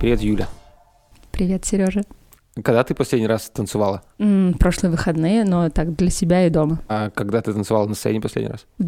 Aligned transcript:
Привет, 0.00 0.20
Юля. 0.20 0.48
Привет, 1.30 1.64
Сережа. 1.64 2.02
Когда 2.56 2.82
ты 2.82 2.96
последний 2.96 3.28
раз 3.28 3.48
танцевала? 3.50 4.02
М, 4.18 4.54
прошлые 4.54 4.90
выходные, 4.90 5.44
но 5.44 5.70
так 5.70 5.94
для 5.94 6.10
себя 6.10 6.44
и 6.44 6.50
дома. 6.50 6.80
А 6.88 7.10
когда 7.10 7.40
ты 7.40 7.52
танцевала 7.52 7.86
на 7.86 7.94
сцене 7.94 8.20
последний 8.20 8.50
раз? 8.50 8.66
В 8.78 8.82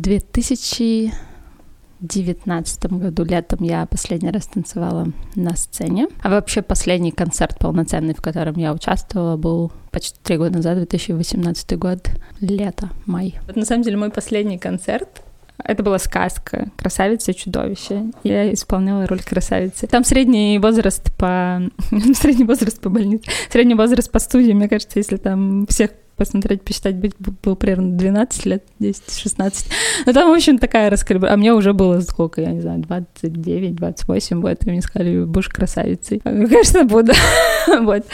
2019 2.00 2.92
году 2.92 3.24
летом 3.24 3.58
я 3.62 3.86
последний 3.86 4.30
раз 4.30 4.46
танцевала 4.46 5.08
на 5.34 5.56
сцене. 5.56 6.08
А 6.22 6.30
вообще 6.30 6.62
последний 6.62 7.12
концерт 7.12 7.58
полноценный, 7.58 8.14
в 8.14 8.20
котором 8.20 8.56
я 8.56 8.72
участвовала, 8.72 9.36
был 9.36 9.72
почти 9.90 10.18
три 10.22 10.36
года 10.36 10.56
назад, 10.56 10.76
2018 10.78 11.78
год, 11.78 12.08
лето, 12.40 12.90
май. 13.06 13.38
Вот 13.46 13.56
на 13.56 13.64
самом 13.64 13.82
деле 13.82 13.96
мой 13.96 14.10
последний 14.10 14.58
концерт 14.58 15.22
это 15.62 15.82
была 15.82 15.98
сказка 15.98 16.68
«Красавица 16.76 17.30
и 17.30 17.34
чудовище». 17.34 18.10
Я 18.24 18.52
исполняла 18.52 19.06
роль 19.06 19.22
красавицы. 19.22 19.86
Там 19.86 20.04
средний 20.04 20.58
возраст 20.58 21.14
по... 21.16 21.62
средний 22.14 22.44
возраст 22.44 22.80
по 22.80 22.90
больнице. 22.90 23.30
Средний 23.50 23.74
возраст 23.74 24.10
по 24.10 24.18
студии, 24.18 24.52
мне 24.52 24.68
кажется, 24.68 24.98
если 24.98 25.16
там 25.16 25.66
всех 25.68 25.90
посмотреть, 26.16 26.62
посчитать, 26.62 26.96
быть, 26.96 27.14
был 27.18 27.56
примерно 27.56 27.96
12 27.96 28.46
лет, 28.46 28.64
10-16. 28.80 29.66
Но 30.06 30.12
там, 30.12 30.30
в 30.30 30.34
общем, 30.34 30.58
такая 30.58 30.90
раскалибровка. 30.90 31.34
А 31.34 31.36
мне 31.36 31.52
уже 31.52 31.72
было 31.72 32.00
сколько, 32.00 32.40
я 32.40 32.52
не 32.52 32.60
знаю, 32.60 32.80
29-28, 32.80 34.40
вот, 34.40 34.66
и 34.66 34.70
мне 34.70 34.82
сказали, 34.82 35.24
будешь 35.24 35.48
красавицей. 35.48 36.20
Конечно, 36.20 36.84
буду. 36.84 37.12
вот. 37.82 38.04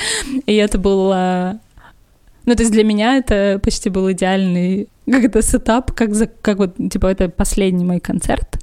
И 0.46 0.54
это 0.54 0.78
было... 0.78 1.60
Ну, 2.46 2.54
то 2.54 2.62
есть 2.62 2.72
для 2.72 2.84
меня 2.84 3.16
это 3.16 3.60
почти 3.62 3.90
был 3.90 4.10
идеальный 4.10 4.88
как 5.10 5.24
это 5.24 5.42
сетап, 5.42 5.92
как, 5.92 6.14
за, 6.14 6.26
как 6.26 6.58
вот, 6.58 6.76
типа, 6.76 7.06
это 7.06 7.28
последний 7.28 7.84
мой 7.84 8.00
концерт, 8.00 8.58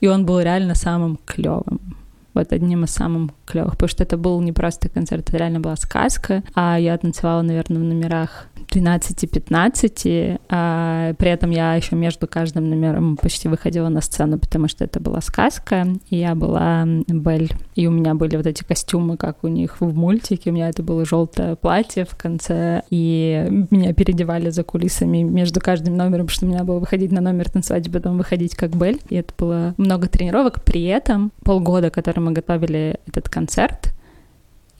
и 0.00 0.06
он 0.06 0.26
был 0.26 0.40
реально 0.40 0.74
самым 0.74 1.18
клевым. 1.24 1.96
Вот 2.34 2.52
одним 2.52 2.84
из 2.84 2.90
самых 2.90 3.32
клевых, 3.50 3.72
потому 3.72 3.88
что 3.88 4.02
это 4.02 4.16
был 4.16 4.40
не 4.40 4.52
просто 4.52 4.88
концерт, 4.88 5.28
это 5.28 5.38
реально 5.38 5.60
была 5.60 5.76
сказка, 5.76 6.42
а 6.54 6.78
я 6.78 6.96
танцевала, 6.96 7.42
наверное, 7.42 7.78
в 7.78 7.84
номерах 7.84 8.46
12-15, 8.70 10.40
а 10.48 11.14
при 11.14 11.30
этом 11.30 11.50
я 11.50 11.74
еще 11.74 11.96
между 11.96 12.26
каждым 12.26 12.68
номером 12.70 13.16
почти 13.16 13.48
выходила 13.48 13.88
на 13.88 14.00
сцену, 14.00 14.38
потому 14.38 14.68
что 14.68 14.84
это 14.84 15.00
была 15.00 15.20
сказка, 15.20 15.86
и 16.08 16.16
я 16.16 16.34
была 16.34 16.84
Бель, 17.08 17.50
и 17.74 17.86
у 17.86 17.90
меня 17.90 18.14
были 18.14 18.36
вот 18.36 18.46
эти 18.46 18.62
костюмы, 18.62 19.16
как 19.16 19.42
у 19.44 19.48
них 19.48 19.80
в 19.80 19.94
мультике, 19.94 20.50
у 20.50 20.52
меня 20.52 20.68
это 20.68 20.82
было 20.82 21.04
желтое 21.04 21.56
платье 21.56 22.04
в 22.04 22.16
конце, 22.16 22.82
и 22.90 23.46
меня 23.70 23.92
переодевали 23.92 24.50
за 24.50 24.62
кулисами 24.62 25.22
между 25.22 25.60
каждым 25.60 25.96
номером, 25.96 26.28
что 26.28 26.46
у 26.46 26.48
меня 26.48 26.64
было 26.64 26.78
выходить 26.78 27.12
на 27.12 27.20
номер, 27.20 27.50
танцевать, 27.50 27.86
и 27.88 27.90
потом 27.90 28.18
выходить 28.18 28.54
как 28.54 28.76
Бель, 28.76 29.00
и 29.08 29.16
это 29.16 29.34
было 29.36 29.74
много 29.76 30.08
тренировок, 30.08 30.62
при 30.62 30.84
этом 30.84 31.32
полгода, 31.42 31.90
которые 31.90 32.22
мы 32.22 32.32
готовили 32.32 33.00
этот 33.06 33.28
концерт, 33.28 33.39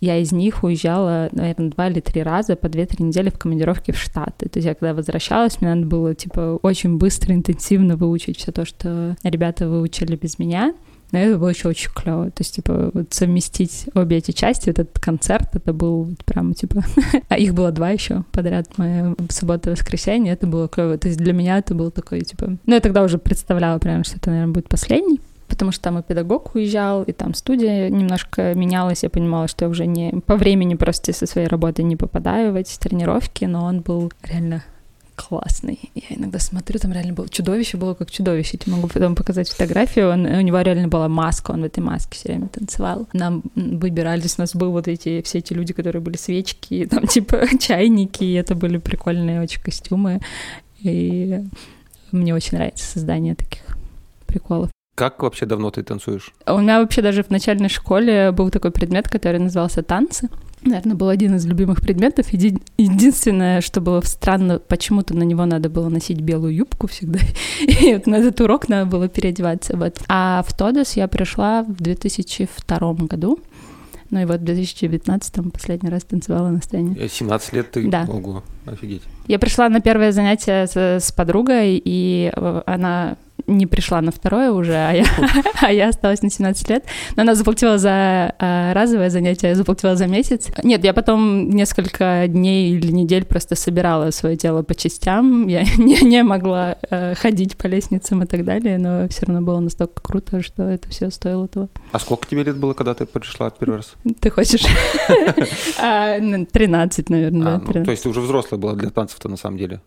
я 0.00 0.16
из 0.16 0.32
них 0.32 0.64
уезжала, 0.64 1.28
наверное, 1.32 1.70
два 1.70 1.88
или 1.88 2.00
три 2.00 2.22
раза 2.22 2.56
по 2.56 2.68
две-три 2.68 3.04
недели 3.04 3.28
в 3.28 3.38
командировке 3.38 3.92
в 3.92 3.98
Штаты. 3.98 4.48
То 4.48 4.58
есть 4.58 4.66
я 4.66 4.74
когда 4.74 4.94
возвращалась, 4.94 5.60
мне 5.60 5.74
надо 5.74 5.86
было, 5.86 6.14
типа, 6.14 6.58
очень 6.62 6.96
быстро, 6.96 7.34
интенсивно 7.34 7.96
выучить 7.96 8.38
все 8.38 8.50
то, 8.50 8.64
что 8.64 9.16
ребята 9.22 9.68
выучили 9.68 10.16
без 10.16 10.38
меня. 10.38 10.74
Но 11.12 11.18
это 11.18 11.38
было 11.38 11.48
еще 11.48 11.68
очень 11.68 11.90
клево. 11.90 12.26
То 12.30 12.40
есть, 12.40 12.54
типа, 12.54 12.92
вот 12.94 13.12
совместить 13.12 13.86
обе 13.94 14.18
эти 14.18 14.30
части, 14.30 14.68
вот 14.68 14.78
этот 14.78 14.98
концерт, 15.00 15.48
это 15.54 15.72
был 15.72 16.14
прям, 16.24 16.54
типа... 16.54 16.84
а 17.28 17.36
их 17.36 17.52
было 17.52 17.72
два 17.72 17.90
еще 17.90 18.24
подряд, 18.30 18.78
моя 18.78 19.14
суббота 19.28 19.70
и 19.70 19.72
воскресенье, 19.72 20.32
это 20.32 20.46
было 20.46 20.68
клево. 20.68 20.96
То 20.98 21.08
есть 21.08 21.18
для 21.18 21.32
меня 21.32 21.58
это 21.58 21.74
был 21.74 21.90
такой, 21.90 22.20
типа... 22.20 22.56
Ну, 22.64 22.74
я 22.74 22.80
тогда 22.80 23.02
уже 23.02 23.18
представляла 23.18 23.78
прям, 23.80 24.04
что 24.04 24.16
это, 24.16 24.30
наверное, 24.30 24.54
будет 24.54 24.68
последний 24.68 25.20
потому 25.60 25.72
что 25.72 25.82
там 25.82 25.98
и 25.98 26.02
педагог 26.02 26.54
уезжал, 26.54 27.02
и 27.02 27.12
там 27.12 27.34
студия 27.34 27.90
немножко 27.90 28.54
менялась. 28.54 29.02
Я 29.02 29.10
понимала, 29.10 29.46
что 29.46 29.66
я 29.66 29.68
уже 29.68 29.84
не 29.84 30.10
по 30.24 30.36
времени 30.36 30.74
просто 30.74 31.12
со 31.12 31.26
своей 31.26 31.48
работы 31.48 31.82
не 31.82 31.96
попадаю 31.96 32.52
в 32.52 32.56
эти 32.56 32.78
тренировки, 32.78 33.44
но 33.44 33.66
он 33.66 33.82
был 33.82 34.10
реально 34.22 34.64
классный. 35.16 35.78
Я 35.94 36.16
иногда 36.16 36.38
смотрю, 36.38 36.78
там 36.78 36.94
реально 36.94 37.12
было 37.12 37.28
чудовище, 37.28 37.76
было 37.76 37.92
как 37.92 38.10
чудовище. 38.10 38.58
Я 38.64 38.72
могу 38.74 38.88
потом 38.88 39.14
показать 39.14 39.50
фотографию. 39.50 40.08
Он, 40.08 40.24
у 40.24 40.40
него 40.40 40.58
реально 40.62 40.88
была 40.88 41.08
маска, 41.08 41.50
он 41.50 41.60
в 41.60 41.64
этой 41.64 41.80
маске 41.80 42.16
все 42.16 42.28
время 42.28 42.48
танцевал. 42.48 43.06
Нам 43.12 43.42
выбирались, 43.54 44.36
у 44.38 44.40
нас 44.40 44.56
были 44.56 44.70
вот 44.70 44.88
эти 44.88 45.20
все 45.20 45.40
эти 45.40 45.52
люди, 45.52 45.74
которые 45.74 46.00
были 46.00 46.16
свечки, 46.16 46.86
там 46.90 47.06
типа 47.06 47.46
чайники, 47.58 48.24
и 48.24 48.32
это 48.32 48.54
были 48.54 48.78
прикольные 48.78 49.42
очень 49.42 49.60
костюмы. 49.60 50.22
И 50.80 51.44
мне 52.12 52.34
очень 52.34 52.56
нравится 52.56 52.90
создание 52.90 53.34
таких 53.34 53.76
приколов. 54.26 54.69
Как 55.00 55.22
вообще 55.22 55.46
давно 55.46 55.70
ты 55.70 55.82
танцуешь? 55.82 56.30
У 56.46 56.58
меня 56.58 56.78
вообще 56.78 57.00
даже 57.00 57.22
в 57.22 57.30
начальной 57.30 57.70
школе 57.70 58.32
был 58.32 58.50
такой 58.50 58.70
предмет, 58.70 59.08
который 59.08 59.40
назывался 59.40 59.82
танцы. 59.82 60.28
Наверное, 60.60 60.94
был 60.94 61.08
один 61.08 61.36
из 61.36 61.46
любимых 61.46 61.80
предметов. 61.80 62.30
Еди... 62.34 62.58
Единственное, 62.76 63.62
что 63.62 63.80
было 63.80 64.02
странно, 64.02 64.58
почему-то 64.58 65.16
на 65.16 65.22
него 65.22 65.46
надо 65.46 65.70
было 65.70 65.88
носить 65.88 66.20
белую 66.20 66.54
юбку 66.54 66.86
всегда. 66.86 67.18
И 67.66 67.94
вот 67.94 68.06
на 68.06 68.16
этот 68.16 68.42
урок 68.42 68.68
надо 68.68 68.90
было 68.90 69.08
переодеваться. 69.08 69.74
Вот. 69.74 69.96
А 70.08 70.44
в 70.46 70.54
Тодос 70.54 70.92
я 70.96 71.08
пришла 71.08 71.62
в 71.62 71.80
2002 71.80 72.92
году. 73.06 73.38
Ну 74.10 74.20
и 74.20 74.24
вот 74.24 74.40
в 74.40 74.44
2019 74.44 75.52
последний 75.52 75.88
раз 75.88 76.02
танцевала 76.02 76.48
на 76.48 76.60
сцене. 76.60 77.08
17 77.08 77.52
лет 77.54 77.70
ты? 77.70 77.88
Да. 77.88 78.04
Ого, 78.08 78.42
офигеть. 78.66 79.02
Я 79.28 79.38
пришла 79.38 79.68
на 79.68 79.80
первое 79.80 80.10
занятие 80.10 80.66
с, 80.66 80.76
с 80.76 81.12
подругой, 81.12 81.80
и 81.82 82.32
э, 82.34 82.62
она 82.66 83.16
не 83.56 83.66
пришла 83.66 84.00
на 84.00 84.10
второе 84.10 84.50
уже, 84.50 84.74
а 84.74 84.92
я, 84.92 85.04
а 85.60 85.72
я 85.72 85.88
осталась 85.88 86.22
на 86.22 86.30
17 86.30 86.68
лет. 86.68 86.84
Но 87.16 87.22
она 87.22 87.34
заплатила 87.34 87.78
за 87.78 88.34
э, 88.38 88.72
разовое 88.72 89.10
занятие, 89.10 89.48
я 89.48 89.54
заплатила 89.54 89.96
за 89.96 90.06
месяц. 90.06 90.48
Нет, 90.62 90.84
я 90.84 90.94
потом 90.94 91.50
несколько 91.50 92.24
дней 92.28 92.72
или 92.72 92.90
недель 92.90 93.24
просто 93.24 93.56
собирала 93.56 94.10
свое 94.10 94.36
тело 94.36 94.62
по 94.62 94.74
частям. 94.74 95.46
Я 95.48 95.64
не, 95.76 96.00
не 96.02 96.22
могла 96.22 96.76
э, 96.90 97.14
ходить 97.14 97.56
по 97.56 97.66
лестницам 97.66 98.22
и 98.22 98.26
так 98.26 98.44
далее, 98.44 98.78
но 98.78 99.08
все 99.08 99.26
равно 99.26 99.42
было 99.42 99.60
настолько 99.60 100.00
круто, 100.02 100.42
что 100.42 100.62
это 100.64 100.88
все 100.88 101.10
стоило 101.10 101.48
того. 101.48 101.68
А 101.92 101.98
сколько 101.98 102.28
тебе 102.28 102.44
лет 102.44 102.56
было, 102.56 102.74
когда 102.74 102.94
ты 102.94 103.06
пришла 103.06 103.50
первый 103.50 103.76
раз? 103.76 103.94
Ты 104.20 104.30
хочешь? 104.30 104.64
13, 105.76 105.78
а, 105.78 107.12
наверное. 107.12 107.54
А, 107.56 107.62
ну, 107.64 107.84
то 107.84 107.90
есть 107.90 108.02
ты 108.02 108.08
уже 108.08 108.20
взрослая 108.20 108.60
была 108.60 108.74
для 108.74 108.90
танцев-то 108.90 109.28
на 109.28 109.36
самом 109.36 109.58
деле? 109.58 109.80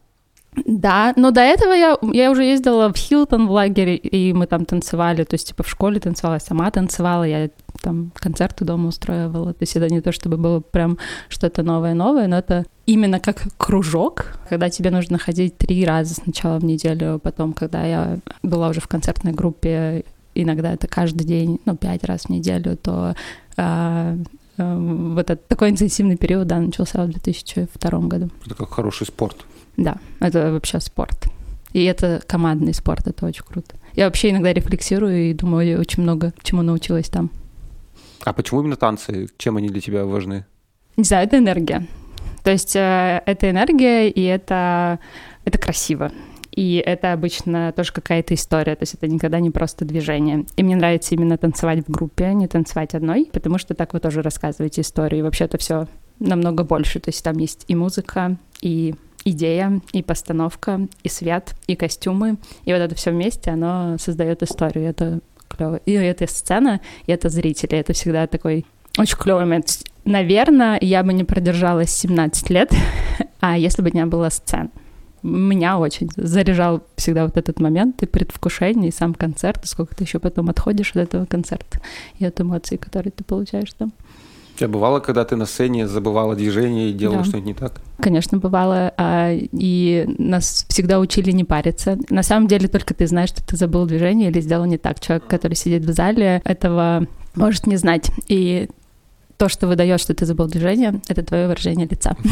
Да, 0.56 1.14
но 1.16 1.32
до 1.32 1.42
этого 1.42 1.74
я, 1.74 1.98
я 2.12 2.32
уже 2.32 2.44
ездила 2.44 2.92
в 2.94 2.96
Хилтон 2.96 3.48
в 3.48 3.52
лагере, 3.52 3.96
и 3.96 4.34
мы 4.34 4.46
там 4.46 4.66
танцевали, 4.66 5.24
то 5.24 5.34
есть 5.34 5.48
типа 5.48 5.64
в 5.64 5.70
школе 5.70 6.00
танцевала, 6.00 6.36
я 6.36 6.40
сама 6.40 6.70
танцевала, 6.72 7.24
я 7.24 7.50
там 7.82 8.12
концерты 8.16 8.64
дома 8.64 8.90
устраивала, 8.90 9.54
то 9.54 9.62
есть 9.62 9.76
это 9.76 9.90
не 9.90 10.02
то, 10.02 10.12
чтобы 10.12 10.38
было 10.38 10.60
прям 10.60 10.98
что-то 11.30 11.64
новое-новое, 11.64 12.28
но 12.28 12.38
это 12.38 12.66
именно 12.86 13.20
как 13.20 13.44
кружок, 13.58 14.38
когда 14.48 14.70
тебе 14.70 14.92
нужно 14.92 15.18
ходить 15.18 15.58
три 15.58 15.86
раза 15.86 16.14
сначала 16.14 16.60
в 16.60 16.66
неделю, 16.66 17.20
потом, 17.22 17.54
когда 17.54 17.84
я 17.84 18.20
была 18.44 18.70
уже 18.70 18.80
в 18.80 18.88
концертной 18.88 19.34
группе, 19.34 20.06
иногда 20.36 20.74
это 20.74 20.88
каждый 20.88 21.26
день, 21.26 21.60
ну, 21.66 21.76
пять 21.76 22.04
раз 22.04 22.24
в 22.24 22.30
неделю, 22.30 22.78
то 22.78 23.16
а, 23.58 24.18
а, 24.58 24.78
вот 24.78 25.30
этот 25.30 25.48
такой 25.48 25.70
интенсивный 25.70 26.18
период, 26.18 26.48
да, 26.48 26.60
начался 26.60 27.04
в 27.04 27.10
2002 27.10 28.00
году. 28.02 28.30
Это 28.46 28.56
как 28.56 28.72
хороший 28.72 29.08
спорт. 29.08 29.46
Да, 29.78 29.98
это 30.20 30.52
вообще 30.52 30.80
спорт. 30.80 31.28
И 31.74 31.84
это 31.84 32.22
командный 32.28 32.74
спорт, 32.74 33.08
это 33.08 33.26
очень 33.26 33.44
круто. 33.44 33.76
Я 33.96 34.06
вообще 34.06 34.30
иногда 34.30 34.54
рефлексирую 34.54 35.30
и 35.30 35.34
думаю, 35.34 35.68
я 35.68 35.80
очень 35.80 36.04
много 36.04 36.34
чему 36.44 36.62
научилась 36.62 37.10
там. 37.10 37.32
А 38.24 38.34
почему 38.34 38.62
именно 38.62 38.76
танцы? 38.76 39.28
Чем 39.38 39.58
они 39.58 39.70
для 39.70 39.82
тебя 39.82 40.06
важны? 40.06 40.46
Не 40.96 41.04
знаю, 41.04 41.26
это 41.26 41.38
энергия. 41.38 41.88
То 42.44 42.52
есть 42.52 42.76
э, 42.76 43.22
это 43.26 43.50
энергия, 43.50 44.10
и 44.10 44.22
это, 44.22 45.00
это 45.46 45.58
красиво. 45.58 46.12
И 46.52 46.84
это 46.86 47.14
обычно 47.14 47.72
тоже 47.72 47.92
какая-то 47.92 48.36
история, 48.36 48.76
то 48.76 48.84
есть 48.84 48.94
это 48.94 49.08
никогда 49.08 49.40
не 49.40 49.50
просто 49.50 49.86
движение. 49.86 50.46
И 50.56 50.62
мне 50.62 50.76
нравится 50.76 51.16
именно 51.16 51.38
танцевать 51.38 51.88
в 51.88 51.92
группе, 51.92 52.26
а 52.26 52.34
не 52.34 52.48
танцевать 52.48 52.94
одной, 52.94 53.30
потому 53.34 53.58
что 53.58 53.74
так 53.74 53.94
вы 53.94 54.00
тоже 54.00 54.22
рассказываете 54.22 54.82
историю. 54.82 55.20
И 55.20 55.24
вообще 55.24 55.46
это 55.46 55.58
все 55.58 55.88
намного 56.20 56.64
больше. 56.64 57.00
То 57.00 57.10
есть 57.10 57.24
там 57.24 57.38
есть 57.40 57.66
и 57.68 57.76
музыка, 57.76 58.38
и 58.62 58.94
идея, 59.26 59.82
и 59.92 60.04
постановка, 60.04 60.88
и 61.04 61.10
свет, 61.10 61.56
и 61.68 61.76
костюмы. 61.76 62.38
И 62.66 62.74
вот 62.74 62.80
это 62.80 62.96
все 62.96 63.12
вместе, 63.12 63.52
оно 63.52 63.98
создает 63.98 64.44
историю. 64.44 64.90
Это 64.90 65.20
клево. 65.48 65.78
И 65.86 65.92
это 65.94 66.28
сцена, 66.28 66.82
и 67.06 67.12
это 67.12 67.30
зрители. 67.30 67.78
Это 67.78 67.94
всегда 67.94 68.28
такой 68.28 68.66
очень 68.98 69.18
клевый 69.18 69.46
момент. 69.46 69.80
Наверное, 70.06 70.78
я 70.82 71.04
бы 71.04 71.14
не 71.14 71.24
продержалась 71.24 71.90
17 71.92 72.50
лет, 72.52 72.72
а 73.40 73.58
если 73.58 73.82
бы 73.82 73.90
не 73.92 74.06
было 74.06 74.30
сцен. 74.30 74.70
меня 75.24 75.80
очень 75.80 76.10
заряжал 76.16 76.84
всегда 76.96 77.26
вот 77.26 77.38
этот 77.38 77.60
момент 77.60 78.04
и 78.04 78.06
предвкушение, 78.06 78.90
и 78.90 78.94
сам 78.94 79.16
концерт, 79.16 79.64
и 79.64 79.68
сколько 79.68 79.96
ты 79.96 80.04
еще 80.04 80.20
потом 80.20 80.50
отходишь 80.50 80.92
от 80.92 80.98
этого 80.98 81.26
концерта 81.26 81.80
и 82.20 82.26
от 82.26 82.40
эмоций, 82.40 82.78
которые 82.78 83.12
ты 83.12 83.24
получаешь 83.24 83.74
там. 83.74 83.90
У 83.90 83.94
тебя 84.56 84.68
бывало, 84.68 85.00
когда 85.00 85.26
ты 85.26 85.36
на 85.36 85.46
сцене 85.46 85.88
забывала 85.88 86.36
движение 86.36 86.90
и 86.90 86.94
делала 86.94 87.20
да. 87.20 87.24
что-нибудь 87.26 87.48
не 87.48 87.54
так? 87.54 87.82
Конечно, 88.00 88.38
бывало. 88.38 88.94
А, 88.98 89.32
и 89.32 90.06
нас 90.18 90.66
всегда 90.70 91.00
учили 91.00 91.32
не 91.32 91.44
париться. 91.44 91.98
На 92.10 92.24
самом 92.24 92.48
деле 92.48 92.68
только 92.68 92.94
ты 92.94 93.08
знаешь, 93.08 93.30
что 93.30 93.46
ты 93.46 93.56
забыл 93.58 93.86
движение 93.86 94.30
или 94.30 94.42
сделал 94.42 94.66
не 94.66 94.78
так. 94.78 95.00
Человек, 95.00 95.28
который 95.28 95.56
сидит 95.56 95.86
в 95.86 95.94
зале, 95.94 96.42
этого 96.46 97.08
может 97.36 97.68
не 97.68 97.78
знать. 97.78 98.12
И 98.28 98.70
то, 99.38 99.50
что 99.50 99.68
выдает, 99.68 100.00
что 100.00 100.14
ты 100.14 100.26
забыл 100.26 100.48
движение, 100.48 101.02
это 101.08 101.24
твое 101.24 101.48
выражение 101.48 101.88
лица. 101.88 102.16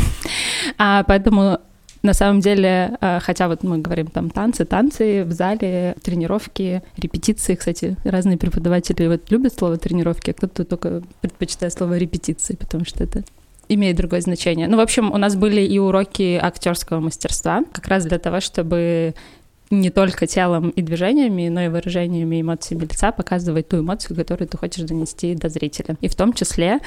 А 0.78 1.04
поэтому 1.04 1.60
на 2.04 2.14
самом 2.14 2.40
деле, 2.40 2.98
э, 3.00 3.20
хотя 3.22 3.48
вот 3.48 3.64
мы 3.64 3.78
говорим 3.78 4.08
там 4.08 4.30
танцы, 4.30 4.66
танцы 4.66 5.24
в 5.24 5.32
зале, 5.32 5.96
тренировки, 6.02 6.82
репетиции, 6.98 7.56
кстати, 7.56 7.96
разные 8.04 8.38
преподаватели 8.38 9.08
вот 9.08 9.30
любят 9.30 9.54
слово 9.54 9.78
тренировки, 9.78 10.32
а 10.32 10.34
кто-то 10.34 10.66
только 10.66 11.04
предпочитает 11.22 11.74
слово 11.74 11.98
репетиции, 11.98 12.56
потому 12.56 12.86
что 12.86 13.04
это 13.04 13.24
имеет 13.70 13.98
другое 13.98 14.22
значение. 14.22 14.68
Ну, 14.68 14.78
в 14.78 14.82
общем, 14.82 15.12
у 15.12 15.18
нас 15.18 15.36
были 15.36 15.62
и 15.62 15.78
уроки 15.80 16.40
актерского 16.42 17.00
мастерства, 17.00 17.64
как 17.72 17.88
раз 17.88 18.06
для 18.06 18.18
того, 18.18 18.40
чтобы 18.42 19.14
не 19.70 19.90
только 19.90 20.28
телом 20.28 20.70
и 20.72 20.82
движениями, 20.82 21.48
но 21.48 21.62
и 21.62 21.68
выражениями 21.70 22.42
эмоциями 22.42 22.82
лица 22.82 23.12
показывать 23.12 23.70
ту 23.70 23.80
эмоцию, 23.80 24.18
которую 24.18 24.48
ты 24.48 24.58
хочешь 24.58 24.84
донести 24.84 25.34
до 25.36 25.48
зрителя. 25.50 25.96
И 26.02 26.10
в 26.10 26.16
том 26.16 26.34
числе 26.34 26.80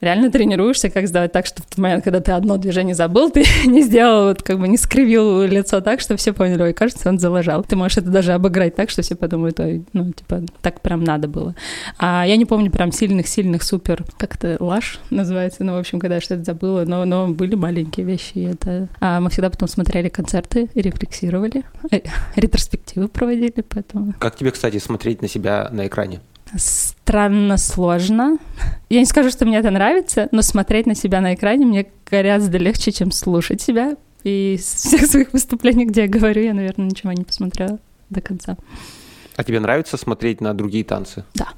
реально 0.00 0.30
тренируешься, 0.30 0.90
как 0.90 1.06
сделать 1.06 1.32
так, 1.32 1.46
чтобы 1.46 1.66
в 1.70 1.78
момент, 1.78 2.04
когда 2.04 2.20
ты 2.20 2.32
одно 2.32 2.56
движение 2.56 2.94
забыл, 2.94 3.30
ты 3.30 3.44
не 3.64 3.82
сделал, 3.82 4.28
вот 4.28 4.42
как 4.42 4.58
бы 4.58 4.68
не 4.68 4.76
скривил 4.76 5.42
лицо 5.42 5.80
так, 5.80 6.00
что 6.00 6.16
все 6.16 6.32
поняли, 6.32 6.62
ой, 6.62 6.72
кажется, 6.72 7.08
он 7.08 7.18
залажал. 7.18 7.64
Ты 7.64 7.76
можешь 7.76 7.98
это 7.98 8.10
даже 8.10 8.32
обыграть 8.32 8.76
так, 8.76 8.90
что 8.90 9.02
все 9.02 9.14
подумают, 9.14 9.58
ой, 9.60 9.84
ну, 9.92 10.12
типа, 10.12 10.42
так 10.62 10.80
прям 10.80 11.02
надо 11.04 11.28
было. 11.28 11.54
А 11.98 12.24
я 12.26 12.36
не 12.36 12.44
помню 12.44 12.70
прям 12.70 12.92
сильных-сильных 12.92 13.62
супер, 13.62 14.04
как 14.18 14.36
это, 14.36 14.56
лаж 14.60 15.00
называется, 15.10 15.64
ну, 15.64 15.74
в 15.74 15.78
общем, 15.78 15.98
когда 16.00 16.16
я 16.16 16.20
что-то 16.20 16.44
забыла, 16.44 16.84
но, 16.84 17.04
но 17.04 17.28
были 17.28 17.54
маленькие 17.54 18.06
вещи, 18.06 18.32
и 18.34 18.42
это... 18.44 18.88
А 19.00 19.20
мы 19.20 19.30
всегда 19.30 19.50
потом 19.50 19.68
смотрели 19.68 20.08
концерты 20.08 20.68
и 20.74 20.80
рефлексировали, 20.80 21.64
э, 21.90 22.00
ретроспективы 22.36 23.08
проводили, 23.08 23.64
поэтому... 23.68 24.14
Как 24.18 24.36
тебе, 24.36 24.50
кстати, 24.50 24.78
смотреть 24.78 25.22
на 25.22 25.28
себя 25.28 25.68
на 25.72 25.86
экране? 25.86 26.20
Странно 26.56 27.56
сложно. 27.56 28.38
Я 28.88 29.00
не 29.00 29.06
скажу, 29.06 29.30
что 29.30 29.44
мне 29.44 29.58
это 29.58 29.70
нравится, 29.70 30.28
но 30.30 30.42
смотреть 30.42 30.86
на 30.86 30.94
себя 30.94 31.20
на 31.20 31.34
экране 31.34 31.66
мне 31.66 31.86
гораздо 32.10 32.58
легче, 32.58 32.92
чем 32.92 33.10
слушать 33.10 33.60
себя. 33.60 33.96
И 34.22 34.54
из 34.54 34.64
всех 34.64 35.06
своих 35.06 35.32
выступлений, 35.32 35.84
где 35.84 36.02
я 36.02 36.08
говорю, 36.08 36.42
я, 36.42 36.54
наверное, 36.54 36.86
ничего 36.86 37.12
не 37.12 37.24
посмотрела 37.24 37.78
до 38.10 38.20
конца. 38.20 38.56
А 39.36 39.44
тебе 39.44 39.60
нравится 39.60 39.96
смотреть 39.96 40.40
на 40.40 40.54
другие 40.54 40.84
танцы? 40.84 41.24
Да. 41.34 41.48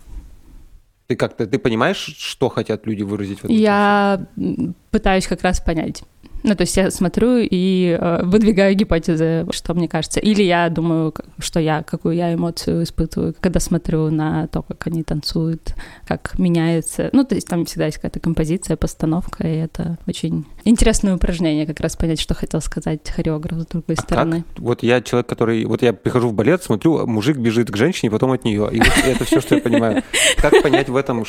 Ты 1.07 1.15
как-то 1.15 1.47
ты 1.47 1.59
понимаешь, 1.59 2.17
что 2.19 2.49
хотят 2.49 2.87
люди 2.87 3.03
выразить 3.03 3.41
в 3.41 3.45
этом? 3.45 3.57
Я 3.57 4.27
танце? 4.35 4.75
пытаюсь 4.91 5.27
как 5.27 5.43
раз 5.43 5.61
понять. 5.61 6.03
Ну, 6.43 6.55
то 6.55 6.63
есть 6.63 6.77
я 6.77 6.91
смотрю 6.91 7.39
и 7.39 7.97
э, 7.99 8.23
выдвигаю 8.25 8.75
гипотезы, 8.75 9.47
что 9.51 9.75
мне 9.75 9.89
кажется. 9.89 10.21
Или 10.21 10.43
я 10.43 10.69
думаю, 10.69 11.15
что 11.39 11.61
я, 11.61 11.83
какую 11.83 12.15
я 12.15 12.35
эмоцию 12.35 12.85
испытываю, 12.85 13.35
когда 13.41 13.61
смотрю 13.61 14.11
на 14.11 14.47
то, 14.49 14.63
как 14.63 14.87
они 14.87 15.03
танцуют, 15.03 15.75
как 16.07 16.39
меняется. 16.39 17.11
Ну, 17.13 17.25
то 17.25 17.35
есть 17.35 17.49
там 17.49 17.65
всегда 17.65 17.87
есть 17.87 17.97
какая-то 17.97 18.21
композиция, 18.21 18.77
постановка, 18.77 19.47
и 19.47 19.57
это 19.57 19.99
очень 20.07 20.47
интересное 20.65 21.17
упражнение, 21.17 21.67
как 21.67 21.81
раз 21.81 21.97
понять, 21.97 22.21
что 22.21 22.35
хотел 22.35 22.61
сказать 22.61 23.09
хореограф 23.11 23.63
с 23.63 23.67
другой 23.67 23.97
а 23.97 24.01
стороны. 24.01 24.45
Как? 24.55 24.59
Вот 24.59 24.83
я 24.83 25.01
человек, 25.01 25.29
который... 25.29 25.65
Вот 25.65 25.83
я 25.83 25.93
прихожу 25.93 26.29
в 26.29 26.35
балет, 26.35 26.63
смотрю, 26.63 27.07
мужик 27.07 27.39
бежит 27.39 27.71
к 27.71 27.77
женщине, 27.77 28.11
потом 28.11 28.33
от 28.33 28.45
нее. 28.45 28.69
И 28.73 28.79
вот 28.79 28.93
это 29.05 29.25
все, 29.25 29.41
что 29.41 29.57
я 29.57 29.61
понимаю. 29.61 30.03
Как 30.37 30.63
понять 30.63 30.89
в 30.89 30.97
этом, 30.97 31.25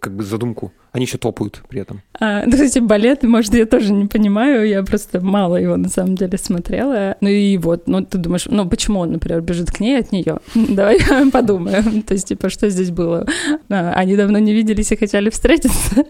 как 0.00 0.14
бы 0.14 0.24
задумку. 0.24 0.72
Они 0.92 1.04
еще 1.04 1.18
топают 1.18 1.62
при 1.68 1.82
этом. 1.82 2.02
А, 2.18 2.44
ну, 2.44 2.52
кстати, 2.52 2.78
балет, 2.78 3.22
может, 3.22 3.54
я 3.54 3.66
тоже 3.66 3.92
не 3.92 4.06
понимаю, 4.06 4.66
я 4.66 4.82
просто 4.82 5.20
мало 5.20 5.56
его 5.56 5.76
на 5.76 5.88
самом 5.88 6.16
деле 6.16 6.38
смотрела. 6.38 7.16
Ну 7.20 7.28
и 7.28 7.56
вот, 7.58 7.86
ну 7.86 8.04
ты 8.04 8.18
думаешь, 8.18 8.46
ну 8.46 8.68
почему 8.68 9.00
он, 9.00 9.12
например, 9.12 9.42
бежит 9.42 9.70
к 9.70 9.80
ней 9.80 9.98
от 9.98 10.12
нее? 10.12 10.38
Давай 10.54 10.98
подумаем. 11.32 12.02
То 12.06 12.14
есть, 12.14 12.28
типа, 12.28 12.48
что 12.48 12.68
здесь 12.70 12.90
было? 12.90 13.26
А, 13.68 13.92
они 13.92 14.16
давно 14.16 14.38
не 14.38 14.52
виделись 14.52 14.90
и 14.90 14.96
хотели 14.96 15.30
встретиться. 15.30 16.04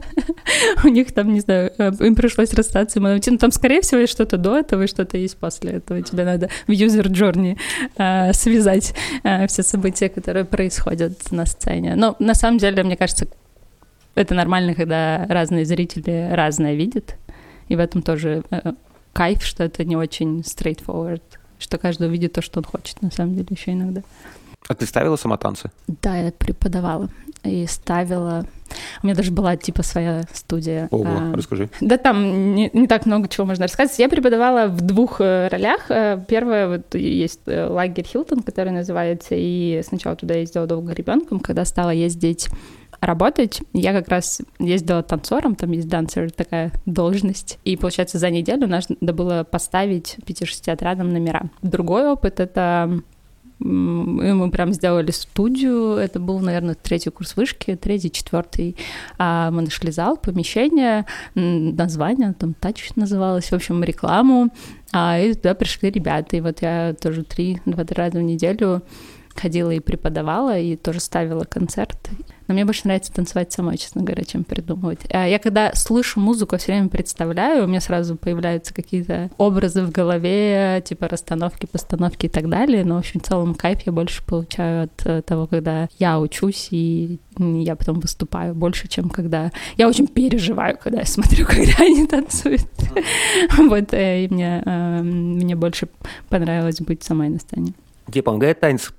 У 0.85 0.89
них 0.89 1.13
там, 1.13 1.33
не 1.35 1.41
знаю, 1.41 1.73
э, 1.77 1.93
им 2.01 2.15
пришлось 2.15 2.55
расстаться. 2.55 3.01
Ну, 3.01 3.19
там, 3.39 3.51
скорее 3.51 3.81
всего, 3.81 4.01
есть 4.01 4.13
что-то 4.13 4.37
до 4.37 4.59
этого 4.59 4.85
и 4.85 4.87
что-то 4.87 5.19
есть 5.19 5.37
после 5.37 5.73
этого. 5.73 6.03
Тебе 6.03 6.25
надо 6.25 6.51
в 6.67 6.71
user 6.71 7.07
journey 7.07 7.59
а, 7.97 8.33
связать 8.33 8.95
а, 9.25 9.47
все 9.49 9.63
события, 9.63 10.09
которые 10.09 10.45
происходят 10.45 11.31
на 11.31 11.47
сцене. 11.47 11.95
Но 11.97 12.17
на 12.19 12.35
самом 12.35 12.59
деле, 12.59 12.83
мне 12.83 12.97
кажется, 12.97 13.27
это 14.19 14.35
нормально, 14.35 14.75
когда 14.75 15.26
разные 15.29 15.65
зрители 15.65 16.29
разное 16.32 16.75
видят. 16.75 17.17
И 17.69 17.76
в 17.76 17.79
этом 17.79 18.03
тоже 18.03 18.43
э, 18.50 18.73
кайф, 19.12 19.43
что 19.43 19.65
это 19.65 19.85
не 19.85 19.97
очень 19.97 20.41
straightforward, 20.41 21.23
что 21.59 21.79
каждый 21.79 22.09
видит 22.09 22.32
то, 22.32 22.43
что 22.43 22.61
он 22.61 22.65
хочет, 22.65 23.00
на 23.03 23.11
самом 23.11 23.35
деле, 23.35 23.47
еще 23.50 23.73
иногда. 23.73 24.03
А 24.67 24.75
ты 24.75 24.87
ставила 24.87 25.17
сама 25.17 25.37
танцы? 25.37 25.70
Да, 25.87 26.17
я 26.17 26.32
преподавала 26.32 27.09
и 27.44 27.67
ставила. 27.67 28.44
У 29.03 29.06
меня 29.06 29.15
даже 29.17 29.31
была 29.31 29.56
типа 29.56 29.82
своя 29.82 30.25
студия. 30.32 30.88
Ого, 30.91 31.06
а, 31.06 31.32
расскажи. 31.35 31.70
Да, 31.81 31.97
там 31.97 32.55
не, 32.55 32.70
не 32.73 32.87
так 32.87 33.06
много 33.06 33.29
чего 33.29 33.47
можно 33.47 33.67
рассказать. 33.67 33.99
Я 33.99 34.09
преподавала 34.09 34.67
в 34.67 34.81
двух 34.81 35.20
э, 35.20 35.49
ролях. 35.49 35.91
Э, 35.91 36.23
первая 36.26 36.69
вот 36.69 36.94
есть 36.94 37.41
лагерь 37.47 38.05
Хилтон, 38.05 38.43
который 38.43 38.73
называется, 38.73 39.35
и 39.37 39.81
сначала 39.87 40.17
туда 40.17 40.35
ездила 40.35 40.67
долго 40.67 40.93
ребенком, 40.93 41.41
когда 41.41 41.65
стала 41.65 41.91
ездить 41.91 42.49
работать, 43.00 43.61
я 43.73 43.93
как 43.93 44.09
раз 44.09 44.41
ездила 44.59 45.03
танцором, 45.03 45.55
там 45.55 45.71
есть 45.73 45.89
дансер, 45.89 46.31
такая 46.31 46.73
должность, 46.87 47.59
и, 47.65 47.77
получается, 47.77 48.19
за 48.19 48.31
неделю 48.31 48.67
надо 48.67 49.12
было 49.12 49.45
поставить 49.45 50.17
5-6 50.27 50.71
отрядам 50.71 51.12
номера. 51.12 51.50
Другой 51.62 52.11
опыт— 52.11 52.41
это 52.41 53.03
мы 53.61 54.50
прям 54.50 54.73
сделали 54.73 55.11
студию, 55.11 55.95
это 55.95 56.21
был, 56.21 56.39
наверное, 56.39 56.77
третий 56.77 57.11
курс 57.11 57.37
вышки, 57.37 57.75
третий, 57.75 58.11
четвертый. 58.11 58.77
А 59.19 59.51
мы 59.51 59.62
нашли 59.62 59.91
зал, 59.91 60.17
помещение, 60.17 61.06
название, 61.35 62.35
там 62.35 62.55
тач 62.55 62.91
называлось, 62.94 63.51
в 63.51 63.55
общем, 63.55 63.83
рекламу, 63.83 64.51
а, 64.93 65.19
и 65.19 65.35
туда 65.35 65.55
пришли 65.55 65.91
ребята, 65.91 66.37
и 66.37 66.41
вот 66.41 66.62
я 66.62 66.94
тоже 67.01 67.25
три-два 67.25 67.85
раза 67.91 68.19
в 68.19 68.23
неделю 68.23 68.83
ходила 69.38 69.70
и 69.70 69.81
преподавала, 69.81 70.58
и 70.58 70.76
тоже 70.76 71.00
ставила 71.00 71.44
концерт. 71.44 71.99
Но 72.49 72.55
мне 72.55 72.64
больше 72.64 72.82
нравится 72.85 73.12
танцевать 73.12 73.53
самой, 73.53 73.77
честно 73.77 74.03
говоря, 74.03 74.24
чем 74.24 74.43
придумывать. 74.43 75.01
А 75.10 75.27
я 75.29 75.39
когда 75.39 75.72
слышу 75.74 76.19
музыку, 76.19 76.56
все 76.56 76.72
время 76.72 76.89
представляю, 76.89 77.65
у 77.65 77.67
меня 77.67 77.81
сразу 77.81 78.17
появляются 78.17 78.72
какие-то 78.72 79.31
образы 79.36 79.82
в 79.82 79.91
голове, 79.91 80.82
типа 80.84 81.08
расстановки, 81.08 81.67
постановки 81.67 82.27
и 82.27 82.29
так 82.31 82.48
далее. 82.48 82.84
Но, 82.86 82.96
в 82.96 82.98
общем, 82.98 83.20
в 83.20 83.24
целом 83.24 83.55
кайф 83.55 83.82
я 83.82 83.93
больше 83.93 84.24
получаю 84.24 84.84
от 84.84 85.06
э, 85.06 85.20
того, 85.22 85.46
когда 85.46 85.89
я 85.98 86.19
учусь 86.19 86.69
и 86.70 87.19
я 87.39 87.77
потом 87.77 88.01
выступаю 88.01 88.55
больше, 88.55 88.89
чем 88.89 89.10
когда... 89.10 89.53
Я 89.77 89.89
очень 89.89 90.06
переживаю, 90.06 90.77
когда 90.79 91.01
я 91.01 91.06
смотрю, 91.06 91.46
когда 91.48 91.74
они 91.81 92.06
танцуют. 92.06 92.67
Вот, 93.58 93.93
э, 93.93 94.24
и 94.24 94.29
мне, 94.29 94.63
э, 94.65 95.03
мне 95.03 95.55
больше 95.55 95.89
понравилось 96.31 96.81
быть 96.81 97.03
самой 97.03 97.29
на 97.29 97.39
сцене. 97.39 97.74
Тебе 98.06 98.22
помогает 98.22 98.60
танец 98.60 98.91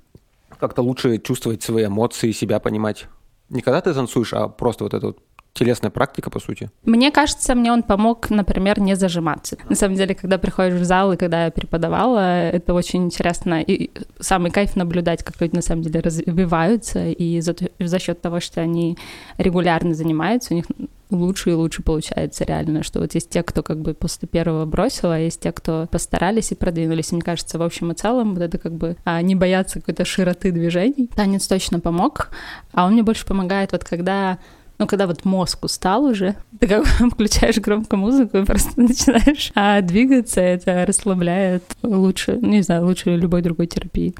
как-то 0.60 0.82
лучше 0.82 1.18
чувствовать 1.18 1.62
свои 1.62 1.86
эмоции, 1.86 2.32
себя 2.32 2.60
понимать? 2.60 3.06
Не 3.48 3.62
когда 3.62 3.80
ты 3.80 3.92
танцуешь, 3.92 4.32
а 4.32 4.48
просто 4.48 4.84
вот 4.84 4.94
эта 4.94 5.08
вот 5.08 5.18
телесная 5.52 5.90
практика, 5.90 6.30
по 6.30 6.40
сути? 6.40 6.70
Мне 6.84 7.10
кажется, 7.10 7.54
мне 7.54 7.72
он 7.72 7.82
помог, 7.82 8.30
например, 8.30 8.80
не 8.80 8.96
зажиматься. 8.96 9.56
На 9.68 9.76
самом 9.76 9.96
деле, 9.96 10.14
когда 10.14 10.38
приходишь 10.38 10.80
в 10.80 10.84
зал 10.84 11.12
и 11.12 11.16
когда 11.16 11.46
я 11.46 11.50
преподавала, 11.50 12.48
это 12.48 12.74
очень 12.74 13.04
интересно. 13.04 13.60
И 13.60 13.90
самый 14.20 14.50
кайф 14.50 14.76
наблюдать, 14.76 15.22
как 15.22 15.40
люди 15.40 15.56
на 15.56 15.62
самом 15.62 15.82
деле 15.82 16.00
развиваются, 16.00 17.08
и 17.08 17.40
за, 17.40 17.54
за 17.78 17.98
счет 17.98 18.20
того, 18.20 18.40
что 18.40 18.60
они 18.60 18.96
регулярно 19.38 19.94
занимаются, 19.94 20.54
у 20.54 20.56
них 20.56 20.66
лучше 21.10 21.50
и 21.50 21.54
лучше 21.54 21.82
получается 21.82 22.44
реально, 22.44 22.82
что 22.82 23.00
вот 23.00 23.14
есть 23.14 23.30
те, 23.30 23.42
кто 23.42 23.62
как 23.62 23.80
бы 23.80 23.94
после 23.94 24.28
первого 24.28 24.64
бросил, 24.64 25.10
а 25.10 25.18
есть 25.18 25.40
те, 25.40 25.52
кто 25.52 25.88
постарались 25.90 26.52
и 26.52 26.54
продвинулись. 26.54 27.12
мне 27.12 27.22
кажется, 27.22 27.58
в 27.58 27.62
общем 27.62 27.92
и 27.92 27.94
целом, 27.94 28.34
вот 28.34 28.42
это 28.42 28.58
как 28.58 28.72
бы 28.72 28.96
а, 29.04 29.20
не 29.22 29.34
бояться 29.34 29.80
какой-то 29.80 30.04
широты 30.04 30.52
движений. 30.52 31.10
Танец 31.14 31.46
точно 31.46 31.80
помог, 31.80 32.30
а 32.72 32.86
он 32.86 32.92
мне 32.92 33.02
больше 33.02 33.26
помогает 33.26 33.72
вот 33.72 33.84
когда 33.84 34.38
ну, 34.80 34.86
когда 34.86 35.06
вот 35.06 35.26
мозг 35.26 35.62
устал 35.64 36.04
уже, 36.04 36.36
ты 36.58 36.66
как 36.66 36.82
бы 36.82 37.10
включаешь 37.10 37.58
громко 37.58 37.96
музыку 37.96 38.38
и 38.38 38.44
просто 38.44 38.72
начинаешь 38.80 39.52
а, 39.54 39.82
двигаться, 39.82 40.40
это 40.40 40.86
расслабляет 40.86 41.62
лучше, 41.82 42.38
не 42.40 42.62
знаю, 42.62 42.86
лучше 42.86 43.14
любой 43.14 43.42
другой 43.42 43.66
терапии. 43.66 44.14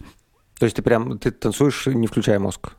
То 0.58 0.66
есть 0.66 0.76
ты 0.76 0.82
прям, 0.82 1.18
ты 1.18 1.30
танцуешь, 1.30 1.86
не 1.86 2.06
включая 2.06 2.38
мозг? 2.38 2.72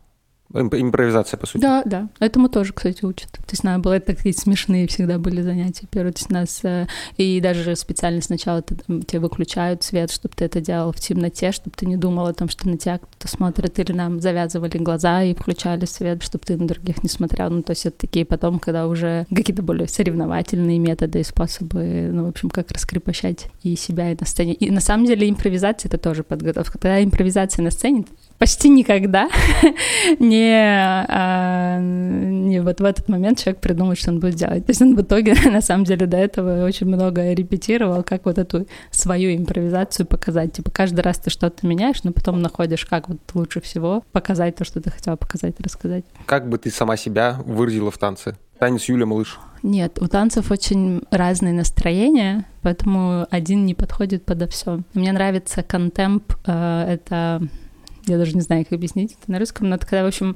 Импровизация, 0.53 1.37
по 1.37 1.45
сути. 1.45 1.61
Да, 1.61 1.83
да. 1.85 2.09
Этому 2.19 2.49
тоже, 2.49 2.73
кстати, 2.73 3.05
учат. 3.05 3.31
То 3.31 3.51
есть 3.51 3.63
надо 3.63 3.79
было 3.79 3.99
такие 3.99 4.33
смешные 4.33 4.87
всегда 4.87 5.17
были 5.17 5.41
занятия. 5.41 5.87
Первые, 5.89 6.13
то 6.13 6.19
есть 6.19 6.29
нас 6.29 6.59
э, 6.63 6.87
и 7.17 7.39
даже 7.41 7.75
специально 7.75 8.21
сначала 8.21 8.61
ты, 8.61 8.75
там, 8.75 9.01
тебе 9.03 9.19
выключают 9.19 9.83
свет, 9.83 10.11
чтобы 10.11 10.35
ты 10.35 10.45
это 10.45 10.61
делал 10.61 10.91
в 10.91 10.99
темноте, 10.99 11.51
чтобы 11.51 11.75
ты 11.75 11.85
не 11.85 11.97
думал 11.97 12.27
о 12.27 12.33
том, 12.33 12.49
что 12.49 12.67
на 12.67 12.77
тебя 12.77 12.97
кто-то 12.97 13.27
смотрит, 13.27 13.79
или 13.79 13.91
нам 13.91 14.19
завязывали 14.19 14.77
глаза 14.77 15.23
и 15.23 15.33
включали 15.33 15.85
свет, 15.85 16.23
чтобы 16.23 16.43
ты 16.45 16.57
на 16.57 16.67
других 16.67 17.03
не 17.03 17.09
смотрел. 17.09 17.49
Ну, 17.49 17.63
то 17.63 17.71
есть 17.71 17.85
это 17.85 17.97
такие 17.99 18.25
потом, 18.25 18.59
когда 18.59 18.87
уже 18.87 19.25
какие-то 19.33 19.63
более 19.63 19.87
соревновательные 19.87 20.79
методы 20.79 21.21
и 21.21 21.23
способы, 21.23 22.09
ну, 22.11 22.25
в 22.25 22.29
общем, 22.29 22.49
как 22.49 22.71
раскрепощать 22.71 23.47
и 23.63 23.75
себя, 23.75 24.11
и 24.11 24.17
на 24.19 24.25
сцене. 24.25 24.53
И 24.53 24.69
на 24.71 24.81
самом 24.81 25.05
деле 25.05 25.29
импровизация— 25.29 25.89
это 25.89 25.97
тоже 25.97 26.23
подготовка. 26.23 26.73
Когда 26.73 27.03
импровизация 27.03 27.63
на 27.63 27.71
сцене, 27.71 28.05
почти 28.41 28.69
никогда 28.69 29.29
не, 30.19 30.55
а, 31.07 31.77
не 31.79 32.59
вот 32.59 32.81
в 32.81 32.83
этот 32.83 33.07
момент 33.07 33.37
человек 33.37 33.61
придумает, 33.61 33.99
что 33.99 34.09
он 34.09 34.19
будет 34.19 34.33
делать. 34.33 34.65
То 34.65 34.71
есть 34.71 34.81
он 34.81 34.95
в 34.95 35.01
итоге, 35.01 35.35
на 35.51 35.61
самом 35.61 35.83
деле, 35.83 36.07
до 36.07 36.17
этого 36.17 36.65
очень 36.65 36.87
много 36.87 37.33
репетировал, 37.33 38.01
как 38.01 38.25
вот 38.25 38.39
эту 38.39 38.65
свою 38.89 39.37
импровизацию 39.37 40.07
показать. 40.07 40.53
Типа 40.53 40.71
каждый 40.71 41.01
раз 41.01 41.19
ты 41.19 41.29
что-то 41.29 41.67
меняешь, 41.67 42.03
но 42.03 42.13
потом 42.13 42.41
находишь, 42.41 42.83
как 42.85 43.09
вот 43.09 43.19
лучше 43.35 43.61
всего 43.61 44.03
показать 44.11 44.55
то, 44.55 44.65
что 44.65 44.81
ты 44.81 44.89
хотела 44.89 45.17
показать, 45.17 45.61
рассказать. 45.61 46.03
Как 46.25 46.49
бы 46.49 46.57
ты 46.57 46.71
сама 46.71 46.97
себя 46.97 47.37
выразила 47.45 47.91
в 47.91 47.99
танце? 47.99 48.37
Танец 48.57 48.85
Юля 48.85 49.05
Малыш. 49.05 49.39
Нет, 49.61 49.99
у 50.01 50.07
танцев 50.07 50.49
очень 50.49 51.03
разные 51.11 51.53
настроения, 51.53 52.45
поэтому 52.63 53.27
один 53.29 53.67
не 53.67 53.75
подходит 53.75 54.25
подо 54.25 54.47
все. 54.47 54.79
Мне 54.95 55.11
нравится 55.11 55.61
контемп, 55.61 56.33
э, 56.47 56.85
это 56.87 57.43
я 58.11 58.17
даже 58.17 58.35
не 58.35 58.41
знаю, 58.41 58.63
как 58.65 58.73
объяснить 58.73 59.17
это 59.19 59.31
на 59.31 59.39
русском, 59.39 59.69
но 59.69 59.77
когда, 59.77 60.03
в 60.03 60.07
общем, 60.07 60.35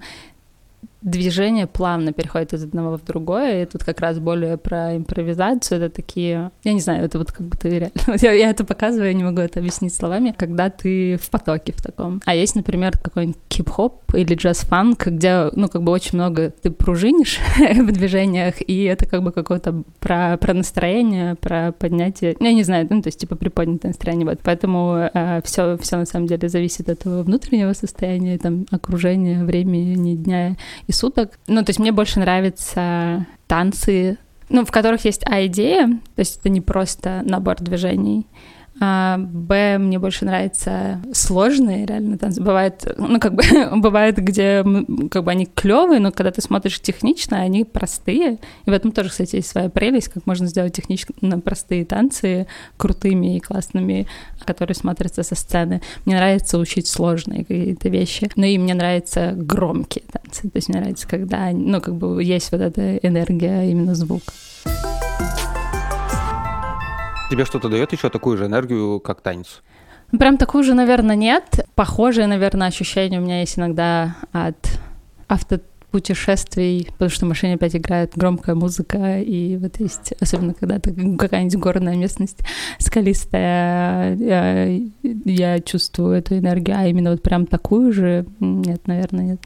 движение 1.06 1.68
плавно 1.68 2.14
переходит 2.14 2.54
из 2.54 2.64
одного 2.64 2.98
в 2.98 3.06
другое, 3.06 3.62
и 3.62 3.66
тут 3.66 3.84
как 3.84 4.02
раз 4.02 4.18
более 4.18 4.58
про 4.58 4.98
импровизацию, 4.98 5.80
это 5.80 5.96
такие, 5.96 6.52
я 6.64 6.74
не 6.74 6.80
знаю, 6.80 7.06
это 7.06 7.20
вот 7.20 7.32
как 7.32 7.58
ты 7.58 7.70
реально, 7.70 7.92
я, 8.22 8.32
я 8.32 8.50
это 8.50 8.66
показываю, 8.66 9.10
я 9.10 9.14
не 9.14 9.24
могу 9.24 9.40
это 9.40 9.60
объяснить 9.60 9.94
словами, 9.94 10.34
когда 10.36 10.72
ты 10.72 11.18
в 11.18 11.30
потоке 11.30 11.74
в 11.74 11.82
таком. 11.82 12.22
А 12.26 12.34
есть, 12.34 12.56
например, 12.56 12.98
какой-нибудь 12.98 13.38
хип-хоп 13.54 14.16
или 14.16 14.34
джаз-фанк, 14.34 15.06
где, 15.06 15.52
ну, 15.54 15.70
как 15.70 15.84
бы 15.84 15.92
очень 15.92 16.18
много 16.18 16.50
ты 16.50 16.72
пружинишь 16.72 17.40
в 17.58 17.92
движениях, 17.92 18.56
и 18.68 18.84
это 18.86 19.06
как 19.06 19.22
бы 19.22 19.32
какое-то 19.32 19.84
про, 20.00 20.38
про 20.38 20.54
настроение, 20.56 21.36
про 21.36 21.72
поднятие, 21.72 22.36
я 22.40 22.54
не 22.54 22.64
знаю, 22.64 22.88
ну, 22.90 23.04
то 23.04 23.10
есть 23.10 23.20
типа 23.20 23.36
приподнятое 23.36 23.92
настроение, 23.92 24.26
вот, 24.26 24.40
поэтому 24.44 25.08
э, 25.14 25.42
все, 25.44 25.78
все 25.78 25.98
на 25.98 26.06
самом 26.06 26.26
деле 26.26 26.50
зависит 26.50 26.90
от 26.90 27.00
твоего 27.00 27.22
внутреннего 27.22 27.74
состояния, 27.74 28.40
там, 28.40 28.66
окружения, 28.72 29.44
времени, 29.44 30.16
дня 30.16 30.56
и 30.88 30.95
суток. 30.96 31.40
Ну, 31.48 31.64
то 31.64 31.70
есть 31.70 31.80
мне 31.80 31.92
больше 31.92 32.20
нравятся 32.20 33.26
танцы, 33.48 34.18
ну, 34.50 34.66
в 34.66 34.72
которых 34.72 35.06
есть 35.06 35.26
А-идея, 35.26 35.88
то 36.16 36.20
есть 36.20 36.40
это 36.40 36.50
не 36.50 36.62
просто 36.62 37.22
набор 37.24 37.58
движений, 37.60 38.28
а, 38.82 39.18
Б, 39.18 39.78
мне 39.78 40.00
больше 40.00 40.26
нравятся 40.26 41.02
сложные 41.14 41.86
реально 41.86 42.18
танцы. 42.18 42.42
Бывает, 42.42 42.86
ну, 42.98 43.20
как 43.20 43.34
бы, 43.34 43.44
бывает, 43.78 44.18
где 44.18 44.66
как 45.10 45.24
бы 45.24 45.32
они 45.32 45.46
клевые, 45.46 46.00
но 46.00 46.12
когда 46.12 46.32
ты 46.32 46.42
смотришь 46.42 46.82
технично, 46.82 47.40
они 47.40 47.64
простые. 47.64 48.40
И 48.66 48.70
в 48.70 48.74
этом 48.74 48.92
тоже, 48.92 49.10
кстати, 49.10 49.38
есть 49.38 49.48
своя 49.48 49.70
прелесть, 49.70 50.10
как 50.10 50.26
можно 50.26 50.48
сделать 50.48 50.74
технично 50.74 51.14
простые 51.40 51.86
танцы 51.86 52.48
крутыми 52.78 53.38
и 53.38 53.40
классными, 53.40 54.08
которые 54.46 54.76
смотрятся 54.76 55.24
со 55.24 55.36
сцены. 55.36 55.82
Мне 56.06 56.18
нравится 56.18 56.58
учить 56.58 56.88
сложные 56.88 57.46
какие-то 57.46 57.88
вещи. 57.88 58.30
Ну 58.36 58.46
и 58.46 58.58
мне 58.58 58.74
нравятся 58.74 59.34
громкие 59.36 60.04
танцы. 60.12 60.50
То 60.50 60.56
есть 60.56 60.68
мне 60.68 60.80
нравится, 60.80 61.08
когда, 61.08 61.52
ну, 61.52 61.80
как 61.80 61.96
бы 61.96 62.22
есть 62.22 62.52
вот 62.52 62.60
эта 62.60 62.98
энергия 62.98 63.70
именно 63.72 63.96
звука. 63.96 64.34
Тебе 67.30 67.44
что-то 67.46 67.70
дает 67.70 67.92
еще 67.92 68.10
такую 68.10 68.38
же 68.38 68.46
энергию, 68.46 69.00
как 69.00 69.22
танец? 69.22 69.64
Прям 70.12 70.38
такую 70.38 70.64
же, 70.64 70.76
наверное, 70.76 71.16
нет. 71.16 71.66
Похожие, 71.74 72.28
наверное, 72.28 72.68
ощущения 72.68 73.20
у 73.20 73.24
меня 73.24 73.40
есть 73.40 73.58
иногда 73.58 74.16
от 74.32 74.80
автопутешествий, 75.28 76.88
потому 76.92 77.10
что 77.10 77.26
в 77.26 77.30
машине 77.30 77.56
опять 77.56 77.76
играет 77.76 78.12
громкая 78.16 78.54
музыка, 78.54 79.20
и 79.20 79.58
вот 79.58 79.80
есть, 79.80 80.14
особенно 80.22 80.54
когда 80.54 80.76
это 80.76 80.94
какая-нибудь 81.18 81.58
горная 81.58 81.96
местность 81.96 82.38
скалистая, 82.78 84.16
я, 84.16 84.80
я 85.02 85.60
чувствую 85.62 86.16
эту 86.18 86.38
энергию, 86.38 86.78
а 86.78 86.86
именно 86.86 87.12
вот 87.12 87.24
прям 87.24 87.48
такую 87.48 87.92
же, 87.92 88.28
нет, 88.40 88.86
наверное, 88.88 89.26
нет. 89.26 89.42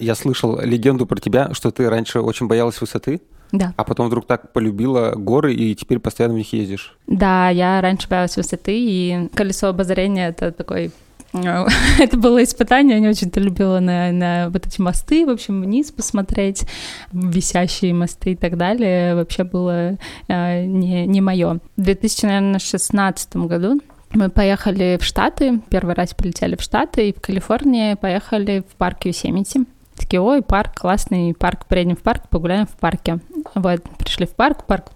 Я 0.00 0.16
слышал 0.16 0.60
легенду 0.60 1.06
про 1.06 1.20
тебя, 1.20 1.54
что 1.54 1.70
ты 1.70 1.88
раньше 1.88 2.20
очень 2.20 2.48
боялась 2.48 2.80
высоты. 2.80 3.20
Да. 3.52 3.74
А 3.76 3.84
потом 3.84 4.06
вдруг 4.06 4.26
так 4.26 4.52
полюбила 4.52 5.12
горы, 5.14 5.54
и 5.54 5.74
теперь 5.74 5.98
постоянно 5.98 6.34
в 6.34 6.38
них 6.38 6.52
ездишь. 6.52 6.96
Да, 7.06 7.50
я 7.50 7.80
раньше 7.80 8.08
боялась 8.08 8.36
высоты, 8.36 8.74
и 8.74 9.28
колесо 9.34 9.68
обозрения— 9.68 10.28
это 10.28 10.52
такой 10.52 10.90
это 11.98 12.16
было 12.18 12.42
испытание, 12.42 12.96
я 12.96 13.00
не 13.00 13.08
очень-то 13.08 13.40
любила 13.40 13.80
на, 13.80 14.12
на 14.12 14.50
вот 14.50 14.66
эти 14.66 14.80
мосты, 14.80 15.24
в 15.24 15.30
общем, 15.30 15.62
вниз 15.62 15.90
посмотреть, 15.90 16.64
висящие 17.12 17.94
мосты 17.94 18.32
и 18.32 18.36
так 18.36 18.58
далее, 18.58 19.14
вообще 19.14 19.44
было 19.44 19.96
э, 20.28 20.64
не, 20.66 21.06
не 21.06 21.20
мое. 21.22 21.60
В 21.76 21.80
2016 21.80 23.36
году 23.36 23.80
мы 24.12 24.28
поехали 24.28 24.98
в 25.00 25.04
Штаты, 25.04 25.60
первый 25.70 25.94
раз 25.94 26.12
полетели 26.12 26.54
в 26.54 26.60
Штаты, 26.60 27.08
и 27.08 27.14
в 27.14 27.20
Калифорнии 27.20 27.94
поехали 27.94 28.62
в 28.68 28.76
парк 28.76 29.06
Юсемити. 29.06 29.64
Такие, 29.96 30.20
ой, 30.20 30.42
парк, 30.42 30.80
классный 30.80 31.34
парк, 31.34 31.66
приедем 31.66 31.96
в 31.96 32.02
парк, 32.02 32.28
погуляем 32.28 32.66
в 32.66 32.76
парке. 32.76 33.18
Вот, 33.54 33.82
пришли 33.98 34.26
в 34.26 34.34
парк, 34.34 34.64
парк 34.64 34.90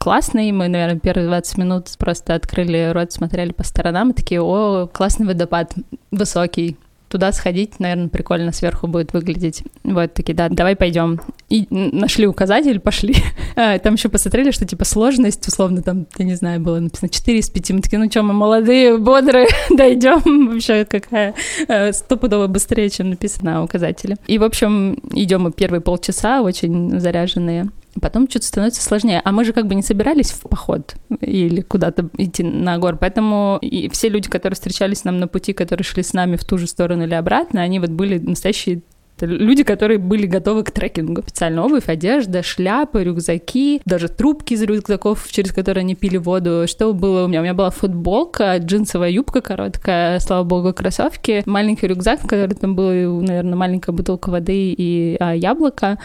классный, 0.00 0.50
мы, 0.50 0.68
наверное, 0.68 0.98
первые 0.98 1.28
20 1.28 1.58
минут 1.58 1.88
просто 1.98 2.34
открыли 2.34 2.90
рот, 2.92 3.12
смотрели 3.12 3.52
по 3.52 3.62
сторонам 3.62 4.10
и 4.10 4.14
такие, 4.14 4.40
о, 4.40 4.86
классный 4.86 5.26
водопад, 5.26 5.74
высокий, 6.10 6.78
туда 7.10 7.32
сходить, 7.32 7.80
наверное, 7.80 8.08
прикольно 8.08 8.52
сверху 8.52 8.86
будет 8.86 9.12
выглядеть. 9.12 9.64
Вот 9.82 10.14
такие, 10.14 10.34
да, 10.34 10.48
давай 10.48 10.76
пойдем. 10.76 11.20
И 11.48 11.66
нашли 11.70 12.26
указатель, 12.26 12.80
пошли. 12.80 13.16
А, 13.56 13.78
там 13.78 13.94
еще 13.94 14.08
посмотрели, 14.08 14.52
что 14.52 14.64
типа 14.64 14.84
сложность, 14.84 15.46
условно, 15.46 15.82
там, 15.82 16.06
я 16.16 16.24
не 16.24 16.34
знаю, 16.34 16.60
было 16.60 16.78
написано 16.78 17.08
4 17.08 17.38
из 17.40 17.50
5. 17.50 17.70
Мы 17.72 17.80
такие, 17.80 17.98
ну 17.98 18.08
что, 18.08 18.22
мы 18.22 18.32
молодые, 18.32 18.96
бодрые, 18.96 19.48
дойдем. 19.70 20.48
Вообще 20.52 20.84
какая 20.84 21.34
э, 21.66 21.92
стопудово 21.92 22.46
быстрее, 22.46 22.88
чем 22.88 23.10
написано 23.10 23.54
на 23.54 23.64
указателе. 23.64 24.16
И, 24.28 24.38
в 24.38 24.44
общем, 24.44 24.98
идем 25.12 25.42
мы 25.42 25.52
первые 25.52 25.80
полчаса, 25.80 26.42
очень 26.42 27.00
заряженные. 27.00 27.70
Потом 28.00 28.28
что-то 28.28 28.46
становится 28.46 28.82
сложнее. 28.82 29.20
А 29.24 29.32
мы 29.32 29.44
же 29.44 29.52
как 29.52 29.66
бы 29.66 29.74
не 29.74 29.82
собирались 29.82 30.30
в 30.30 30.42
поход 30.42 30.94
или 31.20 31.60
куда-то 31.60 32.08
идти 32.18 32.42
на 32.42 32.78
гор. 32.78 32.96
Поэтому 32.96 33.58
и 33.60 33.88
все 33.88 34.08
люди, 34.08 34.28
которые 34.28 34.54
встречались 34.54 35.04
нам 35.04 35.18
на 35.18 35.26
пути, 35.26 35.52
которые 35.52 35.84
шли 35.84 36.02
с 36.02 36.12
нами 36.12 36.36
в 36.36 36.44
ту 36.44 36.58
же 36.58 36.66
сторону 36.66 37.04
или 37.04 37.14
обратно, 37.14 37.62
они 37.62 37.80
вот 37.80 37.90
были 37.90 38.18
настоящие 38.18 38.82
люди, 39.26 39.64
которые 39.64 39.98
были 39.98 40.26
готовы 40.26 40.64
к 40.64 40.70
трекингу. 40.70 41.22
Специально 41.22 41.64
обувь, 41.64 41.88
одежда, 41.88 42.42
шляпы, 42.42 43.02
рюкзаки, 43.02 43.82
даже 43.84 44.08
трубки 44.08 44.54
из 44.54 44.62
рюкзаков, 44.62 45.26
через 45.30 45.52
которые 45.52 45.82
они 45.82 45.94
пили 45.94 46.16
воду. 46.16 46.64
Что 46.66 46.92
было 46.92 47.24
у 47.24 47.28
меня? 47.28 47.40
У 47.40 47.42
меня 47.42 47.54
была 47.54 47.70
футболка, 47.70 48.56
джинсовая 48.58 49.10
юбка 49.10 49.40
короткая, 49.40 50.18
слава 50.20 50.44
богу, 50.44 50.72
кроссовки, 50.72 51.42
маленький 51.46 51.86
рюкзак, 51.86 52.22
в 52.22 52.26
котором 52.26 52.56
там 52.56 52.74
была, 52.74 52.92
наверное, 52.92 53.56
маленькая 53.56 53.92
бутылка 53.92 54.30
воды 54.30 54.74
и 54.76 55.16
а, 55.20 55.34
яблоко 55.34 55.98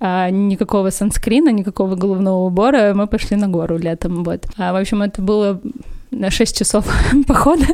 а, 0.00 0.30
никакого 0.30 0.90
санскрина, 0.90 1.50
никакого 1.50 1.94
головного 1.94 2.46
убора, 2.46 2.92
мы 2.94 3.06
пошли 3.06 3.36
на 3.36 3.48
гору 3.48 3.78
летом, 3.78 4.24
вот. 4.24 4.46
А, 4.56 4.72
в 4.72 4.76
общем, 4.76 5.02
это 5.02 5.22
было 5.22 5.60
6 6.10 6.58
часов 6.58 6.86
похода. 7.26 7.66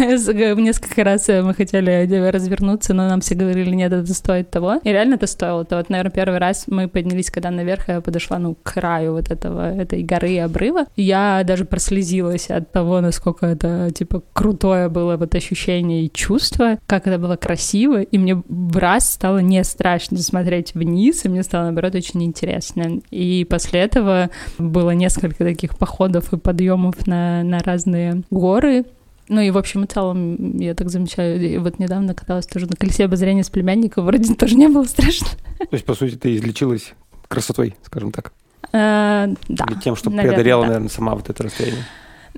Несколько 0.00 1.04
раз 1.04 1.28
мы 1.28 1.54
хотели 1.54 2.30
развернуться, 2.30 2.94
но 2.94 3.08
нам 3.08 3.20
все 3.20 3.34
говорили, 3.34 3.74
нет, 3.74 3.92
это 3.92 4.12
стоит 4.14 4.50
того. 4.50 4.76
И 4.84 4.88
реально 4.88 5.14
это 5.14 5.26
стоило. 5.26 5.62
Это 5.62 5.76
вот, 5.76 5.90
наверное, 5.90 6.12
первый 6.12 6.38
раз 6.38 6.64
мы 6.66 6.88
поднялись, 6.88 7.30
когда 7.30 7.50
наверх, 7.50 7.88
я 7.88 8.00
подошла, 8.00 8.38
ну, 8.38 8.54
к 8.54 8.74
краю 8.74 9.12
вот 9.12 9.30
этого, 9.30 9.74
этой 9.74 10.02
горы 10.02 10.32
и 10.32 10.38
обрыва. 10.38 10.86
Я 10.96 11.42
даже 11.44 11.64
прослезилась 11.64 12.50
от 12.50 12.72
того, 12.72 13.00
насколько 13.00 13.46
это, 13.46 13.90
типа, 13.90 14.22
крутое 14.32 14.88
было 14.88 15.16
вот 15.16 15.34
ощущение 15.34 16.04
и 16.04 16.12
чувство, 16.12 16.78
как 16.86 17.06
это 17.06 17.18
было 17.18 17.36
красиво, 17.36 18.02
и 18.02 18.18
мне 18.18 18.42
в 18.48 18.76
раз 18.76 19.12
стало 19.12 19.38
не 19.38 19.62
страшно 19.64 20.18
смотреть 20.18 20.74
вниз, 20.74 21.24
и 21.24 21.28
мне 21.28 21.42
стало, 21.42 21.64
наоборот, 21.64 21.94
очень 21.94 22.22
интересно. 22.24 23.00
И 23.10 23.46
после 23.48 23.80
этого 23.80 24.30
было 24.58 24.90
несколько 24.90 25.44
таких 25.44 25.76
походов 25.76 26.32
и 26.32 26.36
подъемов 26.36 27.06
на, 27.06 27.42
на 27.48 27.58
разные 27.60 28.22
горы. 28.30 28.84
Ну 29.28 29.40
и 29.40 29.50
в 29.50 29.58
общем 29.58 29.84
и 29.84 29.86
целом, 29.86 30.56
я 30.58 30.74
так 30.74 30.88
замечаю, 30.88 31.40
и 31.40 31.58
вот 31.58 31.78
недавно 31.78 32.14
каталась 32.14 32.46
тоже 32.46 32.66
на 32.66 32.76
колесе 32.76 33.04
обозрения 33.04 33.44
с 33.44 33.50
племянником, 33.50 34.06
вроде 34.06 34.34
тоже 34.34 34.56
не 34.56 34.68
было 34.68 34.84
страшно. 34.84 35.28
То 35.58 35.68
есть, 35.72 35.84
по 35.84 35.94
сути, 35.94 36.14
ты 36.14 36.34
излечилась 36.34 36.94
красотой, 37.28 37.76
скажем 37.84 38.10
так? 38.10 38.32
Э, 38.72 39.28
да. 39.48 39.66
Или 39.68 39.80
тем, 39.80 39.96
что 39.96 40.10
преодолела, 40.10 40.64
наверное, 40.64 40.88
сама 40.88 41.14
вот 41.14 41.28
это 41.28 41.42
расстояние? 41.42 41.84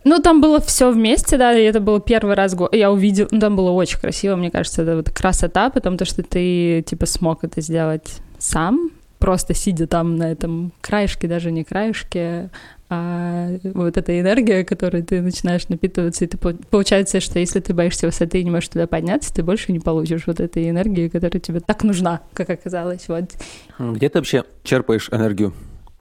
Ну, 0.05 0.19
там 0.21 0.41
было 0.41 0.61
все 0.61 0.91
вместе, 0.91 1.37
да, 1.37 1.53
и 1.57 1.63
это 1.63 1.81
был 1.81 2.01
первый 2.01 2.35
раз, 2.35 2.57
я 2.73 2.91
увидел, 2.91 3.29
ну, 3.31 3.39
там 3.39 3.55
было 3.57 3.71
очень 3.71 3.99
красиво, 3.99 4.37
мне 4.37 4.51
кажется, 4.51 4.83
это 4.83 4.97
вот 4.97 5.11
красота, 5.11 5.69
потому 5.71 5.99
что 6.05 6.23
ты, 6.23 6.83
типа, 6.87 7.07
смог 7.07 7.45
это 7.45 7.61
сделать 7.61 8.19
сам, 8.39 8.91
просто 9.19 9.53
сидя 9.53 9.87
там 9.87 10.17
на 10.17 10.33
этом 10.33 10.73
краешке, 10.81 11.29
даже 11.29 11.51
не 11.51 11.65
краешке, 11.65 12.51
а 12.93 13.49
вот 13.63 13.97
эта 13.97 14.19
энергия, 14.21 14.65
которой 14.65 15.03
ты 15.03 15.23
начинаешь 15.23 15.69
напитываться, 15.69 16.25
и 16.25 16.29
ты, 16.29 16.37
получается, 16.37 17.21
что 17.21 17.39
если 17.39 17.61
ты 17.61 17.73
боишься 17.73 18.07
высоты 18.07 18.41
и 18.41 18.45
не 18.45 18.51
можешь 18.51 18.69
туда 18.69 18.89
подняться, 18.89 19.33
ты 19.33 19.45
больше 19.45 19.71
не 19.71 19.79
получишь 19.79 20.27
вот 20.27 20.41
этой 20.41 20.69
энергии, 20.69 21.07
которая 21.07 21.41
тебе 21.41 21.61
так 21.61 21.85
нужна, 21.85 22.21
как 22.35 22.51
оказалось. 22.51 23.07
Вот. 23.07 23.31
Где 23.79 24.09
ты 24.09 24.19
вообще 24.19 24.43
черпаешь 24.65 25.09
энергию, 25.13 25.55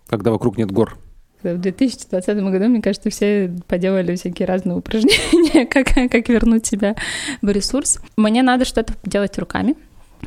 когда 0.08 0.32
вокруг 0.32 0.58
нет 0.58 0.72
гор? 0.72 0.98
В 1.44 1.58
2020 1.58 2.38
году, 2.38 2.66
мне 2.66 2.82
кажется, 2.82 3.12
все 3.12 3.56
поделали 3.68 4.16
всякие 4.16 4.48
разные 4.48 4.76
упражнения, 4.76 5.66
как, 5.72 5.94
как 5.94 6.28
вернуть 6.28 6.66
себя 6.66 6.96
в 7.44 7.50
ресурс. 7.50 8.00
Мне 8.18 8.42
надо 8.42 8.66
что-то 8.66 8.94
делать 9.04 9.38
руками, 9.38 9.76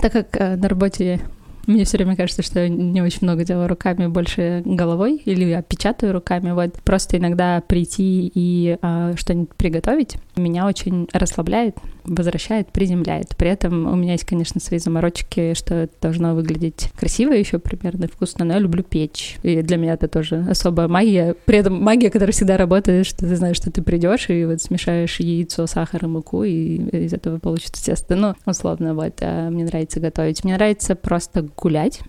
так 0.00 0.12
как 0.12 0.28
э, 0.40 0.54
на 0.54 0.68
работе 0.68 1.20
мне 1.66 1.84
все 1.84 1.96
время 1.96 2.16
кажется, 2.16 2.42
что 2.42 2.60
я 2.60 2.68
не 2.68 3.02
очень 3.02 3.20
много 3.22 3.44
делаю 3.44 3.68
руками, 3.68 4.06
больше 4.06 4.62
головой, 4.64 5.22
или 5.24 5.44
я 5.44 5.62
печатаю 5.62 6.12
руками. 6.12 6.52
Вот 6.52 6.74
просто 6.82 7.18
иногда 7.18 7.60
прийти 7.60 8.30
и 8.34 8.76
а, 8.82 9.14
что-нибудь 9.16 9.54
приготовить 9.56 10.16
меня 10.36 10.66
очень 10.66 11.08
расслабляет, 11.12 11.76
возвращает, 12.04 12.68
приземляет. 12.72 13.36
При 13.36 13.50
этом 13.50 13.86
у 13.86 13.96
меня 13.96 14.12
есть, 14.12 14.24
конечно, 14.24 14.60
свои 14.60 14.78
заморочки, 14.78 15.54
что 15.54 15.74
это 15.74 15.94
должно 16.00 16.34
выглядеть 16.34 16.90
красиво 16.98 17.32
еще 17.32 17.58
примерно 17.58 18.08
вкусно, 18.08 18.44
но 18.44 18.54
я 18.54 18.58
люблю 18.58 18.82
печь. 18.82 19.36
И 19.42 19.62
для 19.62 19.76
меня 19.76 19.94
это 19.94 20.08
тоже 20.08 20.44
особая 20.48 20.88
магия. 20.88 21.34
При 21.44 21.58
этом 21.58 21.82
магия, 21.82 22.10
которая 22.10 22.32
всегда 22.32 22.56
работает, 22.56 23.06
что 23.06 23.20
ты 23.20 23.36
знаешь, 23.36 23.56
что 23.56 23.70
ты 23.70 23.82
придешь 23.82 24.30
и 24.30 24.44
вот 24.44 24.62
смешаешь 24.62 25.20
яйцо, 25.20 25.66
сахар 25.66 26.04
и 26.04 26.08
муку, 26.08 26.44
и 26.44 26.76
из 27.04 27.12
этого 27.12 27.38
получится 27.38 27.84
тесто. 27.84 28.16
Ну, 28.16 28.34
условно, 28.46 28.94
вот. 28.94 29.18
А 29.20 29.50
мне 29.50 29.64
нравится 29.64 30.00
готовить. 30.00 30.44
Мне 30.44 30.54
нравится 30.54 30.94
просто 30.94 31.48
гулять. 31.56 32.00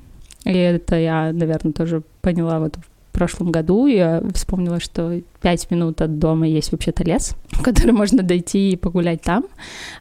И 0.46 0.54
это 0.54 0.98
я, 0.98 1.32
наверное, 1.32 1.74
тоже 1.74 2.04
поняла 2.22 2.60
вот 2.60 2.78
прошлом 3.14 3.52
году. 3.52 3.88
Я 3.88 4.22
вспомнила, 4.34 4.80
что 4.80 5.22
пять 5.42 5.70
минут 5.72 6.02
от 6.02 6.20
дома 6.20 6.48
есть 6.48 6.72
вообще-то 6.72 7.04
лес, 7.04 7.36
в 7.52 7.62
который 7.64 7.92
можно 7.92 8.24
дойти 8.24 8.72
и 8.72 8.76
погулять 8.76 9.22
там. 9.22 9.46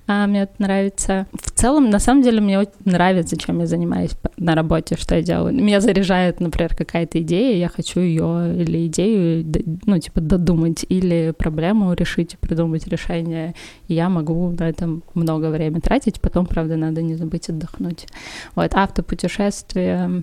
А, 0.06 0.26
мне 0.26 0.42
это 0.42 0.54
нравится. 0.58 1.26
В 1.32 1.50
целом, 1.50 1.90
на 1.90 1.98
самом 1.98 2.22
деле, 2.22 2.40
мне 2.40 2.66
нравится, 2.84 3.36
чем 3.36 3.60
я 3.60 3.66
занимаюсь 3.66 4.12
на 4.36 4.54
работе, 4.54 4.96
что 4.96 5.14
я 5.14 5.22
делаю. 5.22 5.54
Меня 5.54 5.80
заряжает, 5.80 6.40
например, 6.40 6.74
какая-то 6.74 7.20
идея, 7.20 7.56
я 7.56 7.68
хочу 7.68 8.00
ее 8.00 8.54
или 8.56 8.86
идею, 8.86 9.44
ну, 9.86 9.98
типа, 9.98 10.20
додумать, 10.20 10.84
или 10.88 11.34
проблему 11.36 11.92
решить, 11.92 12.38
придумать 12.40 12.86
решение. 12.88 13.54
Я 13.88 14.08
могу 14.08 14.50
на 14.58 14.68
этом 14.68 15.02
много 15.14 15.50
времени 15.50 15.80
тратить. 15.80 16.20
Потом, 16.20 16.46
правда, 16.46 16.76
надо 16.76 17.02
не 17.02 17.14
забыть 17.14 17.48
отдохнуть. 17.48 18.06
Вот, 18.54 18.74
автопутешествия 18.74 20.22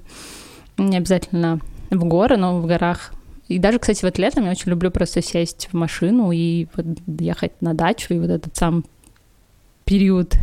не 0.77 0.97
обязательно 0.97 1.59
в 1.89 2.03
горы, 2.05 2.37
но 2.37 2.59
в 2.59 2.65
горах 2.65 3.11
и 3.49 3.57
даже, 3.57 3.79
кстати, 3.79 4.05
вот 4.05 4.19
летом 4.19 4.45
я 4.45 4.51
очень 4.51 4.69
люблю 4.69 4.91
просто 4.91 5.23
сесть 5.23 5.69
в 5.71 5.75
машину 5.75 6.31
и 6.31 6.67
вот 6.75 6.85
ехать 7.19 7.59
на 7.61 7.73
дачу, 7.73 8.13
и 8.13 8.19
вот 8.19 8.29
этот 8.29 8.55
сам 8.55 8.85
период 9.85 10.35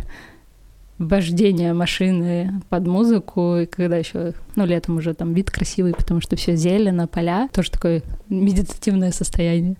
вождения 0.97 1.73
машины 1.73 2.61
под 2.67 2.85
музыку, 2.85 3.59
и 3.59 3.65
когда 3.65 3.95
еще, 3.95 4.33
ну, 4.57 4.65
летом 4.65 4.97
уже 4.97 5.13
там 5.13 5.33
вид 5.33 5.49
красивый, 5.49 5.93
потому 5.93 6.19
что 6.19 6.35
все 6.35 6.57
зелено, 6.57 7.07
поля, 7.07 7.47
тоже 7.53 7.71
такое 7.71 8.03
медитативное 8.27 9.11
состояние. 9.11 9.77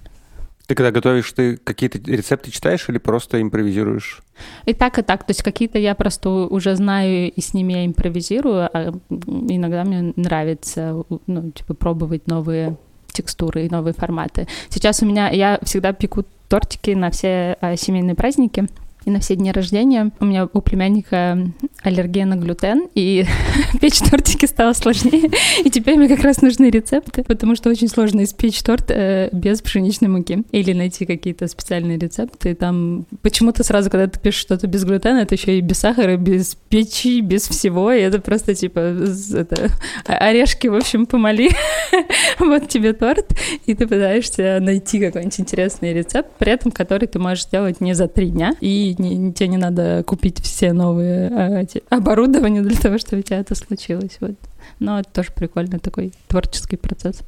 Ты 0.67 0.75
когда 0.75 0.91
готовишь, 0.91 1.31
ты 1.31 1.55
какие-то 1.57 1.97
рецепты 2.11 2.51
читаешь 2.51 2.87
или 2.89 2.97
просто 2.97 3.41
импровизируешь? 3.41 4.21
И 4.65 4.73
так, 4.73 4.99
и 4.99 5.01
так. 5.01 5.23
То 5.23 5.31
есть 5.31 5.41
какие-то 5.41 5.79
я 5.79 5.95
просто 5.95 6.29
уже 6.29 6.75
знаю, 6.75 7.31
и 7.31 7.41
с 7.41 7.53
ними 7.53 7.73
я 7.73 7.85
импровизирую, 7.85 8.69
а 8.71 8.93
иногда 9.09 9.85
мне 9.85 10.13
нравится, 10.17 11.03
ну, 11.25 11.51
типа, 11.51 11.73
пробовать 11.73 12.27
новые 12.27 12.75
текстуры 13.07 13.65
и 13.65 13.69
новые 13.69 13.93
форматы. 13.93 14.47
Сейчас 14.69 15.01
у 15.01 15.05
меня, 15.05 15.29
я 15.29 15.57
всегда 15.63 15.93
пеку 15.93 16.25
тортики 16.49 16.91
на 16.91 17.11
все 17.11 17.57
а, 17.61 17.75
семейные 17.77 18.15
праздники, 18.15 18.67
и 19.07 19.09
на 19.09 19.21
все 19.21 19.37
дни 19.37 19.53
рождения. 19.53 20.11
У 20.19 20.25
меня 20.25 20.49
у 20.51 20.61
племянника 20.61 21.39
аллергия 21.81 22.25
на 22.25 22.35
глютен, 22.35 22.89
и 22.93 23.25
печь 23.81 23.99
тортики 23.99 24.45
стало 24.45 24.73
сложнее. 24.73 25.31
И 25.63 25.69
теперь 25.69 25.95
мне 25.95 26.09
как 26.09 26.25
раз 26.25 26.41
нужны 26.41 26.69
рецепты, 26.69 27.23
потому 27.23 27.55
что 27.55 27.69
очень 27.69 27.87
сложно 27.87 28.25
испечь 28.25 28.61
торт 28.61 28.91
э, 28.91 29.29
без 29.31 29.61
пшеничной 29.61 30.09
муки. 30.09 30.43
Или 30.51 30.73
найти 30.73 31.05
какие-то 31.05 31.47
специальные 31.47 31.97
рецепты. 31.97 32.53
Там 32.53 33.05
почему-то 33.21 33.63
сразу, 33.63 33.89
когда 33.89 34.07
ты 34.07 34.19
пишешь 34.19 34.41
что-то 34.41 34.67
без 34.67 34.83
глютена, 34.83 35.19
это 35.19 35.35
еще 35.35 35.57
и 35.57 35.61
без 35.61 35.79
сахара, 35.79 36.17
без 36.17 36.55
печи, 36.67 37.21
без 37.21 37.47
всего. 37.47 37.93
И 37.93 38.01
это 38.01 38.19
просто 38.19 38.55
типа 38.55 38.93
это, 39.33 39.71
орешки, 40.03 40.67
в 40.67 40.75
общем, 40.75 41.05
помоли. 41.05 41.51
вот 42.39 42.67
тебе 42.67 42.91
торт. 42.91 43.31
И 43.65 43.73
ты 43.73 43.87
пытаешься 43.87 44.57
найти 44.59 44.99
какой-нибудь 44.99 45.39
интересный 45.39 45.93
рецепт, 45.93 46.29
при 46.37 46.51
этом 46.51 46.73
который 46.73 47.07
ты 47.07 47.19
можешь 47.19 47.45
сделать 47.45 47.79
не 47.79 47.93
за 47.93 48.09
три 48.09 48.31
дня. 48.31 48.53
И 48.59 48.96
не, 48.99 49.33
тебе 49.33 49.49
не 49.49 49.57
надо 49.57 50.03
купить 50.05 50.39
все 50.41 50.73
новые 50.73 51.29
а, 51.29 51.61
эти, 51.61 51.83
оборудования 51.89 52.61
для 52.61 52.77
того, 52.77 52.97
чтобы 52.97 53.19
у 53.19 53.23
тебя 53.23 53.39
это 53.39 53.55
случилось. 53.55 54.17
Вот. 54.19 54.35
Но 54.79 54.99
это 54.99 55.09
тоже 55.09 55.31
прикольный 55.33 55.79
такой 55.79 56.13
творческий 56.27 56.77
процесс. 56.77 57.21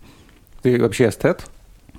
Ты 0.62 0.80
вообще 0.82 1.10
эстет? 1.10 1.46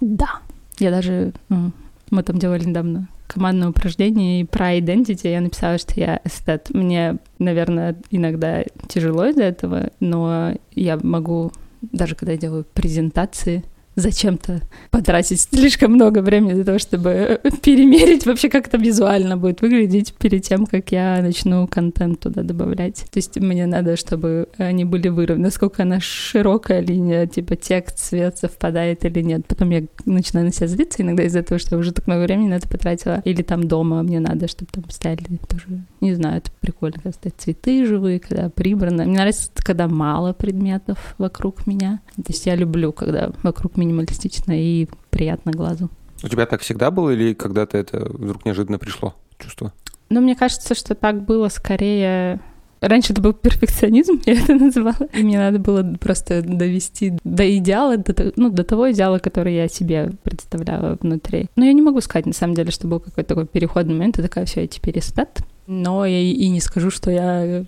Да. 0.01 0.41
Я 0.79 0.91
даже... 0.91 1.33
Мы 1.49 2.23
там 2.25 2.39
делали 2.39 2.65
недавно 2.65 3.09
командное 3.29 3.69
упражнение 3.69 4.41
и 4.41 4.45
про 4.45 4.77
identity 4.77 5.31
я 5.31 5.41
написала, 5.41 5.79
что 5.79 5.93
я 5.95 6.21
эстет. 6.25 6.71
Мне, 6.71 7.19
наверное, 7.39 7.97
иногда 8.11 8.65
тяжело 8.89 9.27
из-за 9.27 9.45
этого, 9.45 9.91
но 10.01 10.55
я 10.73 10.99
могу, 11.01 11.53
даже 11.81 12.17
когда 12.17 12.33
я 12.33 12.39
делаю 12.39 12.65
презентации, 12.75 13.63
зачем-то 14.01 14.63
потратить 14.91 15.41
слишком 15.41 15.93
много 15.93 16.21
времени 16.23 16.55
для 16.55 16.65
того, 16.65 16.79
чтобы 16.79 17.11
э, 17.11 17.51
перемерить 17.63 18.27
вообще, 18.27 18.49
как 18.49 18.69
это 18.69 18.79
визуально 18.79 19.37
будет 19.37 19.61
выглядеть 19.61 20.15
перед 20.15 20.43
тем, 20.43 20.67
как 20.67 20.93
я 20.93 21.21
начну 21.23 21.67
контент 21.67 22.21
туда 22.21 22.43
добавлять. 22.43 23.07
То 23.11 23.19
есть 23.19 23.37
мне 23.39 23.67
надо, 23.67 23.97
чтобы 23.97 24.49
они 24.59 24.85
были 24.85 25.09
выровнены, 25.09 25.47
насколько 25.47 25.83
она 25.83 26.01
широкая 26.01 26.81
линия, 26.81 27.27
типа 27.27 27.57
текст, 27.57 27.99
цвет 27.99 28.39
совпадает 28.39 29.05
или 29.05 29.21
нет. 29.21 29.47
Потом 29.47 29.71
я 29.71 29.85
начинаю 30.05 30.47
на 30.47 30.53
себя 30.53 30.67
злиться 30.67 31.03
иногда 31.03 31.25
из-за 31.25 31.43
того, 31.43 31.59
что 31.59 31.77
я 31.77 31.79
уже 31.79 31.93
так 31.93 32.07
много 32.07 32.25
времени 32.25 32.49
на 32.49 32.55
это 32.55 32.69
потратила. 32.69 33.23
Или 33.25 33.43
там 33.43 33.67
дома 33.67 34.03
мне 34.03 34.21
надо, 34.21 34.49
чтобы 34.49 34.71
там 34.73 34.85
стояли 34.91 35.21
тоже, 35.49 35.65
не 36.01 36.15
знаю, 36.15 36.39
это 36.39 36.51
прикольно, 36.61 36.97
когда 36.97 37.13
стоят 37.13 37.35
цветы 37.39 37.87
живые, 37.87 38.21
когда 38.21 38.49
прибрано. 38.49 39.05
Мне 39.05 39.17
нравится, 39.17 39.51
когда 39.57 39.89
мало 39.89 40.33
предметов 40.33 41.15
вокруг 41.19 41.67
меня. 41.67 42.01
То 42.17 42.25
есть 42.29 42.47
я 42.47 42.55
люблю, 42.55 42.93
когда 42.93 43.33
вокруг 43.43 43.77
минималистично 43.90 44.53
и 44.53 44.88
приятно 45.11 45.53
глазу. 45.53 45.90
У 46.22 46.29
тебя 46.29 46.46
так 46.46 46.61
всегда 46.61 46.90
было 46.90 47.11
или 47.11 47.35
когда-то 47.35 47.79
это 47.79 48.07
вдруг 48.11 48.44
неожиданно 48.44 48.79
пришло 48.79 49.14
чувство? 49.38 49.72
Ну, 50.11 50.20
мне 50.20 50.35
кажется, 50.35 50.74
что 50.74 50.94
так 50.94 51.24
было 51.24 51.48
скорее... 51.48 52.40
Раньше 52.81 53.12
это 53.12 53.20
был 53.20 53.35
перфекционизм, 53.35 54.22
я 54.26 54.35
это 54.40 54.55
называла. 54.55 55.07
И 55.12 55.22
мне 55.22 55.38
надо 55.38 55.59
было 55.59 55.83
просто 56.00 56.42
довести 56.42 57.12
до 57.24 57.57
идеала, 57.59 57.98
до, 57.98 58.33
ну, 58.37 58.50
до 58.50 58.64
того 58.64 58.90
идеала, 58.90 59.18
который 59.18 59.55
я 59.55 59.68
себе 59.68 60.12
представляла 60.22 60.96
внутри. 61.00 61.46
Но 61.57 61.64
я 61.64 61.72
не 61.74 61.83
могу 61.83 62.00
сказать, 62.00 62.26
на 62.26 62.33
самом 62.33 62.55
деле, 62.55 62.70
что 62.70 62.87
был 62.88 63.00
какой-то 63.00 63.29
такой 63.29 63.46
переходный 63.46 63.94
момент, 63.94 64.18
и 64.18 64.22
такая, 64.22 64.46
все, 64.46 64.62
я 64.62 64.66
теперь 64.66 64.98
эстет 64.98 65.40
но 65.71 66.05
я 66.05 66.21
и 66.21 66.49
не 66.49 66.61
скажу, 66.61 66.91
что 66.91 67.13
я 67.13 67.65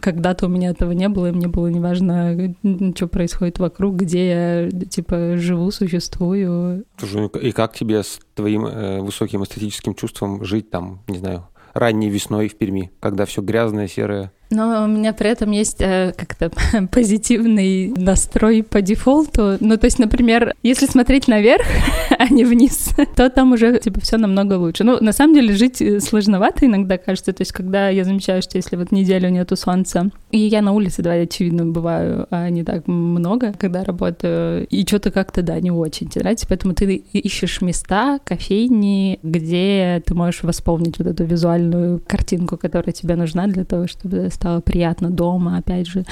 когда-то 0.00 0.44
у 0.44 0.48
меня 0.50 0.68
этого 0.68 0.92
не 0.92 1.08
было, 1.08 1.28
и 1.28 1.32
мне 1.32 1.48
было 1.48 1.68
неважно, 1.68 2.54
что 2.94 3.08
происходит 3.08 3.58
вокруг, 3.58 3.96
где 3.96 4.28
я 4.28 4.70
типа 4.70 5.38
живу, 5.38 5.70
существую. 5.70 6.84
Ну 7.00 7.26
и 7.28 7.52
как 7.52 7.72
тебе 7.72 8.02
с 8.02 8.20
твоим 8.34 8.66
э, 8.66 9.00
высоким 9.00 9.42
эстетическим 9.42 9.94
чувством 9.94 10.44
жить 10.44 10.70
там, 10.70 11.02
не 11.08 11.16
знаю, 11.16 11.46
ранней 11.72 12.10
весной 12.10 12.48
в 12.48 12.58
Перми, 12.58 12.90
когда 13.00 13.24
все 13.24 13.40
грязное, 13.40 13.88
серое? 13.88 14.32
Но 14.50 14.84
у 14.84 14.86
меня 14.88 15.12
при 15.12 15.30
этом 15.30 15.52
есть 15.52 15.80
э, 15.80 16.12
как-то 16.16 16.50
позитивный 16.90 17.92
настрой 17.96 18.62
по 18.62 18.82
дефолту. 18.82 19.56
Ну, 19.60 19.76
то 19.76 19.86
есть, 19.86 19.98
например, 19.98 20.54
если 20.62 20.86
смотреть 20.86 21.28
наверх, 21.28 21.64
а 22.18 22.28
не 22.28 22.44
вниз, 22.44 22.90
то 23.16 23.30
там 23.30 23.52
уже 23.52 23.78
типа 23.78 24.00
все 24.00 24.16
намного 24.16 24.54
лучше. 24.54 24.82
Ну, 24.82 24.98
на 25.00 25.12
самом 25.12 25.34
деле, 25.34 25.54
жить 25.54 25.80
э, 25.80 26.00
сложновато 26.00 26.66
иногда 26.66 26.98
кажется. 26.98 27.32
То 27.32 27.42
есть, 27.42 27.52
когда 27.52 27.88
я 27.88 28.04
замечаю, 28.04 28.42
что 28.42 28.58
если 28.58 28.74
вот 28.76 28.90
неделю 28.90 29.28
нету 29.28 29.54
солнца, 29.56 30.10
и 30.32 30.38
я 30.38 30.62
на 30.62 30.72
улице, 30.72 31.02
да, 31.02 31.12
очевидно, 31.12 31.66
бываю 31.66 32.26
а 32.30 32.48
не 32.50 32.64
так 32.64 32.86
много, 32.88 33.52
когда 33.52 33.84
работаю, 33.84 34.66
и 34.66 34.86
что-то 34.86 35.10
как-то, 35.10 35.42
да, 35.42 35.60
не 35.60 35.70
очень 35.70 36.08
тебе 36.08 36.22
нравится, 36.22 36.46
поэтому 36.48 36.74
ты 36.74 36.96
ищешь 36.96 37.60
места, 37.60 38.18
кофейни, 38.24 39.20
где 39.22 40.02
ты 40.04 40.14
можешь 40.14 40.42
восполнить 40.42 40.98
вот 40.98 41.06
эту 41.06 41.24
визуальную 41.24 42.00
картинку, 42.06 42.56
которая 42.56 42.92
тебе 42.92 43.16
нужна 43.16 43.46
для 43.46 43.64
того, 43.64 43.86
чтобы 43.86 44.28
стало 44.40 44.60
приятно 44.60 45.10
дома, 45.10 45.58
опять 45.58 45.86
же. 45.86 46.04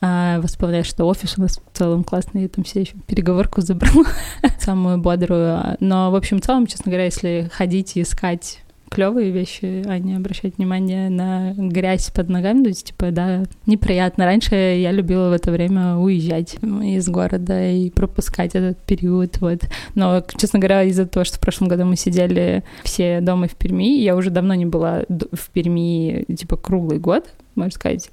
А, 0.00 0.40
вспоминаешь, 0.42 0.86
что 0.86 1.04
офис 1.04 1.34
у 1.36 1.42
нас 1.42 1.58
в 1.58 1.76
целом 1.76 2.02
классный, 2.02 2.42
я 2.42 2.48
там 2.48 2.64
все 2.64 2.80
еще 2.80 2.94
переговорку 3.06 3.60
забрала, 3.60 4.06
самую 4.58 4.98
бодрую. 4.98 5.76
Но, 5.80 6.10
в 6.10 6.14
общем, 6.16 6.38
в 6.38 6.40
целом, 6.40 6.66
честно 6.66 6.90
говоря, 6.90 7.04
если 7.04 7.50
ходить 7.52 7.96
и 7.96 8.02
искать 8.02 8.60
клевые 8.94 9.32
вещи, 9.32 9.82
а 9.86 9.98
не 9.98 10.14
обращать 10.14 10.56
внимание 10.56 11.10
на 11.10 11.52
грязь 11.56 12.10
под 12.10 12.28
ногами. 12.28 12.62
То 12.62 12.68
есть, 12.68 12.86
типа, 12.86 13.10
да, 13.10 13.42
неприятно. 13.66 14.24
Раньше 14.24 14.54
я 14.54 14.92
любила 14.92 15.30
в 15.30 15.32
это 15.32 15.50
время 15.50 15.96
уезжать 15.96 16.54
из 16.62 17.08
города 17.08 17.70
и 17.70 17.90
пропускать 17.90 18.54
этот 18.54 18.78
период, 18.78 19.38
вот. 19.40 19.62
Но, 19.94 20.24
честно 20.38 20.60
говоря, 20.60 20.84
из-за 20.84 21.06
того, 21.06 21.24
что 21.24 21.38
в 21.38 21.40
прошлом 21.40 21.68
году 21.68 21.84
мы 21.84 21.96
сидели 21.96 22.62
все 22.84 23.20
дома 23.20 23.48
в 23.48 23.56
Перми, 23.56 23.98
я 23.98 24.14
уже 24.14 24.30
давно 24.30 24.54
не 24.54 24.66
была 24.66 25.02
в 25.10 25.50
Перми, 25.50 26.24
типа, 26.32 26.56
круглый 26.56 26.98
год, 27.00 27.26
можно 27.56 27.72
сказать. 27.72 28.10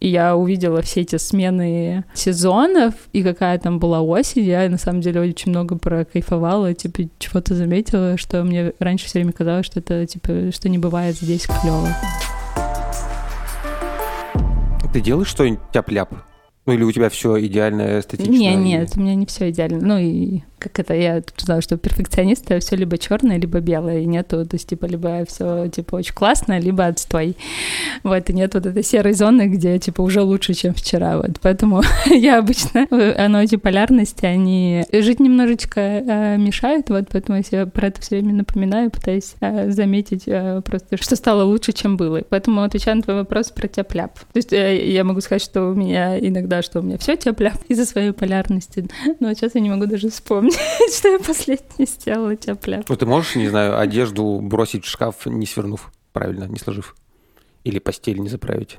И 0.00 0.08
я 0.08 0.36
увидела 0.36 0.80
все 0.82 1.00
эти 1.00 1.16
смены 1.16 2.04
сезонов, 2.14 2.94
и 3.12 3.24
какая 3.24 3.58
там 3.58 3.80
была 3.80 4.00
осень. 4.00 4.44
Я, 4.44 4.68
на 4.68 4.78
самом 4.78 5.00
деле, 5.00 5.20
очень 5.20 5.50
много 5.50 5.76
прокайфовала, 5.76 6.72
типа, 6.72 7.08
чего-то 7.18 7.54
заметила, 7.54 8.16
что 8.16 8.44
мне 8.44 8.72
раньше 8.78 9.06
все 9.06 9.18
время 9.18 9.32
казалось, 9.32 9.66
что 9.66 9.80
это, 9.80 10.06
типа, 10.06 10.52
что 10.52 10.68
не 10.68 10.78
бывает 10.78 11.16
здесь 11.16 11.46
клево. 11.46 11.88
Ты 14.92 15.00
делаешь 15.00 15.28
что-нибудь 15.28 15.60
тяп-ляп? 15.72 16.14
Ну 16.64 16.74
или 16.74 16.82
у 16.82 16.92
тебя 16.92 17.08
все 17.08 17.44
идеально 17.46 17.98
эстетично? 17.98 18.30
Не, 18.30 18.54
нет, 18.54 18.92
у 18.94 19.00
меня 19.00 19.14
не 19.14 19.26
все 19.26 19.50
идеально. 19.50 19.80
Ну 19.80 19.98
и 19.98 20.42
как 20.58 20.78
это, 20.78 20.94
я 20.94 21.22
знаю, 21.36 21.62
что 21.62 21.76
перфекционисты 21.76 22.58
все 22.60 22.76
либо 22.76 22.98
черное, 22.98 23.38
либо 23.38 23.60
белое, 23.60 24.00
и 24.00 24.06
нету, 24.06 24.44
то 24.44 24.54
есть, 24.54 24.68
типа, 24.68 24.86
либо 24.86 25.24
все, 25.26 25.68
типа, 25.68 25.96
очень 25.96 26.14
классно, 26.14 26.58
либо 26.58 26.86
отстой. 26.86 27.36
Вот, 28.02 28.28
и 28.30 28.32
нет 28.32 28.54
вот 28.54 28.66
этой 28.66 28.82
серой 28.82 29.12
зоны, 29.12 29.48
где, 29.48 29.78
типа, 29.78 30.02
уже 30.02 30.22
лучше, 30.22 30.54
чем 30.54 30.74
вчера, 30.74 31.18
вот, 31.18 31.38
поэтому 31.40 31.82
я 32.06 32.38
обычно, 32.38 32.86
оно, 32.90 33.42
эти 33.42 33.56
полярности, 33.56 34.26
они 34.26 34.84
жить 34.92 35.20
немножечко 35.20 35.80
э, 35.80 36.36
мешают, 36.36 36.90
вот, 36.90 37.06
поэтому 37.10 37.38
я 37.38 37.42
себе 37.42 37.66
про 37.66 37.88
это 37.88 38.00
все 38.00 38.16
время 38.16 38.34
напоминаю, 38.34 38.90
пытаюсь 38.90 39.34
э, 39.40 39.70
заметить 39.70 40.24
э, 40.26 40.60
просто, 40.64 40.96
что 40.96 41.16
стало 41.16 41.42
лучше, 41.44 41.72
чем 41.72 41.96
было. 41.96 42.22
Поэтому, 42.28 42.62
отвечая 42.62 42.96
на 42.96 43.02
твой 43.02 43.16
вопрос 43.16 43.50
про 43.50 43.68
тяп-ляп. 43.68 44.18
То 44.18 44.36
есть, 44.36 44.52
э, 44.52 44.90
я 44.90 45.04
могу 45.04 45.20
сказать, 45.20 45.42
что 45.42 45.70
у 45.70 45.74
меня 45.74 46.18
иногда, 46.18 46.62
что 46.62 46.80
у 46.80 46.82
меня 46.82 46.98
все 46.98 47.16
тяп-ляп 47.16 47.58
из-за 47.68 47.84
своей 47.84 48.12
полярности, 48.12 48.88
но 49.20 49.32
сейчас 49.34 49.54
я 49.54 49.60
не 49.60 49.70
могу 49.70 49.86
даже 49.86 50.10
вспомнить, 50.10 50.47
вспомнить, 50.50 50.94
что 50.98 51.08
я 51.08 51.18
последнее 51.18 51.86
сделала 51.86 52.36
тяп-ляп. 52.36 52.88
Ну, 52.88 52.96
ты 52.96 53.06
можешь, 53.06 53.36
не 53.36 53.48
знаю, 53.48 53.78
одежду 53.78 54.40
бросить 54.42 54.84
в 54.84 54.88
шкаф, 54.88 55.26
не 55.26 55.46
свернув, 55.46 55.90
правильно, 56.12 56.44
не 56.44 56.58
сложив? 56.58 56.94
Или 57.64 57.78
постель 57.78 58.18
не 58.20 58.28
заправить? 58.28 58.78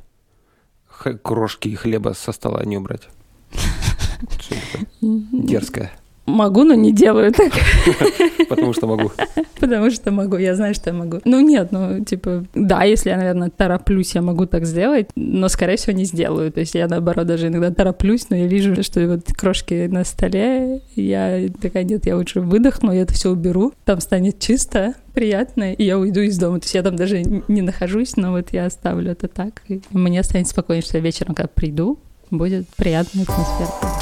Х- 0.88 1.14
крошки 1.14 1.74
хлеба 1.76 2.14
со 2.14 2.32
стола 2.32 2.64
не 2.66 2.78
убрать? 2.78 3.08
Дерзкое. 5.02 5.92
Могу, 6.30 6.63
но 6.63 6.74
не 6.74 6.92
делаю 6.92 7.32
так. 7.32 7.52
Потому 8.50 8.74
что 8.74 8.88
могу. 8.88 9.12
Потому 9.60 9.92
что 9.92 10.12
могу, 10.12 10.38
я 10.38 10.56
знаю, 10.56 10.74
что 10.74 10.92
я 10.92 10.96
могу. 10.96 11.20
Ну 11.26 11.39
нет, 11.42 11.72
ну 11.72 12.04
типа, 12.04 12.46
да, 12.54 12.84
если 12.84 13.10
я, 13.10 13.18
наверное, 13.18 13.50
тороплюсь, 13.50 14.15
я 14.15 14.22
могу 14.22 14.46
так 14.46 14.65
сделать, 14.65 15.10
но, 15.15 15.50
скорее 15.50 15.76
всего, 15.78 15.94
не 15.94 16.06
сделаю. 16.06 16.52
То 16.52 16.62
есть 16.62 16.76
я, 16.76 16.88
наоборот, 16.88 17.28
даже 17.28 17.48
иногда 17.48 17.72
тороплюсь, 17.72 18.30
но 18.30 18.38
я 18.38 18.48
вижу, 18.48 18.82
что 18.84 19.06
вот 19.08 19.34
крошки 19.34 19.88
на 19.88 20.04
столе, 20.04 20.82
я 20.96 21.50
такая, 21.62 21.84
нет, 21.84 22.06
я 22.06 22.15
лучше 22.15 22.42
выдохну, 22.42 22.92
я 22.92 23.02
это 23.02 23.13
все 23.13 23.32
уберу, 23.32 23.74
там 23.86 24.00
станет 24.00 24.39
чисто, 24.39 24.94
приятно, 25.13 25.74
и 25.74 25.84
я 25.84 25.98
уйду 26.00 26.22
из 26.22 26.38
дома. 26.38 26.60
То 26.60 26.65
есть 26.65 26.76
я 26.76 26.84
там 26.84 26.96
даже 26.96 27.22
не 27.22 27.62
нахожусь, 27.62 28.15
но 28.15 28.32
вот 28.32 28.54
я 28.54 28.65
оставлю 28.65 29.12
это 29.12 29.28
так, 29.28 29.62
и 29.68 29.82
мне 29.92 30.24
станет 30.24 30.48
спокойнее, 30.48 30.84
что 30.84 30.98
я 30.98 31.04
вечером, 31.04 31.36
когда 31.36 31.50
приду, 31.54 32.00
будет 32.32 32.68
приятная 32.78 33.24
атмосфера. 33.24 33.99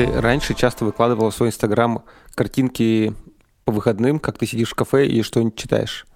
Ты 0.00 0.10
раньше 0.18 0.54
часто 0.54 0.86
выкладывала 0.86 1.30
в 1.30 1.34
свой 1.34 1.50
Инстаграм 1.50 2.04
картинки 2.34 3.12
по 3.66 3.72
выходным, 3.72 4.18
как 4.18 4.38
ты 4.38 4.46
сидишь 4.46 4.70
в 4.70 4.74
кафе 4.74 5.06
и 5.06 5.20
что-нибудь 5.20 5.56
читаешь. 5.56 6.06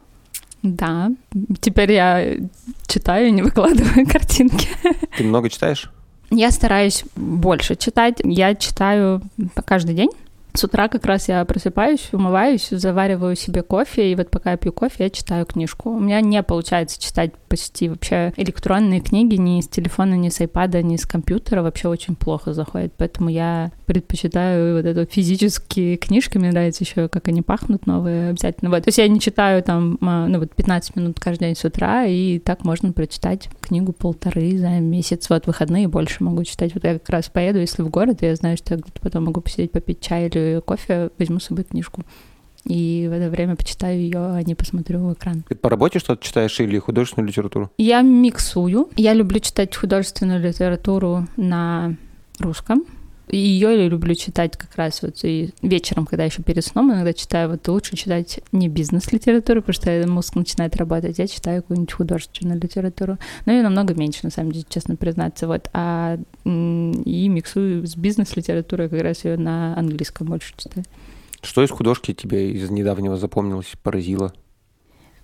Да, 0.63 1.11
теперь 1.61 1.93
я 1.93 2.35
читаю, 2.87 3.31
не 3.35 3.43
выкладываю 3.43 4.07
картинки. 4.11 4.69
Ты 5.19 5.25
много 5.25 5.51
читаешь? 5.51 5.91
Я 6.31 6.51
стараюсь 6.51 7.05
больше 7.15 7.77
читать. 7.77 8.23
Я 8.25 8.55
читаю 8.55 9.21
каждый 9.67 9.95
день. 9.95 10.13
С 10.55 10.65
утра 10.65 10.89
как 10.89 11.05
раз 11.05 11.29
я 11.29 11.45
просыпаюсь, 11.45 12.09
умываюсь, 12.13 12.69
завариваю 12.71 13.37
себе 13.37 13.63
кофе, 13.63 14.13
и 14.13 14.15
вот 14.15 14.31
пока 14.31 14.53
я 14.53 14.57
пью 14.57 14.73
кофе, 14.73 15.05
я 15.05 15.11
читаю 15.11 15.45
книжку. 15.45 15.91
У 15.91 16.01
меня 16.01 16.23
не 16.23 16.43
получается 16.43 16.99
читать 16.99 17.33
почти 17.55 17.89
вообще 17.89 18.33
электронные 18.37 19.01
книги 19.01 19.37
ни 19.37 19.61
с 19.61 19.69
телефона, 19.69 20.15
ни 20.15 20.29
с 20.29 20.41
айпада, 20.41 20.83
ни 20.83 20.97
с 20.97 21.07
компьютера. 21.07 21.63
Вообще 21.63 21.89
очень 21.89 22.17
плохо 22.17 22.53
заходит, 22.53 22.95
поэтому 22.97 23.29
я 23.29 23.71
предпочитаю 23.87 24.77
вот 24.77 24.85
это 24.85 25.07
физические 25.07 25.97
книжки. 25.97 26.37
Мне 26.37 26.51
нравится 26.51 26.83
еще, 26.83 27.09
как 27.09 27.29
они 27.29 27.43
пахнут 27.43 27.87
новые 27.87 28.31
обязательно. 28.31 28.71
Вот. 28.71 28.83
То 28.83 28.89
есть 28.89 28.99
я 28.99 29.07
не 29.07 29.21
читаю 29.21 29.63
там, 29.63 29.99
а, 30.01 30.27
ну 30.27 30.41
вот 30.41 30.55
15 30.55 30.97
минут 30.97 31.21
каждый 31.21 31.45
день 31.45 31.57
с 31.57 31.65
утра, 31.65 32.07
и 32.07 32.41
так 32.41 32.65
можно 32.65 32.93
прочитать 32.93 33.49
книгу 33.61 33.93
полторы 33.93 34.59
за 34.59 34.71
месяц. 34.81 35.31
Вот 35.31 35.47
выходные 35.47 35.87
больше 35.87 36.25
могу 36.25 36.43
читать. 36.43 36.75
Вот 36.75 36.83
я 36.83 36.95
как 36.95 37.09
раз 37.09 37.29
поеду, 37.29 37.61
если 37.61 37.83
в 37.83 37.89
город, 37.89 38.19
я 38.23 38.35
знаю, 38.35 38.57
что 38.57 38.75
я 38.75 38.81
потом 39.01 39.27
могу 39.27 39.41
посидеть, 39.41 39.71
попить 39.71 40.01
чай 40.01 40.27
или 40.27 40.61
кофе, 40.65 41.11
возьму 41.19 41.39
с 41.39 41.45
собой 41.45 41.65
книжку. 41.65 42.03
И 42.67 43.07
в 43.09 43.13
это 43.13 43.31
время 43.31 43.57
почитаю 43.57 44.01
ее, 44.01 44.19
а 44.19 44.43
не 44.43 44.55
посмотрю 44.55 45.01
в 45.01 45.13
экран. 45.13 45.45
Ты 45.49 45.55
по 45.55 45.69
работе 45.69 45.99
что-то 45.99 46.25
читаешь 46.25 46.59
или 46.61 46.79
художественную 46.79 47.29
литературу? 47.29 47.71
Я 47.77 48.01
миксую. 48.03 48.89
Я 48.97 49.13
люблю 49.13 49.39
читать 49.41 49.75
художественную 49.77 50.41
литературу 50.41 51.27
на 51.37 51.97
русском. 52.39 52.85
Ее 53.29 53.83
я 53.83 53.89
люблю 53.89 54.15
читать 54.15 54.57
как 54.57 54.77
раз 54.77 55.01
вот 55.01 55.25
и 55.25 55.51
вечером, 55.63 56.05
когда 56.05 56.25
еще 56.25 56.43
перед 56.43 56.65
сном 56.65 56.93
иногда 56.93 57.13
читаю. 57.15 57.51
Вот 57.51 57.67
лучше 57.69 57.97
читать 57.97 58.41
не 58.53 58.69
бизнес-литературу, 58.69 59.63
потому 59.63 59.75
что 59.75 60.07
мозг 60.11 60.35
начинает 60.35 60.77
работать. 60.77 61.19
Я 61.19 61.27
читаю 61.27 61.63
какую-нибудь 61.63 61.93
художественную 61.93 62.61
литературу. 62.61 63.19
Но 63.47 63.53
ее 63.53 63.63
намного 63.63 63.95
меньше, 63.95 64.21
на 64.25 64.31
самом 64.31 64.53
деле, 64.53 64.67
честно 64.69 64.97
признаться. 64.97 65.47
Вот. 65.47 65.69
А 65.73 66.19
и 66.45 67.29
миксую 67.29 67.87
с 67.87 67.97
бизнес-литературой, 67.97 68.89
как 68.89 69.03
раз 69.03 69.25
ее 69.25 69.39
на 69.39 69.77
английском 69.77 70.29
больше 70.29 70.53
читаю. 70.57 70.85
Что 71.45 71.63
из 71.63 71.71
художки 71.71 72.15
тебе 72.15 72.53
из 72.53 72.71
недавнего 72.71 73.17
запомнилось, 73.17 73.73
поразило? 73.83 74.33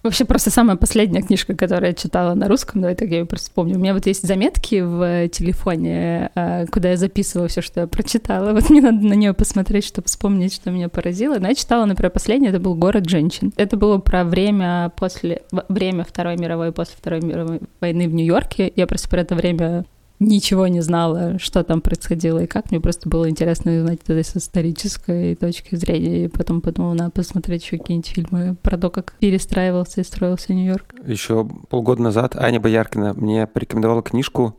Вообще 0.02 0.24
просто 0.24 0.50
самая 0.50 0.76
последняя 0.76 1.20
книжка, 1.20 1.54
которую 1.54 1.88
я 1.88 1.94
читала 1.94 2.34
на 2.34 2.48
русском, 2.48 2.80
давай 2.80 2.94
так 2.94 3.10
я 3.10 3.18
ее 3.18 3.26
просто 3.26 3.48
вспомню. 3.48 3.76
У 3.76 3.78
меня 3.78 3.92
вот 3.92 4.06
есть 4.06 4.26
заметки 4.26 4.80
в 4.80 5.28
телефоне, 5.28 6.30
а, 6.34 6.64
куда 6.66 6.90
я 6.90 6.96
записывала 6.96 7.48
все, 7.48 7.60
что 7.60 7.80
я 7.80 7.86
прочитала. 7.86 8.52
Вот 8.52 8.70
мне 8.70 8.80
надо 8.80 9.06
на 9.06 9.12
нее 9.12 9.34
посмотреть, 9.34 9.84
чтобы 9.84 10.06
вспомнить, 10.06 10.54
что 10.54 10.70
меня 10.70 10.88
поразило. 10.88 11.38
Но 11.38 11.48
я 11.48 11.54
читала, 11.54 11.84
например, 11.84 12.10
последнее, 12.12 12.50
это 12.50 12.60
был 12.60 12.74
«Город 12.76 13.10
женщин». 13.10 13.52
Это 13.56 13.76
было 13.76 13.98
про 13.98 14.24
время 14.24 14.90
после... 14.96 15.42
время 15.68 16.04
Второй 16.04 16.38
мировой, 16.38 16.72
после 16.72 16.94
Второй 16.96 17.20
мировой 17.20 17.60
войны 17.80 18.08
в 18.08 18.14
Нью-Йорке. 18.14 18.72
Я 18.74 18.86
просто 18.86 19.08
про 19.10 19.20
это 19.20 19.34
время 19.34 19.84
ничего 20.20 20.68
не 20.68 20.80
знала, 20.80 21.38
что 21.38 21.64
там 21.64 21.80
происходило 21.80 22.38
и 22.40 22.46
как. 22.46 22.70
Мне 22.70 22.78
просто 22.78 23.08
было 23.08 23.28
интересно 23.28 23.76
узнать 23.76 24.00
это 24.06 24.22
с 24.22 24.36
исторической 24.36 25.34
точки 25.34 25.74
зрения. 25.74 26.26
И 26.26 26.28
потом 26.28 26.60
подумала, 26.60 26.94
надо 26.94 27.10
посмотреть 27.10 27.64
еще 27.64 27.78
какие-нибудь 27.78 28.10
фильмы 28.10 28.56
про 28.62 28.78
то, 28.78 28.90
как 28.90 29.14
перестраивался 29.18 30.02
и 30.02 30.04
строился 30.04 30.52
Нью-Йорк. 30.52 30.94
Еще 31.06 31.48
полгода 31.68 32.02
назад 32.02 32.36
Аня 32.36 32.60
Бояркина 32.60 33.14
мне 33.14 33.46
порекомендовала 33.46 34.02
книжку 34.02 34.56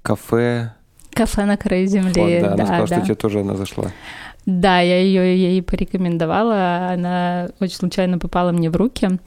«Кафе...» 0.00 0.72
«Кафе 1.12 1.44
на 1.44 1.56
краю 1.56 1.86
земли». 1.88 2.12
Вот, 2.16 2.40
да, 2.40 2.52
она 2.52 2.64
сказала, 2.66 2.86
да. 2.86 2.96
что 2.96 3.04
тебе 3.04 3.14
тоже 3.16 3.40
она 3.40 3.56
зашла. 3.56 3.90
Да, 4.46 4.80
я 4.80 5.00
ее 5.00 5.36
ей 5.36 5.62
порекомендовала. 5.62 6.90
Она 6.92 7.50
очень 7.58 7.76
случайно 7.76 8.18
попала 8.18 8.52
мне 8.52 8.70
в 8.70 8.76
руки. 8.76 9.18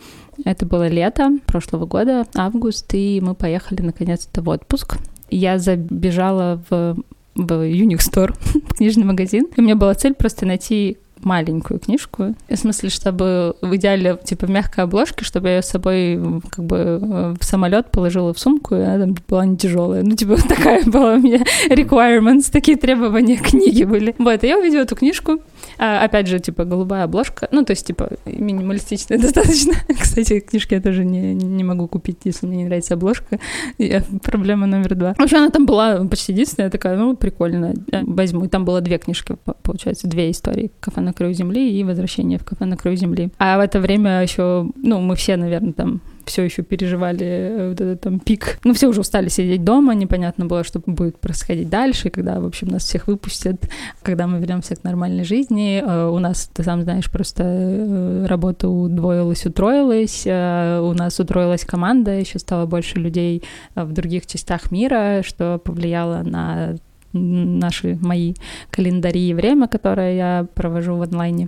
Это 0.45 0.65
было 0.65 0.87
лето 0.87 1.37
прошлого 1.45 1.85
года, 1.85 2.25
август, 2.35 2.91
и 2.93 3.21
мы 3.21 3.35
поехали 3.35 3.81
наконец-то 3.81 4.41
в 4.41 4.49
отпуск 4.49 4.97
я 5.29 5.59
забежала 5.59 6.61
в, 6.69 6.95
в 7.35 7.51
Unix 7.65 7.99
Store, 8.11 8.33
книжный 8.77 9.05
магазин. 9.05 9.47
И 9.55 9.61
у 9.61 9.63
меня 9.63 9.75
была 9.75 9.93
цель 9.93 10.13
просто 10.13 10.45
найти 10.45 10.97
маленькую 11.25 11.79
книжку. 11.79 12.35
В 12.49 12.55
смысле, 12.55 12.89
чтобы 12.89 13.55
в 13.61 13.75
идеале, 13.75 14.17
типа, 14.23 14.45
мягкой 14.45 14.83
обложке, 14.83 15.23
чтобы 15.23 15.49
я 15.49 15.55
ее 15.55 15.61
с 15.61 15.67
собой 15.67 16.19
как 16.49 16.65
бы 16.65 17.35
в 17.39 17.43
самолет 17.43 17.91
положила 17.91 18.33
в 18.33 18.39
сумку, 18.39 18.75
и 18.75 18.81
она 18.81 19.05
там 19.05 19.15
была 19.27 19.45
не 19.45 19.57
тяжелая. 19.57 20.03
Ну, 20.03 20.15
типа, 20.15 20.37
такая 20.47 20.83
была 20.85 21.15
у 21.15 21.19
меня 21.19 21.43
requirements, 21.69 22.51
такие 22.51 22.77
требования 22.77 23.37
книги 23.37 23.83
были. 23.83 24.15
Вот, 24.17 24.43
и 24.43 24.47
я 24.47 24.57
увидела 24.57 24.81
эту 24.81 24.95
книжку, 24.95 25.39
а, 25.77 26.03
опять 26.03 26.27
же, 26.27 26.39
типа, 26.39 26.65
голубая 26.65 27.03
обложка. 27.03 27.47
Ну, 27.51 27.63
то 27.63 27.71
есть, 27.71 27.85
типа, 27.85 28.09
минималистичная 28.25 29.17
достаточно. 29.21 29.73
Кстати, 29.99 30.39
книжки 30.39 30.73
я 30.73 30.81
тоже 30.81 31.03
не, 31.03 31.33
не 31.33 31.63
могу 31.63 31.87
купить, 31.87 32.19
если 32.25 32.47
мне 32.47 32.57
не 32.57 32.65
нравится 32.65 32.93
обложка. 32.93 33.39
Я, 33.77 34.03
проблема 34.23 34.67
номер 34.67 34.95
два. 34.95 35.13
В 35.15 35.21
общем, 35.21 35.37
она 35.37 35.49
там 35.49 35.65
была 35.65 36.03
почти 36.05 36.33
единственная, 36.33 36.69
такая, 36.69 36.97
ну, 36.97 37.15
прикольно, 37.15 37.73
возьму. 38.03 38.45
И 38.45 38.47
там 38.47 38.65
было 38.65 38.81
две 38.81 38.97
книжки, 38.97 39.35
получается, 39.61 40.07
две 40.07 40.31
истории. 40.31 40.71
«Кафе 40.79 41.01
на 41.01 41.13
краю 41.13 41.33
земли» 41.33 41.79
и 41.79 41.83
«Возвращение 41.83 42.39
в 42.39 42.45
кафе 42.45 42.65
на 42.65 42.77
краю 42.77 42.97
земли». 42.97 43.31
А 43.37 43.57
в 43.57 43.61
это 43.61 43.79
время 43.79 44.21
еще, 44.21 44.67
ну, 44.75 44.99
мы 44.99 45.15
все, 45.15 45.37
наверное, 45.37 45.73
там 45.73 46.01
все 46.25 46.43
еще 46.43 46.63
переживали 46.63 47.25
э, 47.25 47.69
вот 47.69 47.81
этот 47.81 48.01
там 48.01 48.19
пик. 48.19 48.59
Ну, 48.63 48.73
все 48.73 48.87
уже 48.87 49.01
устали 49.01 49.29
сидеть 49.29 49.63
дома, 49.63 49.93
непонятно 49.93 50.45
было, 50.45 50.63
что 50.63 50.79
будет 50.85 51.19
происходить 51.19 51.69
дальше, 51.69 52.09
когда, 52.09 52.39
в 52.39 52.45
общем, 52.45 52.67
нас 52.67 52.83
всех 52.83 53.07
выпустят, 53.07 53.69
когда 54.01 54.27
мы 54.27 54.39
вернемся 54.39 54.75
к 54.75 54.83
нормальной 54.83 55.23
жизни. 55.23 55.81
Э, 55.85 56.07
у 56.09 56.19
нас, 56.19 56.49
ты 56.53 56.63
сам 56.63 56.83
знаешь, 56.83 57.11
просто 57.11 57.43
э, 57.45 58.25
работа 58.27 58.69
удвоилась, 58.69 59.45
утроилась, 59.45 60.25
у 60.25 60.93
нас 60.93 61.19
утроилась 61.19 61.65
команда, 61.65 62.11
еще 62.11 62.39
стало 62.39 62.65
больше 62.65 62.99
людей 62.99 63.43
в 63.75 63.91
других 63.91 64.25
частях 64.25 64.71
мира, 64.71 65.21
что 65.23 65.59
повлияло 65.63 66.23
на 66.23 66.75
наши 67.13 67.97
мои 68.01 68.33
календари 68.71 69.29
и 69.29 69.33
время, 69.33 69.67
которое 69.67 70.15
я 70.15 70.47
провожу 70.55 70.95
в 70.95 71.01
онлайне. 71.01 71.47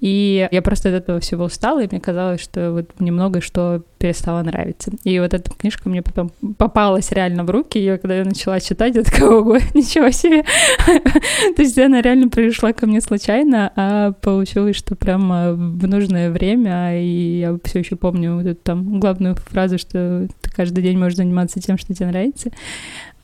И 0.00 0.48
я 0.50 0.62
просто 0.62 0.90
от 0.90 0.94
этого 0.94 1.20
всего 1.20 1.44
устала, 1.44 1.82
и 1.82 1.88
мне 1.90 2.00
казалось, 2.00 2.40
что 2.40 2.72
вот 2.72 2.90
мне 2.98 3.12
многое 3.12 3.40
что 3.40 3.82
перестало 3.98 4.42
нравиться. 4.42 4.92
И 5.04 5.18
вот 5.20 5.32
эта 5.32 5.50
книжка 5.50 5.88
мне 5.88 6.02
потом 6.02 6.30
попалась 6.58 7.10
реально 7.12 7.44
в 7.44 7.50
руки, 7.50 7.78
и 7.78 7.96
когда 7.96 8.16
я 8.16 8.24
начала 8.24 8.60
читать, 8.60 8.94
я 8.96 9.02
такая, 9.02 9.28
ого, 9.28 9.56
ничего 9.74 10.10
себе. 10.10 10.42
То 11.56 11.62
есть 11.62 11.78
она 11.78 12.02
реально 12.02 12.28
пришла 12.28 12.72
ко 12.72 12.86
мне 12.86 13.00
случайно, 13.00 13.72
а 13.74 14.12
получилось, 14.12 14.76
что 14.76 14.96
прямо 14.96 15.52
в 15.52 15.86
нужное 15.86 16.30
время, 16.30 17.00
и 17.00 17.40
я 17.40 17.58
все 17.64 17.78
еще 17.78 17.96
помню 17.96 18.36
вот 18.36 18.46
эту 18.46 18.60
там 18.62 19.00
главную 19.00 19.34
фразу, 19.36 19.78
что 19.78 20.28
ты 20.42 20.50
каждый 20.50 20.82
день 20.82 20.98
можешь 20.98 21.16
заниматься 21.16 21.60
тем, 21.60 21.78
что 21.78 21.94
тебе 21.94 22.06
нравится. 22.06 22.50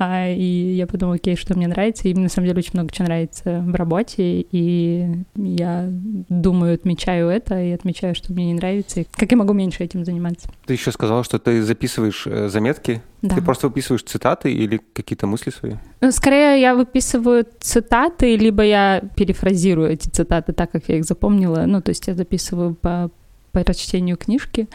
А, 0.05 0.29
и 0.29 0.75
я 0.75 0.89
подумала, 0.89 1.15
окей, 1.15 1.37
что 1.37 1.55
мне 1.55 1.69
нравится. 1.69 2.09
И 2.09 2.15
мне 2.15 2.25
на 2.25 2.29
самом 2.29 2.49
деле 2.49 2.59
очень 2.59 2.73
много 2.75 2.93
чего 2.93 3.07
нравится 3.07 3.63
в 3.65 3.73
работе. 3.73 4.45
И 4.51 5.07
я 5.37 5.89
думаю, 6.29 6.75
отмечаю 6.75 7.29
это 7.29 7.63
и 7.63 7.71
отмечаю, 7.71 8.17
что 8.17 8.33
мне 8.33 8.47
не 8.47 8.55
нравится. 8.55 9.01
И 9.01 9.07
как 9.13 9.31
я 9.31 9.37
могу 9.37 9.53
меньше 9.53 9.85
этим 9.85 10.05
заниматься. 10.05 10.49
Ты 10.67 10.73
еще 10.73 10.91
сказала, 10.91 11.23
что 11.23 11.39
ты 11.39 11.63
записываешь 11.63 12.27
э, 12.27 12.49
заметки. 12.49 13.01
Да. 13.23 13.37
Ты 13.37 13.43
просто 13.43 13.69
выписываешь 13.69 14.03
цитаты 14.03 14.53
или 14.53 14.81
какие-то 14.93 15.29
мысли 15.29 15.51
свои? 15.51 15.75
Ну, 16.01 16.11
скорее, 16.11 16.61
я 16.61 16.75
выписываю 16.75 17.47
цитаты, 17.61 18.37
либо 18.37 18.65
я 18.65 19.05
перефразирую 19.15 19.89
эти 19.89 20.09
цитаты 20.09 20.53
так, 20.53 20.73
как 20.73 20.89
я 20.89 20.97
их 20.97 21.05
запомнила. 21.05 21.63
Ну, 21.67 21.81
то 21.81 21.91
есть 21.91 22.09
я 22.09 22.15
записываю 22.15 22.75
по 22.75 23.13
по 23.22 23.22
прочтению 23.53 24.17
книжки 24.17 24.69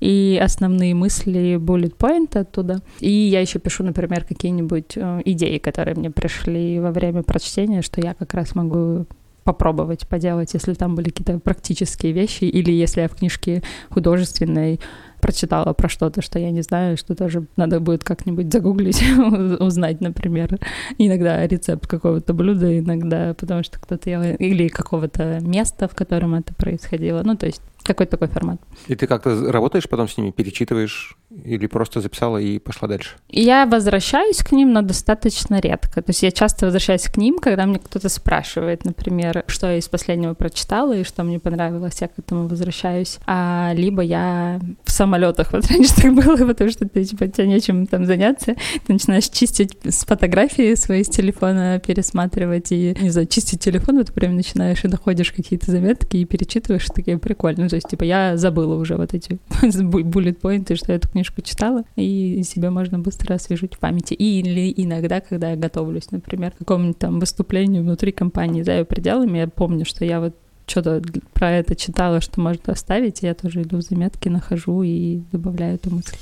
и 0.00 0.40
основные 0.42 0.94
мысли 0.94 1.56
bullet 1.56 1.96
point 1.96 2.36
оттуда. 2.38 2.82
И 3.00 3.10
я 3.10 3.40
еще 3.40 3.58
пишу, 3.58 3.84
например, 3.84 4.24
какие-нибудь 4.24 4.96
э, 4.96 5.22
идеи, 5.24 5.58
которые 5.58 5.94
мне 5.94 6.10
пришли 6.10 6.80
во 6.80 6.90
время 6.90 7.22
прочтения, 7.22 7.82
что 7.82 8.00
я 8.00 8.14
как 8.14 8.34
раз 8.34 8.54
могу 8.54 9.06
попробовать 9.46 10.08
поделать, 10.08 10.52
если 10.54 10.74
там 10.74 10.96
были 10.96 11.10
какие-то 11.10 11.38
практические 11.38 12.12
вещи, 12.12 12.44
или 12.44 12.72
если 12.72 13.02
я 13.02 13.08
в 13.08 13.14
книжке 13.14 13.62
художественной 13.90 14.80
прочитала 15.20 15.72
про 15.72 15.88
что-то, 15.88 16.20
что 16.20 16.38
я 16.38 16.50
не 16.50 16.62
знаю, 16.62 16.96
что 16.96 17.14
тоже 17.14 17.46
надо 17.56 17.80
будет 17.80 18.04
как-нибудь 18.04 18.52
загуглить, 18.52 19.02
узнать, 19.60 20.00
например, 20.00 20.58
иногда 20.98 21.46
рецепт 21.46 21.86
какого-то 21.86 22.34
блюда, 22.34 22.78
иногда 22.78 23.34
потому 23.34 23.62
что 23.62 23.80
кто-то 23.80 24.10
ел, 24.10 24.22
или 24.22 24.68
какого-то 24.68 25.38
места, 25.40 25.88
в 25.88 25.94
котором 25.94 26.34
это 26.34 26.52
происходило. 26.54 27.22
Ну, 27.22 27.36
то 27.36 27.46
есть 27.46 27.62
какой 27.86 28.06
такой 28.06 28.28
формат. 28.28 28.60
И 28.88 28.94
ты 28.94 29.06
как-то 29.06 29.50
работаешь 29.52 29.88
потом 29.88 30.08
с 30.08 30.16
ними, 30.18 30.30
перечитываешь 30.30 31.16
или 31.44 31.66
просто 31.66 32.00
записала 32.00 32.38
и 32.38 32.58
пошла 32.58 32.88
дальше? 32.88 33.16
Я 33.28 33.66
возвращаюсь 33.66 34.38
к 34.38 34.52
ним, 34.52 34.72
но 34.72 34.82
достаточно 34.82 35.60
редко. 35.60 36.02
То 36.02 36.10
есть 36.10 36.22
я 36.22 36.30
часто 36.30 36.66
возвращаюсь 36.66 37.04
к 37.04 37.16
ним, 37.16 37.38
когда 37.38 37.66
мне 37.66 37.78
кто-то 37.78 38.08
спрашивает, 38.08 38.84
например, 38.84 39.44
что 39.46 39.68
я 39.68 39.78
из 39.78 39.88
последнего 39.88 40.34
прочитала 40.34 40.96
и 40.96 41.04
что 41.04 41.24
мне 41.24 41.38
понравилось, 41.38 42.00
я 42.00 42.08
к 42.08 42.18
этому 42.18 42.48
возвращаюсь. 42.48 43.18
А 43.26 43.72
либо 43.74 44.02
я 44.02 44.60
в 44.84 44.90
самолетах, 44.90 45.52
вот 45.52 45.66
раньше 45.66 45.94
так 45.94 46.14
было, 46.14 46.36
потому 46.36 46.70
что 46.70 46.88
ты 46.88 47.04
типа 47.04 47.28
тебе 47.28 47.46
нечем 47.48 47.86
там 47.86 48.06
заняться, 48.06 48.54
ты 48.86 48.92
начинаешь 48.92 49.28
чистить 49.28 49.76
с 49.84 50.04
фотографии 50.04 50.74
свои 50.74 51.02
с 51.02 51.08
телефона, 51.08 51.80
пересматривать 51.84 52.72
и, 52.72 52.96
не 53.00 53.10
знаю, 53.10 53.26
чистить 53.26 53.60
телефон, 53.60 53.98
вот 53.98 54.12
прям 54.12 54.36
начинаешь 54.36 54.84
и 54.84 54.88
находишь 54.88 55.32
какие-то 55.32 55.70
заметки 55.70 56.16
и 56.16 56.24
перечитываешь, 56.24 56.86
такие 56.86 57.18
прикольно 57.18 57.68
то 57.76 57.78
есть, 57.78 57.88
типа, 57.88 58.04
я 58.04 58.38
забыла 58.38 58.74
уже 58.76 58.96
вот 58.96 59.12
эти 59.12 59.38
буллет-поинты, 59.60 60.76
что 60.76 60.92
я 60.92 60.96
эту 60.96 61.10
книжку 61.10 61.42
читала, 61.42 61.84
и 61.94 62.42
себе 62.42 62.70
можно 62.70 62.98
быстро 62.98 63.34
освежить 63.34 63.74
в 63.74 63.78
памяти. 63.78 64.14
Или 64.14 64.72
иногда, 64.74 65.20
когда 65.20 65.50
я 65.50 65.56
готовлюсь, 65.56 66.10
например, 66.10 66.52
к 66.52 66.58
какому-нибудь 66.60 66.96
там 66.96 67.20
выступлению 67.20 67.82
внутри 67.82 68.12
компании 68.12 68.62
за 68.62 68.78
ее 68.78 68.86
пределами, 68.86 69.40
я 69.40 69.46
помню, 69.46 69.84
что 69.84 70.06
я 70.06 70.20
вот 70.20 70.34
что-то 70.66 71.02
про 71.34 71.50
это 71.50 71.76
читала, 71.76 72.22
что 72.22 72.40
можно 72.40 72.72
оставить, 72.72 73.22
и 73.22 73.26
я 73.26 73.34
тоже 73.34 73.60
иду 73.60 73.76
в 73.76 73.82
заметки, 73.82 74.30
нахожу 74.30 74.82
и 74.82 75.20
добавляю 75.32 75.74
эту 75.74 75.94
мысль. 75.94 76.16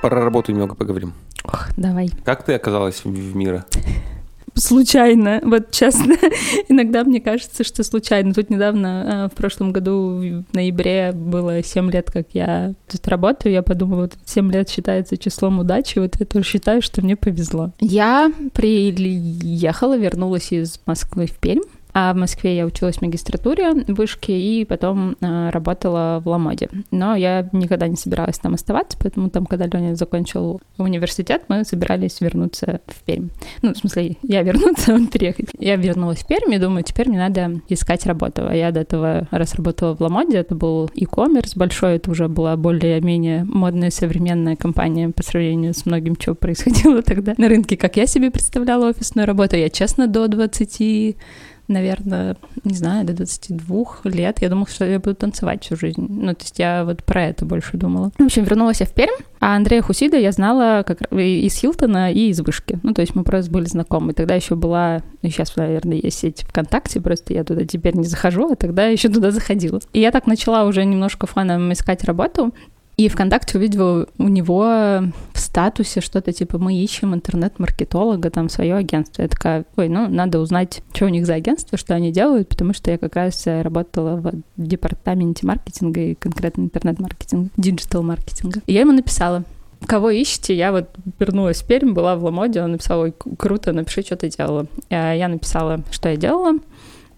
Про 0.00 0.24
работу 0.24 0.50
немного 0.50 0.74
поговорим. 0.74 1.12
Ох, 1.44 1.68
давай. 1.76 2.08
Как 2.24 2.42
ты 2.42 2.54
оказалась 2.54 3.04
в 3.04 3.36
мире? 3.36 3.64
Случайно. 4.54 5.40
Вот 5.42 5.70
честно, 5.70 6.14
иногда 6.68 7.04
мне 7.04 7.20
кажется, 7.20 7.64
что 7.64 7.82
случайно. 7.82 8.32
Тут 8.32 8.50
недавно, 8.50 9.28
э, 9.28 9.34
в 9.34 9.36
прошлом 9.36 9.72
году, 9.72 10.44
в 10.50 10.54
ноябре, 10.54 11.12
было 11.12 11.62
7 11.62 11.90
лет, 11.90 12.10
как 12.10 12.28
я 12.32 12.74
тут 12.90 13.06
работаю. 13.08 13.52
Я 13.52 13.62
подумала, 13.62 14.02
вот 14.02 14.14
7 14.24 14.50
лет 14.52 14.68
считается 14.68 15.16
числом 15.16 15.58
удачи. 15.58 15.98
Вот 15.98 16.16
я 16.18 16.26
тоже 16.26 16.44
считаю, 16.44 16.82
что 16.82 17.02
мне 17.02 17.16
повезло. 17.16 17.72
Я 17.80 18.32
приехала, 18.52 19.96
вернулась 19.96 20.52
из 20.52 20.80
Москвы 20.86 21.26
в 21.26 21.36
Пермь. 21.38 21.62
А 21.94 22.12
в 22.12 22.16
Москве 22.16 22.56
я 22.56 22.66
училась 22.66 22.96
в 22.96 23.02
магистратуре 23.02 23.72
в 23.72 23.94
вышке 23.94 24.38
и 24.38 24.64
потом 24.64 25.16
э, 25.20 25.50
работала 25.50 26.20
в 26.24 26.28
Ламоде. 26.28 26.68
Но 26.90 27.14
я 27.14 27.48
никогда 27.52 27.86
не 27.86 27.94
собиралась 27.94 28.38
там 28.38 28.54
оставаться, 28.54 28.98
поэтому 29.00 29.30
там, 29.30 29.46
когда 29.46 29.66
Леня 29.66 29.94
закончил 29.94 30.60
университет, 30.76 31.44
мы 31.46 31.64
собирались 31.64 32.20
вернуться 32.20 32.80
в 32.88 33.02
Пермь. 33.04 33.28
Ну, 33.62 33.74
в 33.74 33.76
смысле, 33.76 34.16
я 34.22 34.42
вернуться, 34.42 34.92
он 34.94 35.06
переехать. 35.06 35.50
Я 35.58 35.76
вернулась 35.76 36.18
в 36.18 36.26
Пермь 36.26 36.52
и 36.52 36.58
думаю, 36.58 36.82
теперь 36.82 37.08
мне 37.08 37.18
надо 37.18 37.60
искать 37.68 38.06
работу. 38.06 38.42
А 38.48 38.54
я 38.54 38.72
до 38.72 38.80
этого 38.80 39.28
раз 39.30 39.54
работала 39.54 39.94
в 39.94 40.00
Ламоде, 40.00 40.38
это 40.38 40.56
был 40.56 40.90
e-commerce 40.94 41.52
большой, 41.54 41.94
это 41.94 42.10
уже 42.10 42.28
была 42.28 42.56
более-менее 42.56 43.44
модная 43.44 43.90
современная 43.90 44.56
компания 44.56 45.10
по 45.10 45.22
сравнению 45.22 45.74
с 45.74 45.86
многим, 45.86 46.16
что 46.20 46.34
происходило 46.34 47.02
тогда 47.04 47.34
на 47.38 47.48
рынке, 47.48 47.76
как 47.76 47.96
я 47.96 48.06
себе 48.06 48.32
представляла 48.32 48.88
офисную 48.88 49.28
работу. 49.28 49.54
Я, 49.54 49.70
честно, 49.70 50.08
до 50.08 50.26
20 50.26 51.16
наверное, 51.68 52.36
не 52.64 52.74
знаю, 52.74 53.06
до 53.06 53.12
22 53.14 53.86
лет 54.04 54.38
я 54.40 54.48
думала, 54.48 54.66
что 54.66 54.84
я 54.84 54.98
буду 54.98 55.14
танцевать 55.14 55.64
всю 55.64 55.76
жизнь. 55.76 56.06
Ну, 56.08 56.34
то 56.34 56.42
есть 56.42 56.58
я 56.58 56.84
вот 56.84 57.04
про 57.04 57.24
это 57.24 57.44
больше 57.44 57.76
думала. 57.76 58.10
В 58.18 58.22
общем, 58.24 58.44
вернулась 58.44 58.80
я 58.80 58.86
в 58.86 58.92
Пермь, 58.92 59.14
а 59.40 59.56
Андрея 59.56 59.82
Хусида 59.82 60.16
я 60.16 60.32
знала 60.32 60.84
как 60.86 61.02
из 61.12 61.54
Хилтона 61.56 62.12
и 62.12 62.28
из 62.28 62.40
Вышки. 62.40 62.78
Ну, 62.82 62.92
то 62.92 63.00
есть 63.00 63.14
мы 63.14 63.24
просто 63.24 63.50
были 63.50 63.66
знакомы. 63.66 64.12
Тогда 64.12 64.34
еще 64.34 64.54
была, 64.54 65.02
ну, 65.22 65.30
сейчас, 65.30 65.56
наверное, 65.56 65.98
есть 65.98 66.18
сеть 66.18 66.42
ВКонтакте, 66.42 67.00
просто 67.00 67.34
я 67.34 67.44
туда 67.44 67.64
теперь 67.64 67.96
не 67.96 68.06
захожу, 68.06 68.52
а 68.52 68.56
тогда 68.56 68.86
еще 68.86 69.08
туда 69.08 69.30
заходила. 69.30 69.80
И 69.92 70.00
я 70.00 70.10
так 70.10 70.26
начала 70.26 70.64
уже 70.64 70.84
немножко 70.84 71.26
фаном 71.26 71.72
искать 71.72 72.04
работу. 72.04 72.54
И 72.96 73.08
ВКонтакте 73.08 73.58
увидела 73.58 74.06
у 74.18 74.28
него 74.28 74.64
в 75.32 75.38
статусе 75.38 76.00
что-то 76.00 76.32
типа 76.32 76.58
«Мы 76.58 76.76
ищем 76.76 77.14
интернет-маркетолога, 77.14 78.30
там, 78.30 78.48
свое 78.48 78.74
агентство». 78.74 79.22
Я 79.22 79.28
такая, 79.28 79.64
ой, 79.76 79.88
ну, 79.88 80.08
надо 80.08 80.38
узнать, 80.38 80.82
что 80.92 81.06
у 81.06 81.08
них 81.08 81.26
за 81.26 81.34
агентство, 81.34 81.76
что 81.76 81.94
они 81.94 82.12
делают, 82.12 82.48
потому 82.48 82.72
что 82.72 82.90
я 82.90 82.98
как 82.98 83.16
раз 83.16 83.44
работала 83.46 84.16
в 84.16 84.42
департаменте 84.56 85.46
маркетинга 85.46 86.00
и 86.00 86.14
конкретно 86.14 86.62
интернет-маркетинга, 86.62 87.50
диджитал-маркетинга. 87.56 88.60
И 88.66 88.72
я 88.72 88.80
ему 88.80 88.92
написала, 88.92 89.44
кого 89.86 90.10
ищете? 90.10 90.56
Я 90.56 90.72
вот 90.72 90.88
вернулась 91.18 91.62
в 91.62 91.66
Пермь, 91.66 91.92
была 91.92 92.16
в 92.16 92.24
Ламоде, 92.24 92.62
он 92.62 92.72
написал, 92.72 93.00
ой, 93.00 93.14
круто, 93.36 93.72
напиши, 93.72 94.02
что 94.02 94.16
ты 94.16 94.30
делала. 94.30 94.66
Я 94.88 95.28
написала, 95.28 95.82
что 95.90 96.08
я 96.08 96.16
делала, 96.16 96.58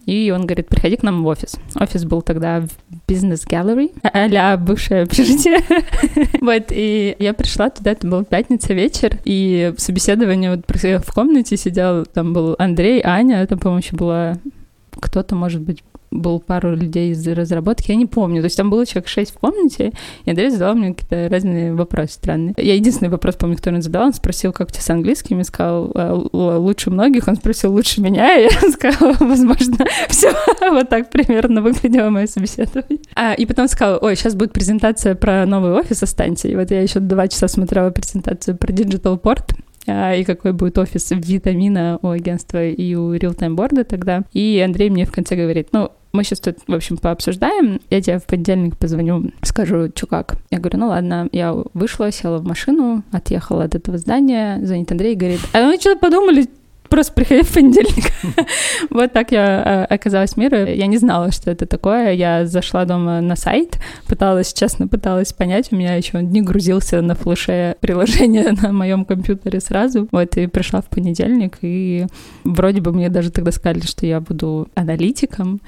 и 0.07 0.31
он 0.31 0.45
говорит, 0.45 0.69
приходи 0.69 0.95
к 0.95 1.03
нам 1.03 1.21
в 1.21 1.27
офис. 1.27 1.57
Офис 1.75 2.05
был 2.05 2.21
тогда 2.21 2.61
в 2.61 2.69
бизнес 3.07 3.45
gallery, 3.45 3.93
а-ля 4.01 4.55
бывшее 4.57 5.03
общежитие. 5.03 5.59
вот, 6.41 6.67
и 6.71 7.15
я 7.19 7.33
пришла 7.33 7.69
туда, 7.69 7.91
это 7.91 8.07
был 8.07 8.23
пятница 8.23 8.73
вечер, 8.73 9.19
и 9.25 9.73
собеседование 9.77 10.55
вот 10.55 10.65
в 10.65 11.13
комнате 11.13 11.57
сидел, 11.57 12.05
там 12.05 12.31
был 12.31 12.55
Андрей, 12.57 13.01
Аня, 13.03 13.41
это, 13.41 13.57
по-моему, 13.57 13.81
еще 13.83 13.95
была 13.95 14.37
кто-то, 14.99 15.35
может 15.35 15.61
быть, 15.61 15.83
был 16.11 16.39
пару 16.39 16.75
людей 16.75 17.11
из 17.11 17.27
разработки, 17.27 17.91
я 17.91 17.95
не 17.95 18.05
помню. 18.05 18.41
То 18.41 18.45
есть 18.45 18.57
там 18.57 18.69
было 18.69 18.85
человек 18.85 19.07
шесть 19.07 19.33
в 19.33 19.39
комнате, 19.39 19.91
и 20.25 20.29
Андрей 20.29 20.49
задавал 20.49 20.75
мне 20.75 20.93
какие-то 20.93 21.29
разные 21.29 21.73
вопросы 21.73 22.13
странные. 22.13 22.53
Я 22.57 22.75
единственный 22.75 23.09
вопрос 23.09 23.35
помню, 23.35 23.55
который 23.55 23.75
он 23.75 23.81
задавал, 23.81 24.07
он 24.07 24.13
спросил, 24.13 24.53
как 24.53 24.69
у 24.69 24.71
тебя 24.71 24.81
с 24.81 24.89
английским, 24.89 25.37
я 25.37 25.43
сказал, 25.43 25.91
«А, 25.93 26.13
лучше 26.13 26.89
многих, 26.91 27.27
он 27.27 27.35
спросил, 27.35 27.71
лучше 27.71 28.01
меня, 28.01 28.37
и 28.37 28.43
я 28.43 28.71
сказала, 28.71 29.15
возможно, 29.19 29.85
все 30.09 30.33
вот 30.61 30.89
так 30.89 31.09
примерно 31.09 31.61
выглядело 31.61 32.09
мое 32.09 32.27
собеседование. 32.27 32.99
А, 33.15 33.33
и 33.33 33.45
потом 33.45 33.67
сказал, 33.67 33.99
ой, 34.01 34.15
сейчас 34.15 34.35
будет 34.35 34.53
презентация 34.53 35.15
про 35.15 35.45
новый 35.45 35.71
офис, 35.73 36.03
останься. 36.03 36.47
И 36.47 36.55
вот 36.55 36.71
я 36.71 36.81
еще 36.81 36.99
два 36.99 37.27
часа 37.27 37.47
смотрела 37.47 37.89
презентацию 37.89 38.57
про 38.57 38.71
Digital 38.71 39.19
Port, 39.19 39.55
и 39.87 40.23
какой 40.23 40.53
будет 40.53 40.77
офис 40.77 41.11
витамина 41.11 41.99
у 42.01 42.09
агентства 42.09 42.65
и 42.65 42.95
у 42.95 43.13
Real 43.15 43.35
Time 43.35 43.55
Board 43.55 43.83
тогда. 43.85 44.23
И 44.33 44.61
Андрей 44.63 44.89
мне 44.89 45.05
в 45.05 45.11
конце 45.11 45.35
говорит, 45.35 45.69
ну, 45.71 45.91
мы 46.13 46.23
сейчас 46.23 46.39
тут, 46.39 46.57
в 46.65 46.73
общем, 46.73 46.97
пообсуждаем, 46.97 47.79
я 47.89 48.01
тебе 48.01 48.19
в 48.19 48.25
понедельник 48.25 48.77
позвоню, 48.77 49.31
скажу, 49.43 49.91
что 49.93 50.07
как. 50.07 50.37
Я 50.49 50.59
говорю, 50.59 50.79
ну 50.79 50.87
ладно, 50.87 51.29
я 51.31 51.53
вышла, 51.73 52.11
села 52.11 52.39
в 52.39 52.45
машину, 52.45 53.03
отъехала 53.11 53.65
от 53.65 53.75
этого 53.75 53.97
здания, 53.97 54.59
звонит 54.63 54.91
Андрей 54.91 55.13
и 55.13 55.17
говорит, 55.17 55.41
а 55.53 55.65
мы 55.65 55.77
что-то 55.77 55.99
подумали, 55.99 56.47
Просто 56.89 57.13
приходи 57.13 57.43
в 57.43 57.53
понедельник. 57.53 58.11
вот 58.89 59.13
так 59.13 59.31
я 59.31 59.85
э, 59.89 59.93
оказалась 59.93 60.33
в 60.33 60.37
мире. 60.37 60.75
Я 60.75 60.87
не 60.87 60.97
знала, 60.97 61.31
что 61.31 61.51
это 61.51 61.65
такое. 61.65 62.11
Я 62.11 62.45
зашла 62.45 62.85
дома 62.85 63.21
на 63.21 63.35
сайт, 63.35 63.79
пыталась, 64.07 64.53
честно, 64.53 64.87
пыталась 64.87 65.33
понять. 65.33 65.71
У 65.71 65.75
меня 65.75 65.95
еще 65.95 66.21
не 66.21 66.41
грузился 66.41 67.01
на 67.01 67.15
флеше 67.15 67.75
приложение 67.79 68.51
на 68.61 68.71
моем 68.71 69.05
компьютере 69.05 69.59
сразу. 69.59 70.07
Вот, 70.11 70.37
и 70.37 70.47
пришла 70.47 70.81
в 70.81 70.85
понедельник, 70.85 71.57
и 71.61 72.05
вроде 72.43 72.81
бы 72.81 72.91
мне 72.91 73.09
даже 73.09 73.31
тогда 73.31 73.51
сказали, 73.51 73.81
что 73.81 74.05
я 74.05 74.19
буду 74.19 74.69
аналитиком, 74.75 75.61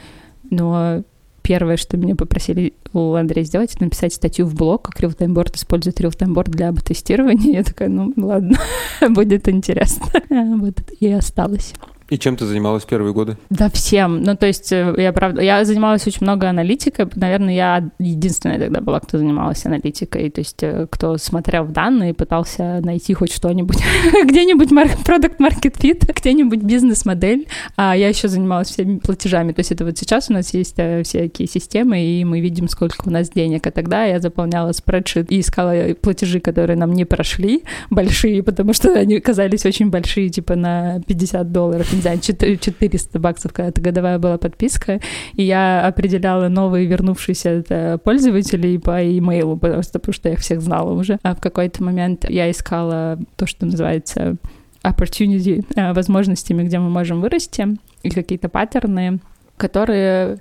но 0.49 1.03
первое, 1.49 1.77
что 1.77 1.97
меня 1.97 2.15
попросили 2.15 2.73
у 2.93 3.15
Андрея 3.15 3.43
сделать, 3.43 3.73
это 3.73 3.83
написать 3.83 4.13
статью 4.13 4.45
в 4.45 4.53
блог, 4.53 4.83
как 4.83 5.01
Realtime 5.01 5.55
использует 5.55 5.99
Realtime 5.99 6.43
для 6.43 6.71
тестирования. 6.73 7.53
Я 7.57 7.63
такая, 7.63 7.89
ну 7.89 8.13
ладно, 8.17 8.55
будет 9.09 9.49
интересно. 9.49 10.05
Вот 10.59 10.75
и 10.99 11.11
осталось. 11.11 11.73
И 12.09 12.17
чем 12.17 12.35
ты 12.35 12.45
занималась 12.45 12.85
первые 12.85 13.13
годы? 13.13 13.37
Да 13.49 13.69
всем. 13.69 14.23
Ну, 14.23 14.35
то 14.35 14.47
есть, 14.47 14.71
э, 14.71 14.93
я 14.97 15.13
правда, 15.13 15.41
я 15.41 15.63
занималась 15.63 16.07
очень 16.07 16.23
много 16.23 16.49
аналитикой. 16.49 17.07
Наверное, 17.15 17.53
я 17.53 17.89
единственная 17.99 18.59
тогда 18.59 18.81
была, 18.81 18.99
кто 18.99 19.17
занималась 19.17 19.65
аналитикой. 19.65 20.29
То 20.31 20.41
есть, 20.41 20.63
э, 20.63 20.87
кто 20.89 21.17
смотрел 21.17 21.65
в 21.65 21.71
данные, 21.71 22.15
пытался 22.15 22.81
найти 22.83 23.13
хоть 23.13 23.31
что-нибудь. 23.31 23.77
где-нибудь 24.25 24.69
продукт 25.05 25.39
market 25.39 25.77
fit, 25.77 26.11
где-нибудь 26.11 26.63
бизнес-модель. 26.63 27.47
А 27.75 27.95
я 27.95 28.09
еще 28.09 28.27
занималась 28.27 28.69
всеми 28.69 28.97
платежами. 28.97 29.51
То 29.51 29.59
есть, 29.59 29.71
это 29.71 29.85
вот 29.85 29.97
сейчас 29.97 30.29
у 30.29 30.33
нас 30.33 30.53
есть 30.53 30.75
э, 30.77 31.03
всякие 31.03 31.47
системы, 31.47 32.01
и 32.01 32.25
мы 32.25 32.39
видим, 32.41 32.67
сколько 32.69 33.07
у 33.07 33.11
нас 33.11 33.29
денег. 33.29 33.67
А 33.67 33.71
тогда 33.71 34.05
я 34.05 34.19
заполняла 34.19 34.71
спредшит 34.71 35.31
и 35.31 35.39
искала 35.39 35.93
платежи, 36.01 36.39
которые 36.39 36.75
нам 36.75 36.93
не 36.93 37.05
прошли, 37.05 37.63
большие, 37.91 38.41
потому 38.41 38.73
что 38.73 38.93
они 38.93 39.19
казались 39.19 39.65
очень 39.65 39.89
большие, 39.89 40.29
типа 40.29 40.55
на 40.55 41.01
50 41.07 41.51
долларов 41.51 41.93
знаю, 42.01 42.19
400 42.19 43.19
баксов 43.19 43.53
когда-то 43.53 43.81
годовая 43.81 44.19
была 44.19 44.37
подписка, 44.37 44.99
и 45.33 45.43
я 45.43 45.85
определяла 45.85 46.47
новые 46.47 46.85
вернувшиеся 46.85 47.63
э, 47.69 47.97
пользователи 47.97 48.77
по 48.77 49.01
имейлу, 49.17 49.57
что, 49.57 49.99
потому 49.99 50.13
что 50.13 50.29
я 50.29 50.35
их 50.35 50.41
всех 50.41 50.61
знала 50.61 50.91
уже. 50.91 51.19
А 51.23 51.35
в 51.35 51.41
какой-то 51.41 51.83
момент 51.83 52.29
я 52.29 52.49
искала 52.49 53.19
то, 53.35 53.45
что 53.45 53.65
называется 53.65 54.35
opportunity, 54.83 55.65
э, 55.75 55.93
возможностями, 55.93 56.63
где 56.63 56.79
мы 56.79 56.89
можем 56.89 57.21
вырасти, 57.21 57.77
и 58.03 58.09
какие-то 58.09 58.49
паттерны, 58.49 59.19
которые 59.57 60.39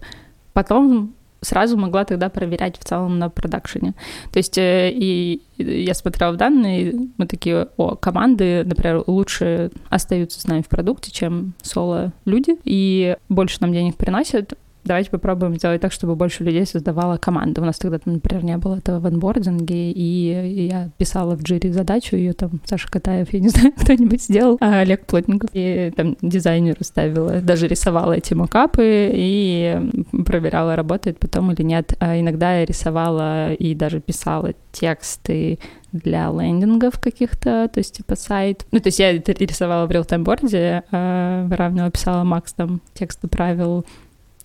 потом 0.53 1.15
сразу 1.41 1.77
могла 1.77 2.05
тогда 2.05 2.29
проверять 2.29 2.79
в 2.79 2.85
целом 2.85 3.19
на 3.19 3.29
продакшене. 3.29 3.95
То 4.33 4.39
есть 4.39 4.59
э, 4.59 4.91
и 4.93 5.43
я 5.57 5.95
смотрела 5.95 6.35
данные, 6.35 7.09
мы 7.17 7.27
такие, 7.27 7.69
о, 7.77 7.97
команды, 7.97 8.65
например, 8.65 9.05
лучше 9.07 9.71
остаются 9.89 10.41
с 10.41 10.47
нами 10.47 10.63
в 10.63 10.69
продукте, 10.69 11.11
чем 11.11 11.55
соло-люди, 11.63 12.57
и 12.65 13.17
больше 13.29 13.59
нам 13.61 13.73
денег 13.73 13.97
приносят, 13.97 14.55
давайте 14.89 15.11
попробуем 15.11 15.55
сделать 15.55 15.81
так, 15.81 15.93
чтобы 15.93 16.17
больше 16.17 16.43
людей 16.43 16.67
создавала 16.67 17.19
команда. 17.19 17.61
У 17.61 17.65
нас 17.65 17.79
тогда, 17.79 17.99
например, 18.05 18.45
не 18.45 18.57
было 18.57 18.77
этого 18.77 18.99
в 18.99 19.07
анбординге, 19.07 19.93
и 19.93 20.67
я 20.67 20.91
писала 20.97 21.37
в 21.37 21.43
джире 21.43 21.73
задачу, 21.73 22.17
ее 22.17 22.33
там 22.33 22.61
Саша 22.65 22.89
Катаев, 22.91 23.33
я 23.33 23.41
не 23.41 23.49
знаю, 23.51 23.73
кто-нибудь 23.77 24.23
сделал, 24.23 24.57
а 24.61 24.81
Олег 24.81 25.07
Плотников, 25.07 25.51
и 25.53 25.93
там 25.95 26.17
дизайнеру 26.23 26.83
ставила, 26.83 27.41
даже 27.41 27.69
рисовала 27.69 28.15
эти 28.15 28.35
макапы 28.35 29.11
и 29.13 29.79
проверяла, 30.27 30.75
работает 30.75 31.19
потом 31.19 31.53
или 31.53 31.63
нет. 31.63 31.95
А 32.01 32.19
иногда 32.19 32.59
я 32.59 32.65
рисовала 32.65 33.53
и 33.53 33.75
даже 33.75 34.01
писала 34.01 34.55
тексты 34.73 35.59
для 35.93 36.31
лендингов 36.31 36.99
каких-то, 37.01 37.69
то 37.73 37.79
есть 37.79 37.97
типа 37.97 38.17
сайт. 38.17 38.67
Ну, 38.73 38.81
то 38.81 38.89
есть 38.89 38.99
я 38.99 39.13
рисовала 39.13 39.87
в 39.87 39.91
реал-тайм-борде, 39.91 40.85
а 40.91 41.47
выравнивала, 41.47 41.91
писала 41.91 42.25
Макс 42.25 42.53
там 42.53 42.81
тексты 42.95 43.29
правил, 43.29 43.85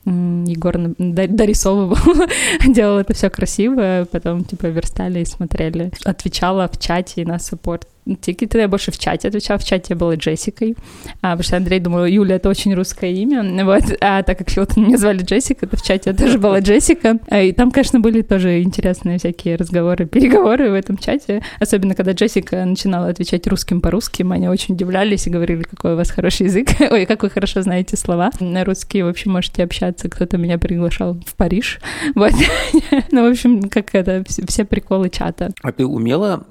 Егор 0.06 0.76
дорисовывал, 0.98 1.98
делал 2.68 3.00
это 3.00 3.14
все 3.14 3.30
красиво, 3.30 4.08
потом 4.12 4.44
типа 4.44 4.68
верстали 4.68 5.20
и 5.20 5.26
смотрели. 5.26 5.92
Отвечала 6.04 6.68
в 6.68 6.80
чате 6.80 7.26
на 7.26 7.40
саппорт 7.40 7.88
Тикеты 8.22 8.60
я 8.60 8.68
больше 8.68 8.92
в 8.92 8.98
чате 8.98 9.30
отвечала. 9.30 9.60
В 9.60 9.66
чате 9.66 9.88
я 9.90 9.96
была 9.96 10.16
Джессикой, 10.16 10.76
а, 11.22 11.32
потому 11.32 11.44
что 11.44 11.58
Андрей 11.58 11.80
думал, 11.80 12.06
Юля— 12.06 12.36
это 12.38 12.50
очень 12.50 12.74
русское 12.74 13.12
имя. 13.14 13.44
Вот. 13.64 13.84
А 14.02 14.24
так 14.24 14.38
как 14.38 14.52
чего-то 14.52 14.80
меня 14.80 14.98
звали 14.98 15.24
Джессика, 15.24 15.68
то 15.68 15.78
в 15.78 15.82
чате 15.82 16.12
я 16.12 16.16
тоже 16.16 16.38
была 16.38 16.60
Джессика. 16.60 17.20
А, 17.30 17.42
и 17.42 17.52
там, 17.52 17.72
конечно, 17.72 18.00
были 18.00 18.22
тоже 18.22 18.62
интересные 18.62 19.20
всякие 19.20 19.56
разговоры, 19.56 20.06
переговоры 20.06 20.70
в 20.70 20.74
этом 20.74 20.98
чате. 20.98 21.42
Особенно, 21.60 21.96
когда 21.96 22.12
Джессика 22.12 22.64
начинала 22.66 23.08
отвечать 23.08 23.48
русским 23.48 23.82
по-русски, 23.82 24.26
они 24.30 24.50
очень 24.50 24.76
удивлялись 24.76 25.28
и 25.28 25.30
говорили, 25.30 25.64
какой 25.64 25.94
у 25.94 25.96
вас 25.96 26.10
хороший 26.12 26.48
язык. 26.48 26.70
Ой, 26.92 27.06
как 27.06 27.24
вы 27.24 27.30
хорошо 27.30 27.62
знаете 27.62 27.96
слова. 27.96 28.32
На 28.40 28.66
русские 28.66 29.06
вообще 29.06 29.30
можете 29.30 29.64
общаться. 29.64 30.10
Кто-то 30.10 30.38
меня 30.38 30.58
приглашал 30.58 31.20
в 31.26 31.36
Париж. 31.36 31.80
Вот. 32.16 32.34
ну, 33.12 33.28
в 33.28 33.32
общем, 33.32 33.70
как 33.70 33.96
это, 33.96 34.24
все 34.28 34.66
приколы 34.66 35.10
чата. 35.10 35.52
А 35.62 35.72
ты 35.72 35.86
умела 35.86 36.46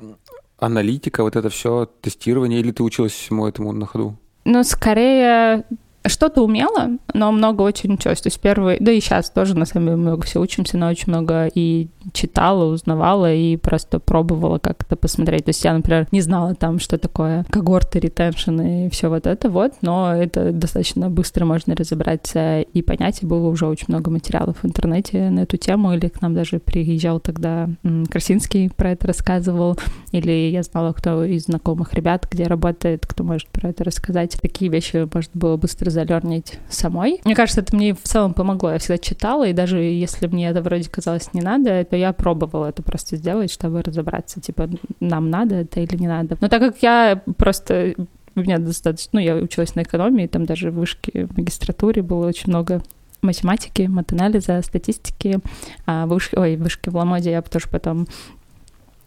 аналитика, 0.63 1.23
вот 1.23 1.37
это 1.37 1.49
все, 1.49 1.89
тестирование, 2.01 2.61
или 2.61 2.71
ты 2.71 2.83
училась 2.83 3.13
всему 3.13 3.47
этому 3.47 3.73
на 3.73 3.87
ходу? 3.87 4.17
Ну, 4.45 4.63
скорее 4.65 5.65
что-то 6.07 6.43
умела, 6.43 6.99
но 7.15 7.31
много 7.33 7.63
очень 7.63 7.95
училась. 7.95 8.21
То 8.21 8.29
есть 8.29 8.41
первый, 8.41 8.79
да 8.81 8.93
и 8.93 9.01
сейчас 9.01 9.31
тоже 9.31 9.57
на 9.57 9.65
самом 9.65 9.87
деле 9.87 9.97
много 9.97 10.23
все 10.23 10.41
учимся, 10.41 10.77
но 10.77 10.89
очень 10.89 11.09
много 11.09 11.47
и 11.47 11.89
читала, 12.13 12.65
узнавала 12.73 13.33
и 13.33 13.57
просто 13.57 13.99
пробовала 13.99 14.59
как-то 14.59 14.97
посмотреть. 14.97 15.45
То 15.45 15.51
есть 15.51 15.65
я, 15.65 15.73
например, 15.73 16.07
не 16.13 16.21
знала 16.21 16.55
там, 16.55 16.79
что 16.79 16.99
такое 16.99 17.45
когорты, 17.51 18.01
ретеншн 18.01 18.61
и 18.61 18.89
все 18.91 19.09
вот 19.09 19.27
это 19.27 19.51
вот, 19.51 19.75
но 19.83 20.15
это 20.15 20.53
достаточно 20.53 21.11
быстро 21.11 21.45
можно 21.45 21.75
разобраться 21.75 22.61
и 22.61 22.83
понять. 22.83 23.23
И 23.23 23.27
было 23.27 23.49
уже 23.49 23.67
очень 23.67 23.87
много 23.89 24.11
материалов 24.11 24.59
в 24.63 24.67
интернете 24.67 25.31
на 25.31 25.41
эту 25.41 25.57
тему, 25.57 25.93
или 25.95 26.09
к 26.09 26.21
нам 26.23 26.35
даже 26.35 26.59
приезжал 26.59 27.21
тогда 27.21 27.69
Красинский 28.11 28.71
про 28.71 28.91
это 28.91 29.07
рассказывал, 29.07 29.79
или 30.11 30.51
я 30.51 30.63
знала, 30.63 30.93
кто 30.93 31.25
из 31.25 31.45
знакомых 31.45 31.95
ребят, 31.95 32.27
где 32.31 32.45
работает, 32.45 33.07
кто 33.07 33.25
может 33.25 33.49
про 33.49 33.71
это 33.71 33.85
рассказать. 33.85 34.39
Такие 34.41 34.71
вещи 34.71 35.09
можно 35.13 35.31
было 35.35 35.57
быстро 35.57 35.91
залернить 35.91 36.59
самой. 36.69 37.21
Мне 37.25 37.35
кажется, 37.35 37.61
это 37.61 37.75
мне 37.77 37.95
в 37.95 38.03
целом 38.03 38.35
помогло. 38.35 38.73
Я 38.73 38.79
всегда 38.79 38.99
читала, 38.99 39.47
и 39.47 39.53
даже 39.53 39.79
если 39.79 40.27
мне 40.27 40.49
это 40.49 40.63
вроде 40.63 40.89
казалось 40.89 41.31
не 41.33 41.41
надо, 41.41 41.85
то 41.93 41.97
я 41.97 42.15
пробовала 42.15 42.71
это 42.71 42.83
просто 42.83 43.17
сделать, 43.17 43.53
чтобы 43.53 43.83
разобраться, 43.83 44.41
типа, 44.41 44.71
нам 45.01 45.29
надо 45.29 45.57
это 45.57 45.81
или 45.81 45.95
не 45.99 46.09
надо. 46.09 46.39
Но 46.41 46.49
так 46.49 46.63
как 46.63 46.83
я 46.83 47.23
просто 47.37 47.95
у 48.35 48.41
меня 48.41 48.57
достаточно, 48.57 49.11
ну, 49.13 49.21
я 49.21 49.35
училась 49.35 49.75
на 49.75 49.83
экономии, 49.83 50.27
там 50.27 50.47
даже 50.47 50.71
в 50.71 50.77
вышке, 50.77 51.27
в 51.27 51.37
магистратуре 51.37 52.01
было 52.01 52.27
очень 52.27 52.49
много 52.49 52.81
математики, 53.21 53.83
матанализа, 53.83 54.63
статистики. 54.63 55.41
А 55.85 56.07
в 56.07 56.09
вышке, 56.09 56.39
ой, 56.39 56.57
в 56.57 56.63
вышке 56.63 56.91
в 56.91 56.97
Ламоде 56.97 57.31
я 57.31 57.43
тоже 57.43 57.67
потом 57.71 58.07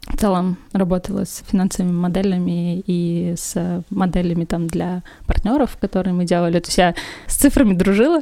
в 0.07 0.17
целом 0.17 0.57
работала 0.71 1.25
с 1.25 1.43
финансовыми 1.47 1.91
моделями 1.91 2.83
и 2.85 3.33
с 3.35 3.83
моделями 3.89 4.45
там 4.45 4.67
для 4.67 5.03
партнеров, 5.25 5.77
которые 5.79 6.13
мы 6.13 6.25
делали. 6.25 6.59
То 6.59 6.67
есть 6.67 6.77
я 6.77 6.95
с 7.27 7.35
цифрами 7.35 7.73
дружила 7.73 8.21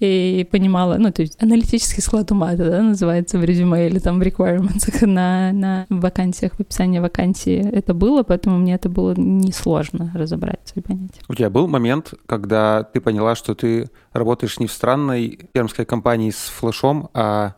и 0.00 0.48
понимала, 0.50 0.96
ну, 0.98 1.12
то 1.12 1.22
есть 1.22 1.40
аналитический 1.42 2.02
склад 2.02 2.30
ума, 2.30 2.54
это 2.54 2.70
да, 2.70 2.82
называется 2.82 3.38
в 3.38 3.44
резюме 3.44 3.88
или 3.88 3.98
там 3.98 4.18
в 4.18 4.22
requirements 4.22 5.06
на, 5.06 5.52
на 5.52 5.86
вакансиях, 5.90 6.54
в 6.54 6.60
описании 6.60 6.98
вакансии 6.98 7.58
это 7.72 7.94
было, 7.94 8.22
поэтому 8.22 8.58
мне 8.58 8.74
это 8.74 8.88
было 8.88 9.14
несложно 9.16 10.10
разобраться 10.14 10.74
и 10.76 10.80
понять. 10.80 11.20
У 11.28 11.34
тебя 11.34 11.50
был 11.50 11.68
момент, 11.68 12.14
когда 12.26 12.84
ты 12.84 13.00
поняла, 13.00 13.34
что 13.34 13.54
ты 13.54 13.90
работаешь 14.12 14.58
не 14.58 14.66
в 14.66 14.72
странной 14.72 15.48
пермской 15.52 15.84
компании 15.84 16.30
с 16.30 16.48
флешом, 16.48 17.10
а 17.12 17.54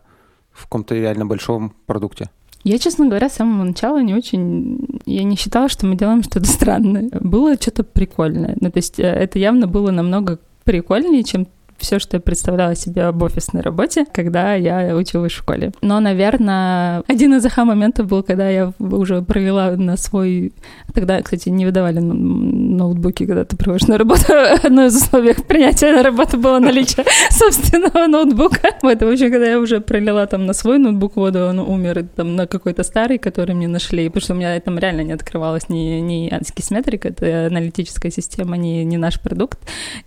в 0.51 0.65
каком-то 0.65 0.95
реально 0.95 1.27
большом 1.27 1.75
продукте? 1.87 2.31
Я, 2.63 2.79
честно 2.79 3.07
говоря, 3.07 3.29
с 3.29 3.35
самого 3.35 3.65
начала 3.65 4.03
не 4.03 4.15
очень... 4.15 5.01
Я 5.07 5.23
не 5.23 5.37
считала, 5.37 5.69
что 5.69 5.87
мы 5.87 5.97
делаем 5.97 6.23
что-то 6.23 6.47
странное. 6.47 7.09
Было 7.21 7.55
что-то 7.55 7.85
прикольное. 7.85 8.57
Ну, 8.61 8.71
то 8.71 8.79
есть 8.79 9.01
э, 9.01 9.05
это 9.05 9.39
явно 9.39 9.67
было 9.67 9.91
намного 9.91 10.39
прикольнее, 10.65 11.25
чем 11.25 11.47
все, 11.81 11.99
что 11.99 12.17
я 12.17 12.21
представляла 12.21 12.75
себе 12.75 13.05
об 13.05 13.23
офисной 13.23 13.63
работе, 13.63 14.05
когда 14.13 14.55
я 14.55 14.95
училась 14.97 15.33
в 15.33 15.37
школе. 15.37 15.73
Но, 15.83 15.99
наверное, 16.01 17.03
один 17.09 17.35
из 17.35 17.45
аха-моментов 17.47 18.07
был, 18.07 18.23
когда 18.23 18.49
я 18.49 18.73
уже 18.79 19.23
провела 19.23 19.73
на 19.73 19.97
свой... 19.97 20.53
Тогда, 20.95 21.23
кстати, 21.23 21.49
не 21.49 21.67
выдавали 21.67 21.99
ноутбуки, 21.99 23.27
когда 23.27 23.45
ты 23.45 23.57
проводишь 23.57 23.89
на 23.89 23.99
работу. 23.99 24.25
Одно 24.63 24.87
из 24.87 24.97
условий 24.97 25.35
принятия 25.49 25.93
на 25.93 26.03
работу 26.03 26.39
было 26.39 26.59
наличие 26.59 27.05
собственного 27.31 28.07
ноутбука. 28.07 28.71
Вот, 28.83 29.01
в 29.01 29.09
общем, 29.09 29.31
когда 29.31 29.47
я 29.47 29.59
уже 29.59 29.81
пролила 29.81 30.27
там 30.27 30.47
на 30.47 30.53
свой 30.53 30.79
ноутбук 30.79 31.17
воду, 31.17 31.47
он 31.47 31.59
умер 31.59 32.07
там 32.15 32.37
на 32.37 32.47
какой-то 32.47 32.83
старый, 32.83 33.19
который 33.19 33.55
мне 33.55 33.69
нашли, 33.69 34.09
потому 34.09 34.23
что 34.23 34.35
у 34.35 34.37
меня 34.37 34.61
там 34.61 34.79
реально 34.79 35.03
не 35.03 35.13
открывалось 35.13 35.69
ни, 35.69 36.01
ни 36.01 36.33
Ansys 36.33 36.71
Metric, 36.71 37.09
это 37.09 37.47
аналитическая 37.47 38.11
система, 38.11 38.57
ни, 38.57 38.83
ни 38.85 38.97
наш 38.97 39.21
продукт. 39.21 39.59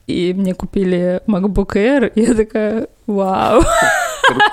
И 0.08 0.34
мне 0.34 0.54
купили 0.54 1.22
MacBook 1.28 1.63
И 2.16 2.22
я 2.22 2.34
такая, 2.34 2.88
вау. 3.08 3.64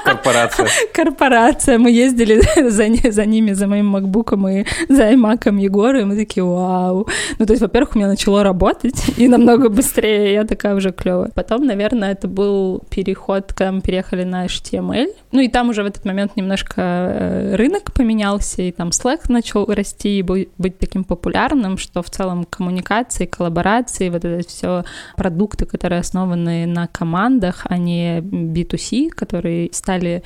Корпорация. 0.05 0.69
Корпорация. 0.93 1.79
Мы 1.79 1.91
ездили 1.91 2.41
за, 2.71 3.11
за 3.13 3.27
ними, 3.27 3.53
за 3.53 3.67
моим 3.67 3.87
макбуком 3.87 4.49
и 4.49 4.65
за 4.89 5.05
аймаком 5.05 5.59
Егора, 5.59 6.01
и 6.01 6.05
мы 6.05 6.17
такие, 6.17 6.45
вау. 6.45 7.09
Ну, 7.39 7.47
то 7.47 7.53
есть, 7.53 7.63
во-первых, 7.63 7.95
у 7.95 7.99
меня 7.99 8.09
начало 8.09 8.43
работать, 8.43 9.19
и 9.19 9.29
намного 9.29 9.69
быстрее, 9.69 10.33
я 10.33 10.45
такая 10.45 10.75
уже 10.75 10.93
клевая. 10.93 11.31
Потом, 11.35 11.67
наверное, 11.67 12.13
это 12.13 12.29
был 12.29 12.83
переход, 12.91 13.53
когда 13.53 13.73
мы 13.73 13.81
переехали 13.81 14.25
на 14.25 14.47
HTML. 14.47 15.09
Ну, 15.33 15.41
и 15.41 15.49
там 15.49 15.69
уже 15.69 15.83
в 15.83 15.87
этот 15.87 16.05
момент 16.05 16.37
немножко 16.37 16.75
э, 16.81 17.57
рынок 17.57 17.93
поменялся, 17.93 18.63
и 18.63 18.73
там 18.73 18.89
Slack 18.89 19.21
начал 19.29 19.67
расти 19.67 20.19
и 20.19 20.23
быть 20.23 20.79
таким 20.79 21.05
популярным, 21.05 21.79
что 21.79 22.03
в 22.03 22.11
целом 22.11 22.45
коммуникации, 22.45 23.27
коллаборации, 23.27 24.11
вот 24.11 24.25
это 24.25 24.47
все 24.49 24.85
продукты, 25.17 25.67
которые 25.67 26.01
основаны 26.01 26.67
на 26.67 26.87
командах, 26.87 27.67
а 27.69 27.77
не 27.77 28.21
B2C, 28.21 29.11
которые 29.11 29.60
стали 29.73 30.23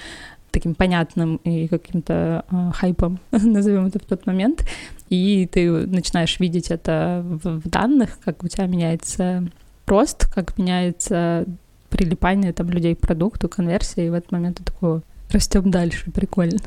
таким 0.51 0.74
понятным 0.74 1.37
и 1.45 1.66
каким-то 1.66 2.45
э, 2.49 2.70
хайпом, 2.74 3.18
назовем 3.30 3.87
это 3.87 3.99
в 3.99 4.05
тот 4.05 4.24
момент, 4.26 4.64
и 5.11 5.49
ты 5.51 5.70
начинаешь 5.70 6.39
видеть 6.39 6.70
это 6.70 7.22
в, 7.24 7.61
в 7.61 7.68
данных, 7.68 8.18
как 8.24 8.45
у 8.45 8.49
тебя 8.49 8.66
меняется 8.66 9.49
рост, 9.87 10.32
как 10.32 10.57
меняется 10.57 11.45
прилипание 11.91 12.53
там 12.53 12.70
людей 12.70 12.95
к 12.95 13.01
продукту, 13.01 13.49
конверсия, 13.49 14.07
и 14.07 14.11
в 14.11 14.14
этот 14.14 14.32
момент 14.32 14.59
ты 14.59 14.64
такой, 14.64 15.03
растем 15.30 15.70
дальше, 15.70 16.11
прикольно. 16.12 16.59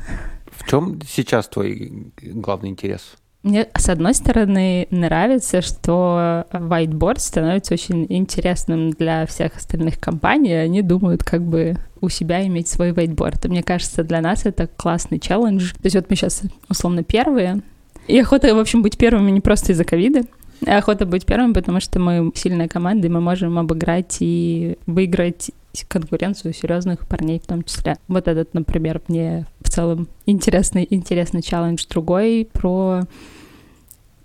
В 0.50 0.68
чем 0.68 1.00
сейчас 1.06 1.48
твой 1.48 2.12
главный 2.22 2.68
интерес? 2.68 3.16
Мне, 3.48 3.66
с 3.74 3.88
одной 3.88 4.12
стороны, 4.12 4.86
нравится, 4.90 5.62
что 5.62 6.44
whiteboard 6.52 7.18
становится 7.18 7.72
очень 7.72 8.04
интересным 8.10 8.90
для 8.90 9.24
всех 9.24 9.56
остальных 9.56 9.98
компаний. 9.98 10.52
Они 10.52 10.82
думают, 10.82 11.24
как 11.24 11.42
бы 11.42 11.78
у 12.02 12.10
себя 12.10 12.46
иметь 12.46 12.68
свой 12.68 12.90
whiteboard. 12.90 13.46
И 13.46 13.48
мне 13.48 13.62
кажется, 13.62 14.04
для 14.04 14.20
нас 14.20 14.44
это 14.44 14.66
классный 14.66 15.18
челлендж. 15.18 15.72
То 15.72 15.80
есть 15.84 15.96
вот 15.96 16.10
мы 16.10 16.16
сейчас, 16.16 16.42
условно, 16.68 17.02
первые. 17.02 17.62
И 18.06 18.18
охота, 18.18 18.54
в 18.54 18.58
общем, 18.58 18.82
быть 18.82 18.98
первыми 18.98 19.30
не 19.30 19.40
просто 19.40 19.72
из-за 19.72 19.84
ковида, 19.84 20.24
а 20.66 20.76
охота 20.76 21.06
быть 21.06 21.24
первым, 21.24 21.54
потому 21.54 21.80
что 21.80 21.98
мы 21.98 22.30
сильная 22.34 22.68
команда, 22.68 23.06
и 23.06 23.10
мы 23.10 23.22
можем 23.22 23.58
обыграть 23.58 24.18
и 24.20 24.76
выиграть 24.84 25.52
конкуренцию 25.88 26.52
серьезных 26.52 27.08
парней 27.08 27.40
в 27.40 27.46
том 27.46 27.62
числе. 27.62 27.96
Вот 28.08 28.28
этот, 28.28 28.52
например, 28.52 29.00
мне 29.08 29.46
в 29.60 29.70
целом 29.70 30.06
интересный, 30.26 30.86
интересный 30.90 31.40
челлендж. 31.40 31.84
Другой 31.88 32.46
про 32.52 33.04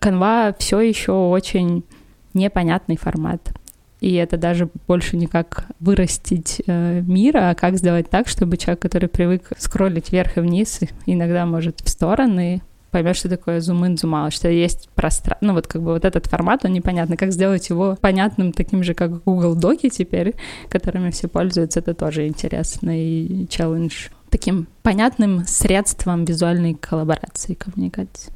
канва 0.03 0.53
все 0.59 0.81
еще 0.81 1.13
очень 1.13 1.85
непонятный 2.33 2.97
формат. 2.97 3.53
И 4.01 4.15
это 4.15 4.35
даже 4.35 4.67
больше 4.85 5.15
не 5.15 5.27
как 5.27 5.67
вырастить 5.79 6.61
э, 6.67 7.01
мир, 7.07 7.37
а 7.37 7.55
как 7.55 7.77
сделать 7.77 8.09
так, 8.09 8.27
чтобы 8.27 8.57
человек, 8.57 8.81
который 8.81 9.07
привык 9.07 9.51
скроллить 9.57 10.11
вверх 10.11 10.35
и 10.35 10.41
вниз, 10.41 10.81
иногда 11.05 11.45
может 11.45 11.79
в 11.79 11.87
стороны, 11.87 12.61
поймешь, 12.91 13.15
что 13.15 13.29
такое 13.29 13.61
зум-ин, 13.61 13.97
зум 13.97 14.29
что 14.29 14.49
есть 14.49 14.89
пространство. 14.93 15.37
Ну 15.39 15.53
вот 15.53 15.67
как 15.67 15.81
бы 15.81 15.93
вот 15.93 16.03
этот 16.03 16.25
формат, 16.25 16.65
он 16.65 16.73
непонятный. 16.73 17.15
Как 17.15 17.31
сделать 17.31 17.69
его 17.69 17.97
понятным, 18.01 18.51
таким 18.51 18.83
же, 18.83 18.93
как 18.93 19.23
Google 19.23 19.55
Доки 19.55 19.87
теперь, 19.87 20.35
которыми 20.67 21.11
все 21.11 21.29
пользуются, 21.29 21.79
это 21.79 21.93
тоже 21.93 22.27
интересный 22.27 23.47
челлендж. 23.49 24.09
Таким 24.29 24.67
понятным 24.81 25.45
средством 25.45 26.25
визуальной 26.25 26.73
коллаборации, 26.73 27.53
коммуникации. 27.53 28.33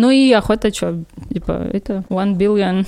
Ну 0.00 0.10
и 0.10 0.32
охота 0.32 0.72
что, 0.72 1.04
типа, 1.28 1.68
это 1.74 2.06
one 2.08 2.34
billion 2.34 2.86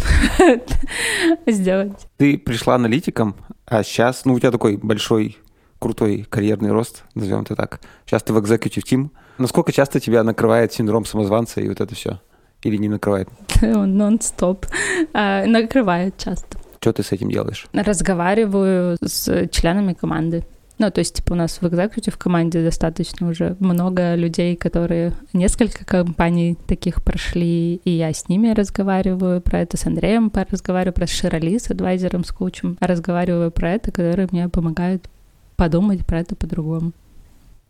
сделать. 1.46 1.92
Ты 2.16 2.38
пришла 2.38 2.76
аналитиком, 2.76 3.36
а 3.66 3.82
сейчас, 3.82 4.24
ну, 4.24 4.32
у 4.32 4.38
тебя 4.38 4.50
такой 4.50 4.78
большой, 4.78 5.36
крутой 5.78 6.24
карьерный 6.26 6.70
рост, 6.70 7.04
назовем 7.14 7.42
это 7.42 7.54
так. 7.54 7.82
Сейчас 8.06 8.22
ты 8.22 8.32
в 8.32 8.38
executive 8.38 8.82
team. 8.90 9.10
Насколько 9.36 9.72
часто 9.72 10.00
тебя 10.00 10.24
накрывает 10.24 10.72
синдром 10.72 11.04
самозванца 11.04 11.60
и 11.60 11.68
вот 11.68 11.82
это 11.82 11.94
все? 11.94 12.18
Или 12.62 12.78
не 12.78 12.88
накрывает? 12.88 13.28
Он 13.62 13.94
нон-стоп. 13.98 14.64
А, 15.12 15.44
накрывает 15.44 16.16
часто. 16.16 16.58
Что 16.80 16.94
ты 16.94 17.02
с 17.02 17.12
этим 17.12 17.30
делаешь? 17.30 17.66
Разговариваю 17.74 18.96
с 19.02 19.48
членами 19.48 19.92
команды. 19.92 20.44
Ну, 20.78 20.90
то 20.90 21.00
есть, 21.00 21.16
типа, 21.16 21.32
у 21.32 21.36
нас 21.36 21.60
в 21.60 21.66
экзекутив 21.68 22.16
команде 22.16 22.62
достаточно 22.62 23.28
уже 23.28 23.56
много 23.60 24.14
людей, 24.14 24.56
которые 24.56 25.12
несколько 25.32 25.84
компаний 25.84 26.56
таких 26.66 27.02
прошли, 27.02 27.76
и 27.84 27.90
я 27.90 28.12
с 28.12 28.28
ними 28.28 28.52
разговариваю 28.52 29.40
про 29.40 29.60
это, 29.60 29.76
с 29.76 29.86
Андреем 29.86 30.32
разговариваю, 30.50 30.94
про 30.94 31.06
Широли, 31.06 31.58
с 31.58 31.70
адвайзером, 31.70 32.24
с 32.24 32.32
коучем, 32.32 32.78
разговариваю 32.80 33.50
про 33.50 33.72
это, 33.72 33.92
которые 33.92 34.28
мне 34.32 34.48
помогают 34.48 35.08
подумать 35.56 36.04
про 36.06 36.20
это 36.20 36.34
по-другому. 36.34 36.92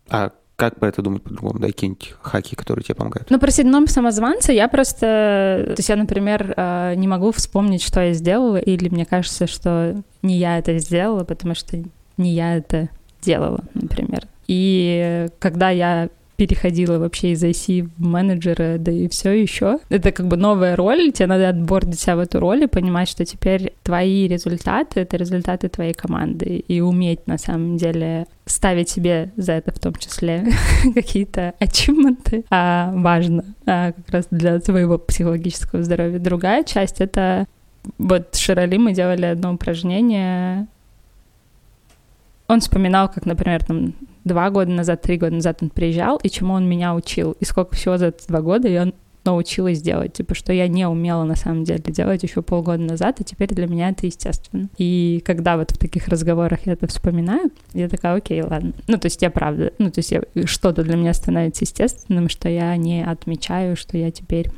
А 0.09 0.31
как 0.55 0.79
про 0.79 0.89
это 0.89 1.01
думать 1.01 1.23
по-другому? 1.23 1.59
Дай 1.59 1.71
какие-нибудь 1.71 2.15
хаки, 2.21 2.55
которые 2.55 2.83
тебе 2.83 2.95
помогают. 2.95 3.29
Ну, 3.29 3.39
про 3.39 3.51
синдром 3.51 3.87
самозванца 3.87 4.51
я 4.51 4.67
просто... 4.67 5.63
То 5.67 5.75
есть 5.77 5.89
я, 5.89 5.95
например, 5.95 6.53
э, 6.55 6.93
не 6.95 7.07
могу 7.07 7.31
вспомнить, 7.31 7.81
что 7.81 8.01
я 8.01 8.13
сделала, 8.13 8.57
или 8.57 8.87
мне 8.89 9.05
кажется, 9.05 9.47
что 9.47 10.01
не 10.21 10.37
я 10.37 10.59
это 10.59 10.77
сделала, 10.77 11.23
потому 11.23 11.55
что 11.55 11.77
не 12.17 12.31
я 12.31 12.57
это 12.57 12.89
делала, 13.21 13.63
например. 13.73 14.27
И 14.47 15.27
когда 15.39 15.69
я 15.69 16.09
переходила 16.35 16.97
вообще 16.97 17.31
из 17.31 17.43
IC 17.43 17.89
в 17.97 18.01
менеджера, 18.01 18.77
да 18.77 18.91
и 18.91 19.07
все 19.07 19.31
еще. 19.31 19.79
Это 19.89 20.11
как 20.11 20.27
бы 20.27 20.35
новая 20.35 20.75
роль, 20.75 21.11
тебе 21.11 21.27
надо 21.27 21.49
отбордить 21.49 21.99
себя 21.99 22.15
в 22.15 22.19
эту 22.19 22.39
роль 22.39 22.63
и 22.63 22.67
понимать, 22.67 23.07
что 23.07 23.23
теперь 23.25 23.73
твои 23.83 24.27
результаты— 24.27 24.99
это 25.01 25.17
результаты 25.17 25.69
твоей 25.69 25.93
команды, 25.93 26.63
и 26.67 26.81
уметь 26.81 27.27
на 27.27 27.37
самом 27.37 27.77
деле 27.77 28.25
ставить 28.45 28.89
себе 28.89 29.31
за 29.37 29.53
это 29.53 29.71
в 29.71 29.79
том 29.79 29.93
числе 29.95 30.45
какие-то 30.93 31.53
ачивменты, 31.59 32.43
а 32.49 32.91
важно 32.95 33.45
а 33.65 33.91
как 33.93 34.09
раз 34.09 34.27
для 34.31 34.59
твоего 34.59 34.97
психологического 34.97 35.83
здоровья. 35.83 36.19
Другая 36.19 36.63
часть— 36.63 36.95
это 36.99 37.45
вот 37.97 38.29
с 38.31 38.39
Широли 38.39 38.77
мы 38.77 38.93
делали 38.93 39.25
одно 39.25 39.53
упражнение, 39.53 40.67
он 42.53 42.61
вспоминал, 42.61 43.09
как, 43.09 43.25
например, 43.25 43.63
там 43.63 43.93
два 44.23 44.49
года 44.49 44.71
назад, 44.71 45.01
три 45.01 45.17
года 45.17 45.35
назад 45.35 45.59
он 45.61 45.69
приезжал, 45.69 46.17
и 46.17 46.29
чему 46.29 46.53
он 46.53 46.67
меня 46.67 46.95
учил, 46.95 47.35
и 47.39 47.45
сколько 47.45 47.75
всего 47.75 47.97
за 47.97 48.13
два 48.27 48.41
года 48.41 48.67
я 48.67 48.91
научилась 49.25 49.81
делать, 49.81 50.13
типа, 50.13 50.35
что 50.35 50.51
я 50.51 50.67
не 50.67 50.87
умела 50.87 51.23
на 51.23 51.35
самом 51.35 51.63
деле 51.63 51.81
делать 51.87 52.23
еще 52.23 52.41
полгода 52.41 52.83
назад, 52.83 53.21
и 53.21 53.23
теперь 53.23 53.49
для 53.49 53.67
меня 53.67 53.89
это 53.89 54.05
естественно. 54.05 54.69
И 54.77 55.21
когда 55.25 55.57
вот 55.57 55.71
в 55.71 55.77
таких 55.77 56.07
разговорах 56.07 56.65
я 56.65 56.73
это 56.73 56.87
вспоминаю, 56.87 57.51
я 57.73 57.87
такая, 57.87 58.15
окей, 58.15 58.41
ладно. 58.41 58.73
Ну, 58.87 58.97
то 58.97 59.05
есть 59.05 59.21
я 59.21 59.29
правда, 59.29 59.71
ну, 59.77 59.91
то 59.91 59.99
есть 59.99 60.11
я, 60.11 60.21
что-то 60.45 60.83
для 60.83 60.95
меня 60.95 61.13
становится 61.13 61.63
естественным, 61.63 62.29
что 62.29 62.49
я 62.49 62.75
не 62.75 63.03
отмечаю, 63.05 63.75
что 63.75 63.97
я 63.97 64.11
теперь 64.11 64.49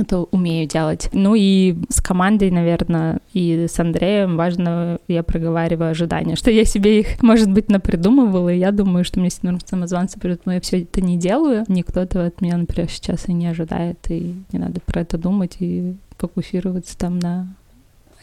это 0.00 0.18
умею 0.18 0.66
делать. 0.66 1.08
Ну 1.12 1.34
и 1.34 1.76
с 1.88 2.00
командой, 2.00 2.50
наверное, 2.50 3.20
и 3.32 3.66
с 3.68 3.78
Андреем 3.78 4.36
важно, 4.36 4.98
я 5.08 5.22
проговариваю 5.22 5.90
ожидания, 5.90 6.36
что 6.36 6.50
я 6.50 6.64
себе 6.64 7.00
их, 7.00 7.22
может 7.22 7.50
быть, 7.50 7.68
напридумывала, 7.68 8.48
и 8.48 8.58
я 8.58 8.72
думаю, 8.72 9.04
что 9.04 9.20
мне 9.20 9.30
синдром 9.30 9.60
самозванца 9.64 10.18
придет, 10.18 10.42
но 10.46 10.54
я 10.54 10.60
все 10.60 10.82
это 10.82 11.00
не 11.00 11.18
делаю. 11.18 11.64
Никто 11.68 12.00
этого 12.00 12.26
от 12.26 12.40
меня, 12.40 12.56
например, 12.56 12.90
сейчас 12.90 13.28
и 13.28 13.32
не 13.32 13.46
ожидает, 13.46 13.98
и 14.08 14.34
не 14.52 14.58
надо 14.58 14.80
про 14.80 15.02
это 15.02 15.18
думать 15.18 15.56
и 15.58 15.94
фокусироваться 16.16 16.96
там 16.96 17.18
на 17.18 17.54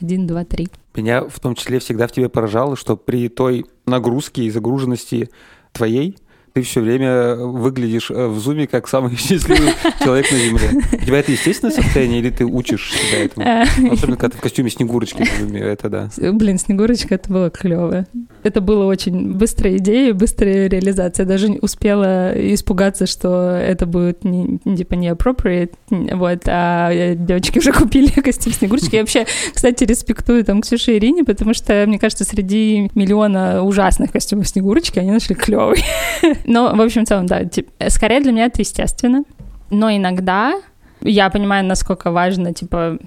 один, 0.02 0.28
два, 0.28 0.46
три. 0.46 0.70
Меня 0.96 1.24
в 1.24 1.40
том 1.40 1.56
числе 1.56 1.80
всегда 1.80 2.08
в 2.08 2.12
тебе 2.12 2.30
поражало, 2.30 2.76
что 2.76 2.98
при 2.98 3.30
той 3.30 3.66
нагрузке 3.86 4.44
и 4.44 4.50
загруженности 4.50 5.30
твоей, 5.72 6.18
ты 6.60 6.66
все 6.66 6.82
время 6.82 7.36
выглядишь 7.36 8.12
э, 8.12 8.28
в 8.28 8.38
зуме 8.40 8.68
как 8.68 8.88
самый 8.88 9.16
счастливый 9.18 9.72
человек 10.04 10.30
на 10.32 10.38
Земле. 10.38 10.70
У 10.92 11.06
тебя 11.06 11.20
это 11.20 11.32
естественное 11.32 11.74
состояние 11.74 12.20
или 12.20 12.30
ты 12.30 12.46
учишь 12.46 12.92
себя 12.92 13.26
этому? 13.26 13.46
Э. 13.46 13.64
Особенно, 13.92 14.18
когда 14.18 14.30
ты 14.30 14.38
в 14.38 14.42
костюме 14.42 14.70
Снегурочки 14.70 15.24
в 15.24 15.40
зуме, 15.40 15.62
это 15.62 15.90
да. 15.90 16.10
Блин, 16.18 16.58
Снегурочка, 16.60 17.16
это 17.16 17.32
было 17.32 17.50
клево. 17.50 18.06
Это 18.44 18.62
было 18.62 18.86
очень 18.86 19.34
быстрая 19.34 19.78
идея, 19.78 20.14
быстрая 20.14 20.68
реализация. 20.68 21.26
Даже 21.26 21.50
успела 21.62 22.34
испугаться, 22.54 23.06
что 23.06 23.52
это 23.52 23.86
будет 23.86 24.24
не, 24.24 24.60
типа 24.76 24.96
не 24.96 25.10
appropriate, 25.10 25.74
вот, 25.90 26.42
а 26.48 27.16
девочки 27.16 27.60
уже 27.60 27.72
купили 27.72 28.08
костюм 28.22 28.54
Снегурочки. 28.54 28.96
Я 28.96 29.02
вообще, 29.02 29.26
кстати, 29.54 29.86
респектую 29.86 30.44
там 30.44 30.62
Ксюше 30.62 30.94
и 30.94 30.98
Ирине, 30.98 31.24
потому 31.24 31.54
что, 31.54 31.86
мне 31.88 32.00
кажется, 32.00 32.26
среди 32.26 32.90
миллиона 32.96 33.64
ужасных 33.64 34.12
костюмов 34.12 34.48
Снегурочки 34.48 35.00
они 35.00 35.12
нашли 35.12 35.36
клевый. 35.36 35.84
Ну, 36.50 36.76
в 36.76 36.82
общем, 36.82 37.06
в 37.06 37.08
целом, 37.08 37.28
да. 37.28 37.46
Типа, 37.46 37.72
скорее 37.90 38.22
для 38.22 38.32
меня 38.32 38.46
это 38.46 38.62
естественно. 38.62 39.24
Но 39.70 39.92
иногда 39.92 40.60
я 41.02 41.30
понимаю, 41.30 41.64
насколько 41.64 42.10
важно, 42.10 42.56
типа, 42.56 42.98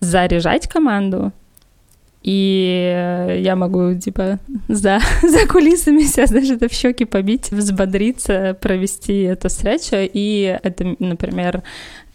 заряжать 0.00 0.68
команду 0.68 1.32
И 2.22 3.34
я 3.38 3.56
могу, 3.56 3.94
типа, 3.94 4.38
за, 4.68 5.00
за 5.22 5.46
кулисами 5.46 6.02
себя 6.02 6.26
даже 6.26 6.56
это 6.56 6.68
в 6.68 6.72
щеки 6.72 7.06
побить, 7.06 7.50
взбодриться, 7.50 8.54
провести 8.60 9.22
эту 9.22 9.48
встречу. 9.48 9.96
И 9.96 10.58
это, 10.62 10.94
например, 10.98 11.62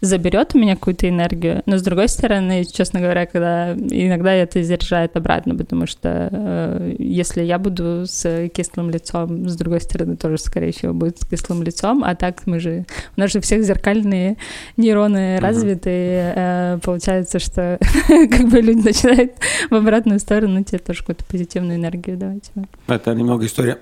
заберет 0.00 0.54
у 0.54 0.58
меня 0.58 0.74
какую-то 0.74 1.08
энергию, 1.08 1.62
но 1.66 1.78
с 1.78 1.82
другой 1.82 2.08
стороны, 2.08 2.64
честно 2.64 3.00
говоря, 3.00 3.26
когда 3.26 3.72
иногда 3.74 4.32
это 4.32 4.62
заряжает 4.62 5.16
обратно, 5.16 5.54
потому 5.54 5.86
что 5.86 6.28
э, 6.30 6.96
если 6.98 7.42
я 7.42 7.58
буду 7.58 8.04
с 8.06 8.48
кислым 8.48 8.90
лицом, 8.90 9.48
с 9.48 9.56
другой 9.56 9.80
стороны 9.80 10.16
тоже, 10.16 10.38
скорее 10.38 10.72
всего, 10.72 10.92
будет 10.92 11.20
с 11.20 11.26
кислым 11.26 11.62
лицом, 11.62 12.04
а 12.04 12.14
так 12.14 12.46
мы 12.46 12.60
же, 12.60 12.84
у 13.16 13.20
нас 13.20 13.32
же 13.32 13.40
всех 13.40 13.62
зеркальные 13.62 14.36
нейроны 14.76 15.38
развиты, 15.40 15.90
э, 15.90 16.78
получается, 16.82 17.38
что 17.38 17.78
как 18.08 18.48
бы 18.48 18.60
люди 18.60 18.84
начинают 18.84 19.32
в 19.70 19.74
обратную 19.74 20.20
сторону 20.20 20.62
тебе 20.64 20.78
тоже 20.78 21.00
какую-то 21.00 21.24
позитивную 21.24 21.78
энергию 21.78 22.16
давать. 22.16 22.50
Это 22.88 23.14
немного 23.14 23.46
история 23.46 23.78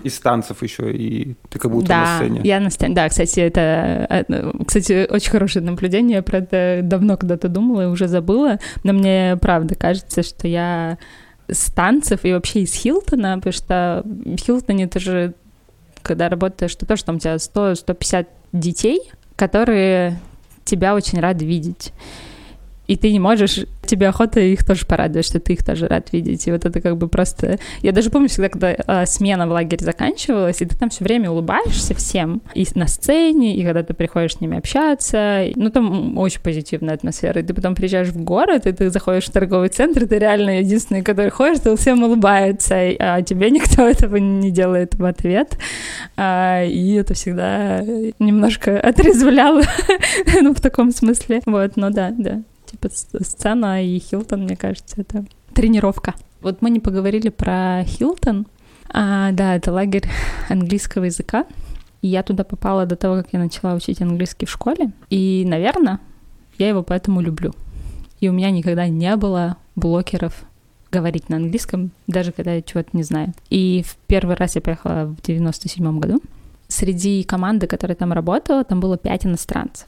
из 0.02 0.18
танцев 0.18 0.62
еще, 0.62 0.92
и 0.92 1.36
ты 1.48 1.58
как 1.58 1.70
будто 1.70 1.88
да, 1.88 2.00
на 2.00 2.16
сцене. 2.16 2.40
я 2.44 2.60
на 2.60 2.70
сцене, 2.70 2.94
да, 2.94 3.08
кстати, 3.08 3.40
это, 3.40 4.06
э, 4.10 4.52
кстати, 4.66 5.06
очень 5.10 5.30
хорошее 5.30 5.64
наблюдение, 5.64 6.16
я 6.16 6.22
про 6.22 6.38
это 6.38 6.80
давно 6.82 7.16
когда-то 7.16 7.48
думала 7.48 7.82
и 7.82 7.86
уже 7.86 8.08
забыла, 8.08 8.58
но 8.82 8.92
мне 8.92 9.38
правда 9.40 9.74
кажется, 9.74 10.22
что 10.22 10.48
я 10.48 10.98
с 11.48 11.70
танцев 11.70 12.24
и 12.24 12.32
вообще 12.32 12.60
из 12.60 12.74
Хилтона, 12.74 13.36
потому 13.36 13.52
что 13.52 14.02
в 14.04 14.36
Хилтоне 14.36 14.88
ты 14.88 14.98
же, 14.98 15.34
когда 16.02 16.28
работаешь, 16.28 16.74
ты 16.74 16.86
тоже 16.86 17.04
там 17.04 17.16
у 17.16 17.18
тебя 17.18 17.36
100-150 17.36 18.26
детей, 18.52 19.00
которые 19.36 20.18
тебя 20.64 20.94
очень 20.94 21.20
рады 21.20 21.44
видеть 21.44 21.92
и 22.86 22.96
ты 22.96 23.12
не 23.12 23.18
можешь, 23.18 23.64
тебе 23.86 24.08
охота 24.08 24.40
их 24.40 24.64
тоже 24.64 24.86
порадовать, 24.86 25.26
что 25.26 25.40
ты 25.40 25.54
их 25.54 25.64
тоже 25.64 25.86
рад 25.86 26.12
видеть. 26.12 26.46
И 26.46 26.52
вот 26.52 26.64
это 26.64 26.80
как 26.80 26.96
бы 26.96 27.08
просто... 27.08 27.58
Я 27.80 27.92
даже 27.92 28.10
помню 28.10 28.28
всегда, 28.28 28.48
когда 28.48 28.72
э, 28.72 29.06
смена 29.06 29.46
в 29.46 29.50
лагере 29.50 29.84
заканчивалась, 29.84 30.60
и 30.60 30.66
ты 30.66 30.76
там 30.76 30.90
все 30.90 31.04
время 31.04 31.30
улыбаешься 31.30 31.94
всем. 31.94 32.42
И 32.54 32.66
на 32.74 32.86
сцене, 32.86 33.56
и 33.56 33.64
когда 33.64 33.82
ты 33.82 33.94
приходишь 33.94 34.34
с 34.34 34.40
ними 34.40 34.58
общаться. 34.58 35.46
Ну, 35.54 35.70
там 35.70 36.18
очень 36.18 36.40
позитивная 36.40 36.94
атмосфера. 36.94 37.40
И 37.40 37.44
ты 37.44 37.54
потом 37.54 37.74
приезжаешь 37.74 38.08
в 38.08 38.22
город, 38.22 38.66
и 38.66 38.72
ты 38.72 38.90
заходишь 38.90 39.26
в 39.26 39.32
торговый 39.32 39.68
центр, 39.68 40.06
ты 40.06 40.18
реально 40.18 40.58
единственный, 40.58 41.02
который 41.02 41.30
ходишь, 41.30 41.60
ты 41.60 41.74
всем 41.76 42.02
улыбается, 42.02 42.74
а 42.98 43.22
тебе 43.22 43.50
никто 43.50 43.82
этого 43.88 44.16
не 44.16 44.50
делает 44.50 44.94
в 44.94 45.04
ответ. 45.04 45.56
А, 46.16 46.64
и 46.64 46.94
это 46.94 47.14
всегда 47.14 47.82
немножко 48.18 48.78
отрезвляло, 48.78 49.62
ну, 50.42 50.54
в 50.54 50.60
таком 50.60 50.90
смысле. 50.90 51.40
Вот, 51.46 51.76
ну 51.76 51.90
да, 51.90 52.12
да 52.16 52.42
типа 52.74 52.88
сцена 52.90 53.84
и 53.84 53.98
Хилтон, 53.98 54.44
мне 54.44 54.56
кажется, 54.56 55.00
это 55.00 55.24
тренировка. 55.52 56.14
Вот 56.40 56.60
мы 56.60 56.70
не 56.70 56.80
поговорили 56.80 57.28
про 57.28 57.84
Хилтон. 57.84 58.46
А, 58.88 59.32
да, 59.32 59.56
это 59.56 59.72
лагерь 59.72 60.08
английского 60.48 61.04
языка. 61.04 61.46
И 62.02 62.08
я 62.08 62.22
туда 62.22 62.44
попала 62.44 62.84
до 62.84 62.96
того, 62.96 63.16
как 63.16 63.28
я 63.32 63.38
начала 63.38 63.74
учить 63.74 64.02
английский 64.02 64.46
в 64.46 64.50
школе. 64.50 64.92
И, 65.08 65.44
наверное, 65.46 66.00
я 66.58 66.68
его 66.68 66.82
поэтому 66.82 67.20
люблю. 67.20 67.52
И 68.20 68.28
у 68.28 68.32
меня 68.32 68.50
никогда 68.50 68.88
не 68.88 69.16
было 69.16 69.56
блокеров 69.74 70.44
говорить 70.92 71.28
на 71.28 71.36
английском, 71.36 71.90
даже 72.06 72.30
когда 72.30 72.52
я 72.52 72.62
чего-то 72.62 72.90
не 72.92 73.02
знаю. 73.02 73.32
И 73.50 73.82
в 73.86 73.96
первый 74.06 74.36
раз 74.36 74.54
я 74.54 74.60
приехала 74.60 75.06
в 75.06 75.22
97 75.22 75.98
году. 75.98 76.20
Среди 76.68 77.22
команды, 77.24 77.66
которая 77.66 77.96
там 77.96 78.12
работала, 78.12 78.64
там 78.64 78.80
было 78.80 78.96
пять 78.96 79.26
иностранцев. 79.26 79.86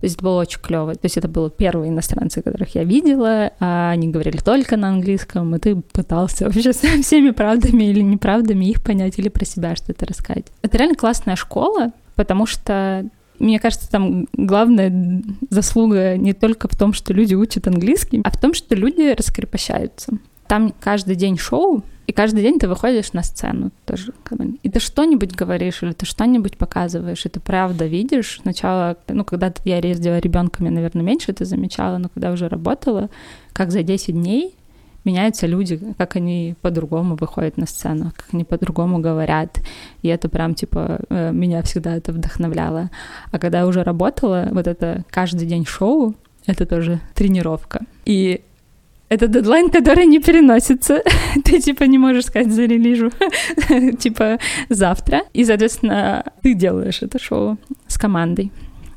То 0.00 0.04
есть 0.04 0.16
это 0.16 0.24
было 0.24 0.40
очень 0.40 0.60
клево. 0.60 0.94
То 0.94 1.04
есть 1.04 1.16
это 1.16 1.28
было 1.28 1.50
первые 1.50 1.90
иностранцы, 1.90 2.42
которых 2.42 2.74
я 2.74 2.84
видела, 2.84 3.52
а 3.60 3.90
они 3.90 4.08
говорили 4.08 4.38
только 4.38 4.76
на 4.76 4.88
английском, 4.88 5.54
и 5.54 5.58
ты 5.58 5.76
пытался 5.76 6.44
вообще 6.44 6.72
со 6.72 6.86
всеми 7.02 7.30
правдами 7.30 7.84
или 7.84 8.00
неправдами 8.00 8.66
их 8.66 8.82
понять 8.84 9.18
или 9.18 9.28
про 9.28 9.44
себя 9.44 9.74
что-то 9.76 10.06
рассказать. 10.06 10.46
Это 10.62 10.78
реально 10.78 10.96
классная 10.96 11.36
школа, 11.36 11.92
потому 12.14 12.46
что 12.46 13.08
мне 13.38 13.60
кажется, 13.60 13.90
там 13.90 14.26
главная 14.32 15.22
заслуга 15.50 16.16
не 16.16 16.32
только 16.32 16.68
в 16.68 16.76
том, 16.76 16.92
что 16.92 17.12
люди 17.12 17.34
учат 17.34 17.66
английский, 17.66 18.20
а 18.24 18.30
в 18.30 18.40
том, 18.40 18.54
что 18.54 18.74
люди 18.74 19.14
раскрепощаются. 19.16 20.12
Там 20.48 20.72
каждый 20.80 21.16
день 21.16 21.38
шоу, 21.38 21.82
и 22.06 22.12
каждый 22.12 22.42
день 22.42 22.58
ты 22.58 22.68
выходишь 22.68 23.12
на 23.12 23.22
сцену 23.22 23.70
тоже. 23.84 24.12
И 24.62 24.70
ты 24.70 24.78
что-нибудь 24.78 25.34
говоришь, 25.34 25.82
или 25.82 25.92
ты 25.92 26.06
что-нибудь 26.06 26.56
показываешь, 26.56 27.26
и 27.26 27.28
ты 27.28 27.40
правда 27.40 27.86
видишь. 27.86 28.38
Сначала, 28.42 28.96
ну, 29.08 29.24
когда 29.24 29.52
я 29.64 29.78
ездила 29.78 30.18
ребенком, 30.18 30.66
я, 30.66 30.72
наверное, 30.72 31.02
меньше 31.02 31.32
это 31.32 31.44
замечала, 31.44 31.98
но 31.98 32.08
когда 32.08 32.30
уже 32.30 32.48
работала, 32.48 33.10
как 33.52 33.72
за 33.72 33.82
10 33.82 34.14
дней 34.14 34.54
меняются 35.04 35.46
люди, 35.46 35.80
как 35.98 36.16
они 36.16 36.56
по-другому 36.60 37.16
выходят 37.16 37.56
на 37.56 37.66
сцену, 37.66 38.12
как 38.16 38.26
они 38.32 38.44
по-другому 38.44 38.98
говорят. 38.98 39.60
И 40.02 40.08
это 40.08 40.28
прям, 40.28 40.54
типа, 40.54 41.00
э, 41.08 41.32
меня 41.32 41.62
всегда 41.62 41.96
это 41.96 42.12
вдохновляло. 42.12 42.90
А 43.30 43.38
когда 43.38 43.60
я 43.60 43.66
уже 43.66 43.84
работала, 43.84 44.48
вот 44.50 44.66
это 44.66 45.04
каждый 45.10 45.46
день 45.46 45.64
шоу, 45.64 46.14
это 46.46 46.66
тоже 46.66 47.00
тренировка. 47.14 47.80
И 48.04 48.42
это 49.08 49.28
дедлайн, 49.28 49.70
который 49.70 50.06
не 50.06 50.20
переносится. 50.20 51.02
ты, 51.44 51.60
типа, 51.60 51.84
не 51.84 51.98
можешь 51.98 52.26
сказать 52.26 52.52
за 52.52 52.64
релижу, 52.64 53.10
типа, 53.98 54.38
завтра. 54.68 55.22
И, 55.32 55.44
соответственно, 55.44 56.24
ты 56.42 56.54
делаешь 56.54 57.02
это 57.02 57.18
шоу 57.18 57.58
с 57.86 57.98
командой. 57.98 58.50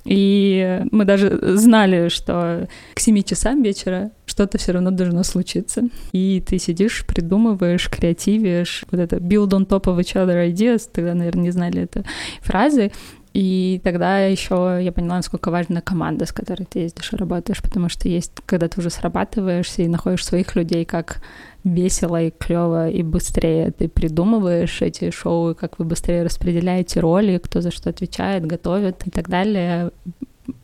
И 0.05 0.82
мы 0.91 1.05
даже 1.05 1.39
знали, 1.57 2.10
что 2.10 2.68
к 2.95 2.99
7 2.99 3.22
часам 3.22 3.62
вечера 3.62 4.12
что-то 4.26 4.57
все 4.57 4.72
равно 4.72 4.91
должно 4.91 5.24
случиться. 5.24 5.84
И 6.14 6.41
ты 6.47 6.57
сидишь, 6.57 7.05
придумываешь, 7.05 7.89
креативишь, 7.89 8.86
вот 8.89 8.99
это 8.99 9.18
build 9.18 9.49
on 9.49 9.68
top 9.68 9.84
of 9.84 9.99
each 9.99 10.16
other 10.16 10.49
ideas, 10.51 10.89
тогда, 10.91 11.14
наверное, 11.14 11.43
не 11.43 11.51
знали 11.51 11.84
это 11.84 12.05
фразы, 12.41 12.91
и 13.34 13.80
тогда 13.84 14.19
еще 14.19 14.80
я 14.82 14.91
поняла, 14.91 15.17
насколько 15.17 15.51
важна 15.51 15.82
команда, 15.82 16.25
с 16.25 16.32
которой 16.32 16.65
ты 16.65 16.80
ездишь 16.80 17.13
и 17.13 17.15
работаешь, 17.15 17.61
потому 17.61 17.88
что 17.89 18.09
есть, 18.09 18.34
когда 18.45 18.67
ты 18.67 18.80
уже 18.80 18.89
срабатываешься 18.89 19.84
и 19.84 19.88
находишь 19.88 20.25
своих 20.25 20.55
людей, 20.55 20.84
как 20.86 21.21
весело 21.63 22.21
и 22.21 22.32
клево 22.32 22.89
и 22.89 23.03
быстрее 23.03 23.71
ты 23.71 23.88
придумываешь 23.88 24.82
эти 24.82 25.11
шоу, 25.11 25.53
как 25.53 25.77
вы 25.77 25.86
быстрее 25.86 26.23
распределяете 26.23 27.01
роли, 27.01 27.38
кто 27.38 27.61
за 27.61 27.71
что 27.71 27.89
отвечает, 27.89 28.45
готовит 28.45 29.05
и 29.05 29.11
так 29.11 29.30
далее 29.30 29.91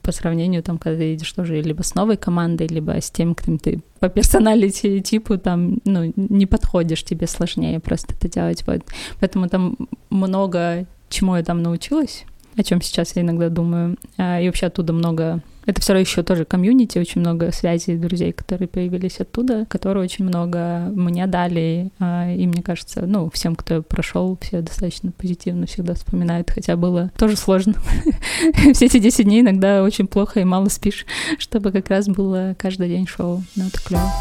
по 0.01 0.11
сравнению, 0.11 0.63
там, 0.63 0.79
когда 0.79 0.97
ты 0.97 1.03
едешь 1.03 1.31
тоже 1.31 1.61
либо 1.61 1.83
с 1.83 1.93
новой 1.93 2.17
командой, 2.17 2.67
либо 2.67 2.99
с 2.99 3.11
тем, 3.11 3.35
кем 3.35 3.59
ты 3.59 3.81
по 3.99 4.09
персоналити 4.09 5.01
типу 5.01 5.37
там, 5.37 5.77
ну, 5.85 6.11
не 6.15 6.45
подходишь, 6.47 7.03
тебе 7.03 7.27
сложнее 7.27 7.79
просто 7.79 8.15
это 8.15 8.27
делать. 8.27 8.65
Вот. 8.65 8.81
Поэтому 9.19 9.47
там 9.49 9.77
много 10.09 10.87
чему 11.09 11.35
я 11.35 11.43
там 11.43 11.61
научилась, 11.61 12.25
о 12.57 12.63
чем 12.63 12.81
сейчас 12.81 13.15
я 13.15 13.21
иногда 13.21 13.49
думаю. 13.49 13.97
А, 14.17 14.39
и 14.39 14.47
вообще 14.47 14.67
оттуда 14.67 14.93
много... 14.93 15.41
Это 15.65 15.81
все 15.81 15.93
равно 15.93 16.01
еще 16.01 16.21
тоже 16.21 16.45
комьюнити, 16.45 16.99
очень 16.99 17.21
много 17.21 17.51
связей, 17.51 17.97
друзей, 17.97 18.31
которые 18.33 18.67
появились 18.67 19.19
оттуда, 19.19 19.65
которые 19.65 20.03
очень 20.03 20.23
много 20.23 20.91
мне 20.93 21.25
дали. 21.25 21.91
А, 21.99 22.31
и 22.31 22.45
мне 22.45 22.61
кажется, 22.61 23.05
ну, 23.07 23.29
всем, 23.31 23.55
кто 23.55 23.81
прошел, 23.81 24.37
все 24.41 24.61
достаточно 24.61 25.11
позитивно 25.11 25.65
всегда 25.65 25.95
вспоминают, 25.95 26.51
хотя 26.51 26.75
было 26.75 27.11
тоже 27.17 27.35
сложно. 27.35 27.73
Все 28.73 28.85
эти 28.85 28.99
10 28.99 29.25
дней 29.25 29.41
иногда 29.41 29.81
очень 29.81 30.07
плохо 30.07 30.39
и 30.39 30.43
мало 30.43 30.69
спишь, 30.69 31.05
чтобы 31.39 31.71
как 31.71 31.89
раз 31.89 32.07
было 32.07 32.55
каждый 32.59 32.89
день 32.89 33.07
шоу. 33.07 33.43
Ну, 33.55 33.67
это 33.67 33.81
клево 33.81 34.11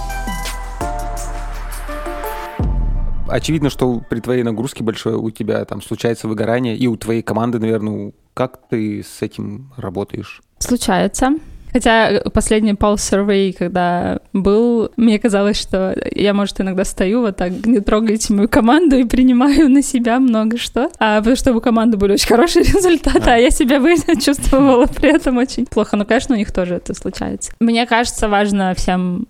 очевидно, 3.35 3.71
что 3.71 4.01
при 4.09 4.21
твоей 4.21 4.43
нагрузке 4.43 4.85
большой 4.85 5.15
у 5.15 5.31
тебя 5.31 5.65
там 5.65 5.83
случается 5.83 6.29
выгорание, 6.29 6.77
и 6.77 6.87
у 6.87 6.97
твоей 6.97 7.23
команды, 7.23 7.59
наверное, 7.59 8.13
как 8.35 8.61
ты 8.69 9.03
с 9.03 9.23
этим 9.23 9.73
работаешь? 9.77 10.43
Случается. 10.59 11.35
Хотя 11.73 12.23
последний 12.33 12.75
Pulse 12.75 13.27
Survey, 13.27 13.53
когда 13.53 14.21
был, 14.33 14.93
мне 14.97 15.19
казалось, 15.19 15.61
что 15.61 15.97
я, 16.15 16.33
может, 16.33 16.61
иногда 16.61 16.85
стою 16.85 17.23
вот 17.23 17.37
так, 17.37 17.67
не 17.67 17.81
трогайте 17.81 18.33
мою 18.33 18.49
команду 18.49 18.97
и 18.97 19.05
принимаю 19.05 19.69
на 19.69 19.83
себя 19.83 20.21
много 20.21 20.57
что. 20.57 20.89
А 21.01 21.19
потому 21.19 21.35
что 21.35 21.53
у 21.53 21.61
команды 21.61 21.97
были 21.97 22.13
очень 22.13 22.29
хорошие 22.29 22.65
результаты, 22.73 23.29
а, 23.29 23.35
а 23.35 23.39
я 23.39 23.51
себя 23.51 23.81
чувствовала 24.21 24.87
при 24.87 25.13
этом 25.13 25.37
очень 25.39 25.67
плохо. 25.67 25.97
Но, 25.97 26.05
конечно, 26.05 26.37
у 26.37 26.39
них 26.39 26.53
тоже 26.53 26.77
это 26.77 26.95
случается. 26.95 27.53
Мне 27.59 27.87
кажется, 27.87 28.29
важно 28.29 28.75
всем 28.75 29.27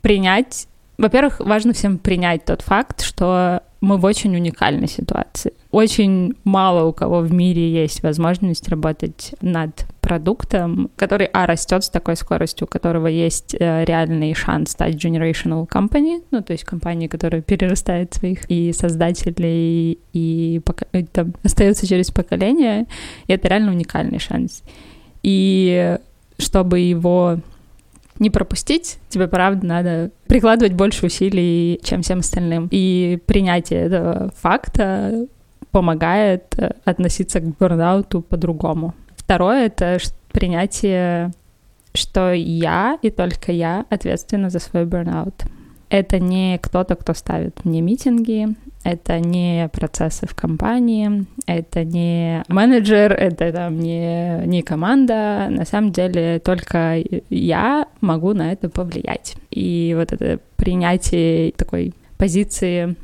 принять 0.00 0.66
во-первых, 1.00 1.40
важно 1.40 1.72
всем 1.72 1.96
принять 1.96 2.44
тот 2.44 2.60
факт, 2.60 3.00
что 3.00 3.62
мы 3.80 3.96
в 3.96 4.04
очень 4.04 4.34
уникальной 4.36 4.88
ситуации. 4.88 5.52
Очень 5.70 6.34
мало 6.44 6.84
у 6.84 6.92
кого 6.92 7.20
в 7.20 7.32
мире 7.32 7.70
есть 7.72 8.02
возможность 8.02 8.68
работать 8.68 9.34
над 9.40 9.86
продуктом, 10.00 10.90
который, 10.96 11.26
а, 11.32 11.46
растет 11.46 11.84
с 11.84 11.88
такой 11.90 12.16
скоростью, 12.16 12.66
у 12.66 12.68
которого 12.68 13.06
есть 13.06 13.54
э, 13.58 13.84
реальный 13.84 14.34
шанс 14.34 14.72
стать 14.72 14.96
generational 14.96 15.68
company, 15.68 16.22
ну, 16.30 16.42
то 16.42 16.52
есть 16.52 16.64
компания, 16.64 17.08
которая 17.08 17.42
перерастает 17.42 18.12
своих 18.14 18.50
и 18.50 18.72
создателей, 18.72 19.98
и 20.12 20.60
пока, 20.64 20.86
там, 21.12 21.34
остается 21.42 21.86
через 21.86 22.10
поколение, 22.10 22.86
и 23.28 23.32
это 23.32 23.48
реально 23.48 23.72
уникальный 23.72 24.18
шанс. 24.18 24.62
И 25.22 25.96
чтобы 26.38 26.80
его 26.80 27.38
не 28.20 28.30
пропустить, 28.30 28.98
тебе, 29.08 29.26
правда, 29.26 29.66
надо 29.66 30.10
прикладывать 30.28 30.74
больше 30.74 31.06
усилий, 31.06 31.80
чем 31.82 32.02
всем 32.02 32.20
остальным. 32.20 32.68
И 32.70 33.18
принятие 33.26 33.80
этого 33.80 34.32
факта 34.36 35.26
помогает 35.72 36.54
э, 36.58 36.72
относиться 36.84 37.40
к 37.40 37.56
бурнауту 37.56 38.20
по-другому. 38.20 38.94
Второе— 39.16 39.66
это 39.66 39.98
принятие, 40.32 41.32
что 41.94 42.32
я 42.32 42.98
и 43.02 43.10
только 43.10 43.52
я 43.52 43.86
ответственна 43.88 44.50
за 44.50 44.58
свой 44.58 44.84
бурнаут. 44.84 45.34
Это 45.90 46.20
не 46.20 46.58
кто-то, 46.62 46.94
кто 46.94 47.14
ставит 47.14 47.64
мне 47.64 47.80
митинги, 47.80 48.48
это 48.84 49.18
не 49.18 49.68
процессы 49.72 50.26
в 50.26 50.34
компании, 50.34 51.26
это 51.46 51.84
не 51.84 52.44
менеджер, 52.48 53.12
это 53.12 53.52
там 53.52 53.78
не, 53.78 54.46
не 54.46 54.62
команда. 54.62 55.48
На 55.50 55.64
самом 55.64 55.92
деле 55.92 56.38
только 56.38 57.02
я 57.28 57.88
могу 58.00 58.32
на 58.32 58.52
это 58.52 58.70
повлиять. 58.70 59.34
И 59.50 59.94
вот 59.98 60.12
это 60.12 60.38
принятие 60.56 61.52
такой 61.52 61.92
позиции 62.16 62.96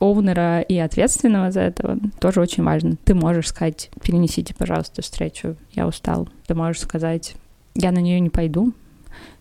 оунера 0.00 0.60
и 0.60 0.78
ответственного 0.78 1.50
за 1.50 1.62
это 1.62 1.98
тоже 2.20 2.40
очень 2.40 2.62
важно. 2.62 2.96
Ты 3.04 3.14
можешь 3.14 3.48
сказать, 3.48 3.90
перенесите, 4.02 4.54
пожалуйста, 4.54 5.02
встречу, 5.02 5.56
я 5.72 5.86
устал. 5.86 6.28
Ты 6.46 6.54
можешь 6.54 6.82
сказать, 6.82 7.34
я 7.74 7.90
на 7.90 7.98
нее 7.98 8.20
не 8.20 8.30
пойду, 8.30 8.72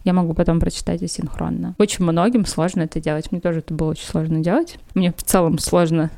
я 0.07 0.13
могу 0.13 0.33
потом 0.33 0.59
прочитать 0.59 1.03
асинхронно. 1.03 1.75
Очень 1.77 2.05
многим 2.05 2.45
сложно 2.45 2.83
это 2.83 2.99
делать. 2.99 3.31
Мне 3.31 3.41
тоже 3.41 3.59
это 3.59 3.73
было 3.73 3.91
очень 3.91 4.07
сложно 4.07 4.39
делать. 4.39 4.79
Мне 4.93 5.11
в 5.11 5.21
целом 5.21 5.59
сложно 5.59 6.09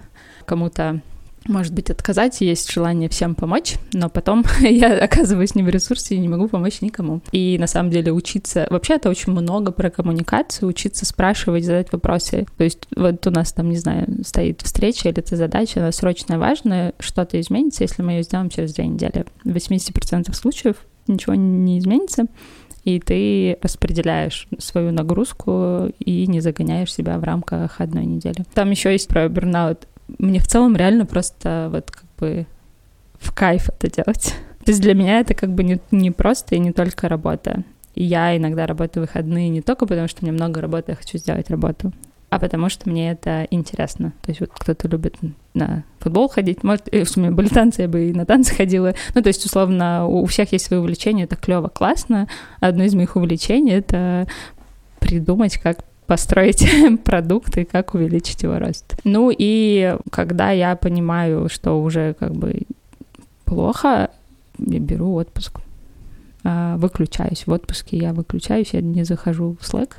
кому-то 0.45 1.01
может 1.47 1.73
быть, 1.73 1.89
отказать, 1.89 2.41
есть 2.41 2.71
желание 2.71 3.09
всем 3.09 3.33
помочь, 3.33 3.75
но 3.93 4.09
потом 4.09 4.43
я 4.59 4.97
оказываюсь 5.03 5.55
не 5.55 5.63
в 5.63 5.69
ресурсе 5.69 6.15
и 6.15 6.19
не 6.19 6.27
могу 6.27 6.47
помочь 6.47 6.81
никому. 6.81 7.21
И 7.31 7.57
на 7.57 7.65
самом 7.65 7.89
деле 7.89 8.11
учиться... 8.11 8.67
Вообще 8.69 8.95
это 8.95 9.09
очень 9.09 9.31
много 9.31 9.71
про 9.71 9.89
коммуникацию, 9.89 10.69
учиться 10.69 11.05
спрашивать, 11.05 11.65
задать 11.65 11.91
вопросы. 11.91 12.45
То 12.57 12.63
есть 12.65 12.87
вот 12.95 13.25
у 13.25 13.31
нас 13.31 13.51
там, 13.51 13.69
не 13.69 13.77
знаю, 13.77 14.23
стоит 14.23 14.61
встреча 14.61 15.09
или 15.09 15.19
это 15.19 15.35
задача, 15.35 15.79
она 15.79 15.91
срочно 15.91 16.37
важная, 16.37 16.93
что-то 16.99 17.39
изменится, 17.39 17.83
если 17.83 18.03
мы 18.03 18.11
ее 18.11 18.23
сделаем 18.23 18.49
через 18.49 18.73
две 18.73 18.85
недели. 18.85 19.25
В 19.43 19.49
80% 19.55 20.33
случаев 20.35 20.75
ничего 21.07 21.35
не 21.35 21.79
изменится, 21.79 22.25
и 22.95 22.99
ты 22.99 23.57
распределяешь 23.61 24.47
свою 24.57 24.91
нагрузку 24.91 25.91
и 25.99 26.25
не 26.27 26.39
загоняешь 26.39 26.93
себя 26.93 27.19
в 27.19 27.23
рамках 27.23 27.81
одной 27.81 28.05
недели. 28.05 28.43
Там 28.53 28.71
еще 28.71 28.91
есть 28.91 29.07
про 29.07 29.29
бурнаут. 29.29 29.87
Мне 30.17 30.39
в 30.39 30.47
целом 30.47 30.75
реально 30.75 31.05
просто 31.05 31.69
вот 31.71 31.91
как 31.91 32.05
бы 32.17 32.47
в 33.19 33.33
кайф 33.33 33.69
это 33.69 33.91
делать. 33.91 34.33
То 34.65 34.71
есть 34.71 34.81
для 34.81 34.93
меня 34.93 35.19
это 35.19 35.33
как 35.33 35.53
бы 35.53 35.63
не, 35.63 35.79
не 35.91 36.11
просто 36.11 36.55
и 36.55 36.59
не 36.59 36.71
только 36.71 37.07
работа. 37.07 37.63
И 37.95 38.03
я 38.03 38.35
иногда 38.35 38.65
работаю 38.65 39.03
в 39.03 39.07
выходные 39.07 39.49
не 39.49 39.61
только 39.61 39.85
потому, 39.85 40.07
что 40.07 40.23
мне 40.23 40.31
много 40.31 40.61
работы, 40.61 40.91
я 40.91 40.95
хочу 40.95 41.17
сделать 41.17 41.49
работу, 41.49 41.91
а 42.29 42.39
потому 42.39 42.69
что 42.69 42.89
мне 42.89 43.11
это 43.11 43.47
интересно. 43.51 44.13
То 44.21 44.31
есть 44.31 44.39
вот 44.39 44.49
кто-то 44.53 44.87
любит 44.87 45.15
на 45.53 45.83
футбол 45.99 46.29
ходить, 46.29 46.63
может, 46.63 46.93
если 46.93 47.19
у 47.19 47.23
меня 47.23 47.33
были 47.33 47.47
танцы, 47.47 47.83
я 47.83 47.87
бы 47.87 48.09
и 48.09 48.13
на 48.13 48.25
танцы 48.25 48.53
ходила. 48.55 48.93
Ну, 49.15 49.21
то 49.21 49.27
есть, 49.27 49.45
условно, 49.45 50.05
у 50.05 50.25
всех 50.25 50.51
есть 50.53 50.65
свои 50.65 50.79
увлечения, 50.79 51.23
это 51.23 51.35
клево, 51.35 51.67
классно. 51.67 52.27
Одно 52.59 52.83
из 52.83 52.93
моих 52.93 53.15
увлечений— 53.15 53.71
это 53.73 54.27
придумать, 54.99 55.57
как 55.57 55.83
построить 56.05 56.67
продукт 57.03 57.57
и 57.57 57.65
как 57.65 57.93
увеличить 57.93 58.43
его 58.43 58.57
рост. 58.59 58.95
Ну 59.03 59.31
и 59.35 59.95
когда 60.11 60.51
я 60.51 60.75
понимаю, 60.75 61.49
что 61.49 61.81
уже 61.81 62.13
как 62.13 62.33
бы 62.33 62.63
плохо, 63.45 64.09
я 64.57 64.79
беру 64.79 65.13
отпуск 65.13 65.61
а, 66.43 66.77
выключаюсь. 66.77 67.45
В 67.45 67.51
отпуске 67.51 67.97
я 67.97 68.13
выключаюсь, 68.13 68.73
я 68.73 68.81
не 68.81 69.03
захожу 69.03 69.55
в 69.59 69.63
Slack, 69.63 69.91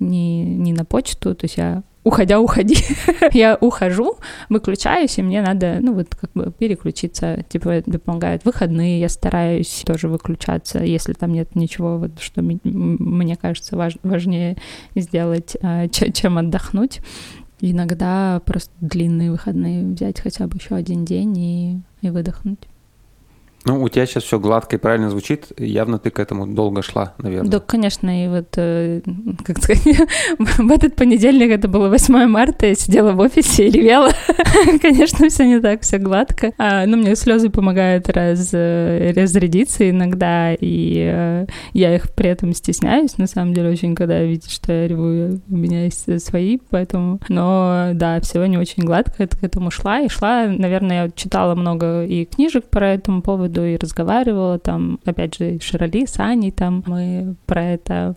не, 0.00 0.44
не 0.44 0.72
на 0.72 0.84
почту, 0.84 1.34
то 1.34 1.44
есть 1.44 1.56
я 1.56 1.82
уходя, 2.04 2.38
уходи. 2.38 2.76
я 3.32 3.56
ухожу, 3.60 4.16
выключаюсь, 4.48 5.18
и 5.18 5.22
мне 5.22 5.42
надо, 5.42 5.78
ну, 5.80 5.94
вот 5.94 6.14
как 6.14 6.30
бы 6.32 6.52
переключиться. 6.52 7.44
Типа, 7.48 7.82
помогают 8.04 8.44
выходные, 8.44 9.00
я 9.00 9.08
стараюсь 9.08 9.82
тоже 9.86 10.08
выключаться, 10.08 10.78
если 10.80 11.14
там 11.14 11.32
нет 11.32 11.56
ничего, 11.56 11.98
вот, 11.98 12.20
что 12.20 12.42
мне 12.42 13.36
кажется 13.36 13.76
важ, 13.76 13.94
важнее 14.02 14.56
сделать, 14.94 15.56
а, 15.62 15.88
чем 15.88 16.38
отдохнуть. 16.38 17.00
Иногда 17.60 18.40
просто 18.44 18.72
длинные 18.80 19.30
выходные 19.30 19.86
взять 19.86 20.20
хотя 20.20 20.46
бы 20.46 20.58
еще 20.58 20.74
один 20.74 21.04
день 21.04 21.38
и, 21.38 21.80
и 22.02 22.10
выдохнуть. 22.10 22.58
Ну, 23.66 23.82
у 23.82 23.88
тебя 23.88 24.06
сейчас 24.06 24.24
все 24.24 24.38
гладко 24.38 24.76
и 24.76 24.78
правильно 24.78 25.10
звучит. 25.10 25.46
Явно 25.58 25.98
ты 25.98 26.10
к 26.10 26.18
этому 26.18 26.46
долго 26.46 26.82
шла, 26.82 27.14
наверное. 27.18 27.50
Да, 27.50 27.60
конечно. 27.60 28.24
И 28.24 28.28
вот, 28.28 28.48
э, 28.56 29.00
как 29.44 29.58
сказать, 29.58 29.82
в 30.38 30.70
этот 30.70 30.96
понедельник, 30.96 31.50
это 31.50 31.68
было 31.68 31.88
8 31.88 32.26
марта, 32.26 32.66
я 32.66 32.74
сидела 32.74 33.12
в 33.12 33.20
офисе 33.20 33.68
и 33.68 33.70
ревела. 33.70 34.10
конечно, 34.82 35.28
все 35.28 35.46
не 35.46 35.60
так, 35.60 35.82
все 35.82 35.98
гладко. 35.98 36.52
А, 36.58 36.84
ну, 36.86 36.96
мне 36.96 37.16
слезы 37.16 37.48
помогают 37.48 38.08
раз, 38.10 38.50
э, 38.52 39.12
разрядиться 39.16 39.88
иногда, 39.88 40.52
и 40.52 41.10
э, 41.10 41.46
я 41.72 41.94
их 41.94 42.12
при 42.12 42.28
этом 42.28 42.52
стесняюсь. 42.52 43.16
На 43.18 43.26
самом 43.26 43.54
деле, 43.54 43.70
очень, 43.70 43.94
когда 43.94 44.22
видят, 44.22 44.50
что 44.50 44.72
я 44.72 44.88
реву, 44.88 45.40
у 45.48 45.56
меня 45.56 45.84
есть 45.84 46.22
свои, 46.22 46.58
поэтому... 46.70 47.20
Но, 47.28 47.90
да, 47.94 48.20
все 48.20 48.44
не 48.44 48.58
очень 48.58 48.84
гладко, 48.84 49.14
я 49.22 49.26
к 49.26 49.42
этому 49.42 49.70
шла. 49.70 50.00
И 50.00 50.08
шла, 50.08 50.46
наверное, 50.46 51.04
я 51.04 51.10
читала 51.10 51.54
много 51.54 52.04
и 52.04 52.24
книжек 52.24 52.64
по 52.66 52.78
этому 52.78 53.22
поводу, 53.22 53.53
поводу 53.54 53.64
и 53.64 53.76
разговаривала, 53.76 54.58
там, 54.58 54.98
опять 55.04 55.36
же, 55.36 55.58
Широли, 55.60 56.06
с 56.06 56.18
Аней, 56.18 56.50
там 56.50 56.82
мы 56.86 57.36
про 57.46 57.64
это 57.64 58.14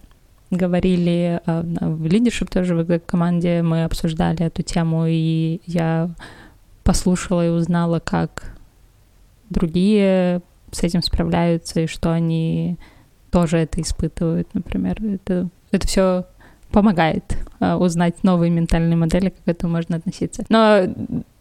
говорили 0.50 1.42
а, 1.46 1.64
в 1.64 2.06
лидершип 2.06 2.50
тоже 2.50 2.76
в 2.76 3.00
команде, 3.00 3.62
мы 3.62 3.84
обсуждали 3.84 4.46
эту 4.46 4.64
тему, 4.64 5.06
и 5.08 5.60
я 5.66 6.10
послушала 6.84 7.46
и 7.46 7.50
узнала, 7.50 8.00
как 8.00 8.56
другие 9.50 10.42
с 10.72 10.84
этим 10.84 11.02
справляются, 11.02 11.82
и 11.82 11.88
что 11.88 12.12
они 12.12 12.78
тоже 13.32 13.58
это 13.58 13.82
испытывают, 13.82 14.54
например. 14.54 14.98
Это, 15.04 15.50
это 15.72 15.88
все 15.88 16.26
помогает 16.72 17.24
э, 17.60 17.76
узнать 17.76 18.24
новые 18.24 18.50
ментальные 18.50 18.96
модели, 18.96 19.30
как 19.30 19.44
к 19.44 19.48
этому 19.48 19.74
можно 19.74 19.98
относиться. 19.98 20.44
Но 20.50 20.84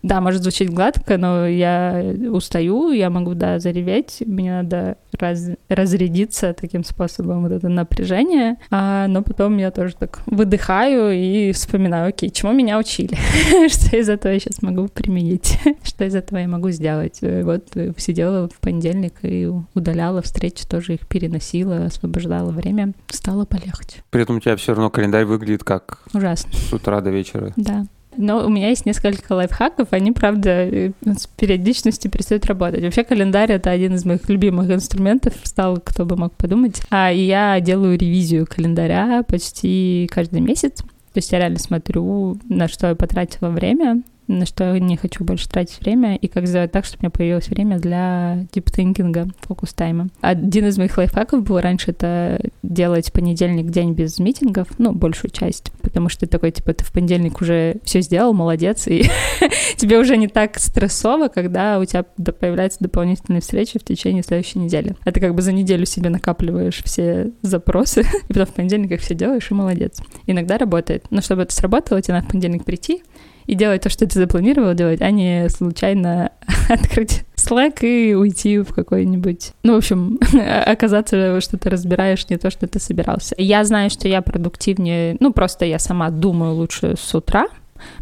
да, 0.06 0.20
может 0.20 0.42
звучать 0.42 0.70
гладко, 0.70 1.18
но 1.18 1.46
я 1.46 2.14
устаю, 2.30 2.92
я 2.92 3.10
могу, 3.10 3.34
да, 3.34 3.58
зареветь, 3.58 4.22
мне 4.24 4.52
надо 4.52 4.98
раз, 5.18 5.48
разрядиться 5.68 6.54
таким 6.54 6.84
способом, 6.84 7.42
вот 7.42 7.50
это 7.50 7.68
напряжение, 7.68 8.56
а, 8.70 9.08
но 9.08 9.22
потом 9.22 9.56
я 9.56 9.72
тоже 9.72 9.96
так 9.98 10.20
выдыхаю 10.26 11.10
и 11.10 11.50
вспоминаю, 11.50 12.10
окей, 12.10 12.30
чему 12.30 12.52
меня 12.52 12.78
учили, 12.78 13.16
что 13.68 13.96
из 13.96 14.08
этого 14.08 14.32
я 14.32 14.38
сейчас 14.38 14.62
могу 14.62 14.86
применить, 14.86 15.58
что 15.82 16.04
из 16.04 16.14
этого 16.14 16.38
я 16.38 16.46
могу 16.46 16.70
сделать. 16.70 17.18
Вот 17.20 17.76
сидела 17.96 18.48
в 18.48 18.60
понедельник 18.60 19.14
и 19.22 19.50
удаляла 19.74 20.22
встречи, 20.22 20.66
тоже 20.66 20.94
их 20.94 21.08
переносила, 21.08 21.86
освобождала 21.86 22.52
время, 22.52 22.92
стало 23.08 23.44
полегче. 23.44 24.04
При 24.10 24.22
этом 24.22 24.36
у 24.36 24.40
тебя 24.40 24.56
все 24.56 24.72
равно 24.72 24.88
календарь 24.90 25.24
выглядит 25.24 25.64
как 25.64 26.04
ужасно 26.14 26.52
с 26.52 26.72
утра 26.72 27.00
до 27.00 27.10
вечера. 27.10 27.52
Да. 27.56 27.86
Но 28.16 28.46
у 28.46 28.48
меня 28.48 28.68
есть 28.68 28.86
несколько 28.86 29.32
лайфхаков, 29.32 29.88
они, 29.90 30.12
правда, 30.12 30.50
э, 30.50 30.92
с 31.04 31.26
периодичностью 31.26 32.10
перестают 32.10 32.46
работать. 32.46 32.82
Вообще 32.82 33.04
календарь— 33.04 33.52
это 33.52 33.70
один 33.70 33.94
из 33.94 34.04
моих 34.04 34.28
любимых 34.28 34.70
инструментов, 34.70 35.34
стал, 35.44 35.78
кто 35.78 36.04
бы 36.04 36.16
мог 36.16 36.34
подумать. 36.34 36.82
А 36.90 37.10
я 37.10 37.60
делаю 37.60 37.98
ревизию 37.98 38.46
календаря 38.46 39.22
почти 39.22 40.08
каждый 40.12 40.40
месяц. 40.40 40.78
То 41.16 41.18
есть 41.18 41.32
я 41.32 41.38
реально 41.38 41.58
смотрю, 41.58 42.38
на 42.48 42.68
что 42.68 42.88
я 42.88 42.94
потратила 42.94 43.48
время, 43.48 44.02
на 44.28 44.46
что 44.46 44.74
я 44.74 44.80
не 44.80 44.96
хочу 44.96 45.24
больше 45.24 45.48
тратить 45.48 45.80
время, 45.80 46.16
и 46.16 46.28
как 46.28 46.46
сделать 46.46 46.72
так, 46.72 46.84
чтобы 46.84 47.00
у 47.00 47.02
меня 47.04 47.10
появилось 47.10 47.48
время 47.48 47.78
для 47.78 48.46
диптинкинга, 48.52 49.28
фокус-тайма. 49.40 50.08
Один 50.20 50.66
из 50.66 50.78
моих 50.78 50.96
лайфхаков 50.96 51.42
был 51.42 51.60
раньше 51.60 51.90
это 51.90 52.40
делать 52.62 53.12
понедельник 53.12 53.70
день 53.70 53.92
без 53.92 54.18
митингов, 54.18 54.68
ну, 54.78 54.92
большую 54.92 55.30
часть, 55.30 55.70
потому 55.82 56.08
что 56.08 56.26
такой, 56.26 56.50
типа, 56.50 56.74
ты 56.74 56.84
в 56.84 56.92
понедельник 56.92 57.40
уже 57.40 57.76
все 57.84 58.00
сделал, 58.00 58.32
молодец, 58.32 58.86
и 58.86 59.04
тебе 59.76 59.98
уже 59.98 60.16
не 60.16 60.28
так 60.28 60.58
стрессово, 60.58 61.28
когда 61.28 61.78
у 61.78 61.84
тебя 61.84 62.02
появляются 62.02 62.78
дополнительные 62.80 63.40
встречи 63.40 63.78
в 63.78 63.84
течение 63.84 64.22
следующей 64.22 64.58
недели. 64.58 64.96
А 65.04 65.12
ты 65.12 65.20
как 65.20 65.34
бы 65.34 65.42
за 65.42 65.52
неделю 65.52 65.86
себе 65.86 66.10
накапливаешь 66.10 66.82
все 66.84 67.32
запросы, 67.42 68.00
и 68.28 68.32
потом 68.32 68.46
в 68.46 68.54
понедельник 68.54 68.92
их 68.92 69.00
все 69.00 69.14
делаешь, 69.14 69.50
и 69.50 69.54
молодец. 69.54 70.00
Иногда 70.26 70.58
работает. 70.58 71.04
Но 71.10 71.20
чтобы 71.20 71.42
это 71.42 71.54
сработало, 71.54 72.02
тебе 72.02 72.14
надо 72.14 72.26
в 72.26 72.30
понедельник 72.30 72.64
прийти, 72.64 73.02
и 73.46 73.54
делать 73.54 73.82
то, 73.82 73.90
что 73.90 74.06
ты 74.06 74.18
запланировал 74.18 74.74
делать, 74.74 75.00
а 75.00 75.10
не 75.10 75.48
случайно 75.48 76.32
открыть 76.68 77.24
Slack 77.36 77.86
и 77.86 78.14
уйти 78.14 78.58
в 78.58 78.72
какой-нибудь... 78.72 79.52
Ну, 79.62 79.74
в 79.74 79.76
общем, 79.76 80.18
оказаться, 80.66 81.40
что 81.40 81.58
ты 81.58 81.70
разбираешь 81.70 82.28
не 82.28 82.36
то, 82.36 82.50
что 82.50 82.66
ты 82.66 82.80
собирался. 82.80 83.34
Я 83.38 83.64
знаю, 83.64 83.90
что 83.90 84.08
я 84.08 84.22
продуктивнее... 84.22 85.16
Ну, 85.20 85.32
просто 85.32 85.64
я 85.64 85.78
сама 85.78 86.10
думаю 86.10 86.54
лучше 86.54 86.94
с 86.98 87.14
утра, 87.14 87.46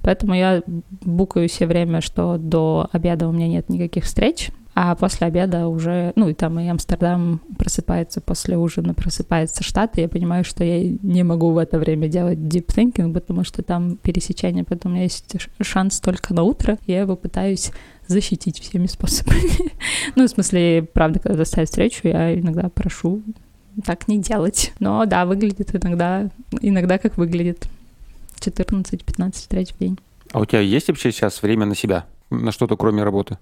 Поэтому 0.03 0.35
я 0.35 0.63
букаю 0.67 1.49
все 1.49 1.67
время, 1.67 2.01
что 2.01 2.37
до 2.39 2.89
обеда 2.93 3.29
у 3.29 3.33
меня 3.33 3.49
нет 3.49 3.69
никаких 3.69 4.05
встреч, 4.05 4.51
а 4.75 4.95
после 4.97 5.29
обеда 5.29 5.69
уже, 5.69 6.13
ну 6.17 6.29
и 6.29 6.35
там 6.35 6.59
и 6.59 6.67
Амстердам 6.67 7.41
просыпается 7.59 8.21
после 8.21 8.57
ужина, 8.57 8.93
просыпается 8.93 9.63
штат, 9.63 9.97
и 9.99 10.03
я 10.03 10.09
понимаю, 10.09 10.45
что 10.45 10.65
я 10.65 10.97
не 11.03 11.23
могу 11.23 11.53
в 11.53 11.59
это 11.59 11.79
время 11.79 12.09
делать 12.09 12.39
deep 12.39 12.67
thinking, 12.67 13.13
потому 13.13 13.45
что 13.45 13.63
там 13.63 13.97
пересечение, 13.97 14.65
поэтому 14.65 14.93
у 14.93 14.97
меня 14.97 15.05
есть 15.05 15.37
шанс 15.61 16.01
только 16.01 16.35
на 16.35 16.43
утро, 16.43 16.79
я 16.87 17.01
его 17.01 17.15
пытаюсь 17.15 17.71
защитить 18.09 18.61
всеми 18.61 18.87
способами. 18.87 19.43
ну, 20.17 20.27
в 20.27 20.29
смысле, 20.29 20.89
правда, 20.93 21.21
когда 21.21 21.39
доставят 21.39 21.69
встречу, 21.69 22.09
я 22.09 22.39
иногда 22.39 22.69
прошу 22.69 23.23
так 23.85 24.09
не 24.09 24.19
делать. 24.19 24.73
Но 24.79 25.05
да, 25.07 25.25
выглядит 25.25 25.75
иногда, 25.75 26.29
иногда 26.61 26.99
как 26.99 27.17
выглядит. 27.17 27.67
14-15 28.41 29.33
встреч 29.33 29.71
в 29.71 29.79
день. 29.79 29.99
А 30.33 30.41
у 30.41 30.45
тебя 30.45 30.61
есть 30.61 30.89
вообще 30.89 31.13
сейчас 31.13 31.43
время 31.43 31.65
на 31.65 31.75
себя? 31.75 32.05
На 32.31 32.53
что-то 32.53 32.77
кроме 32.77 33.03
работы? 33.03 33.39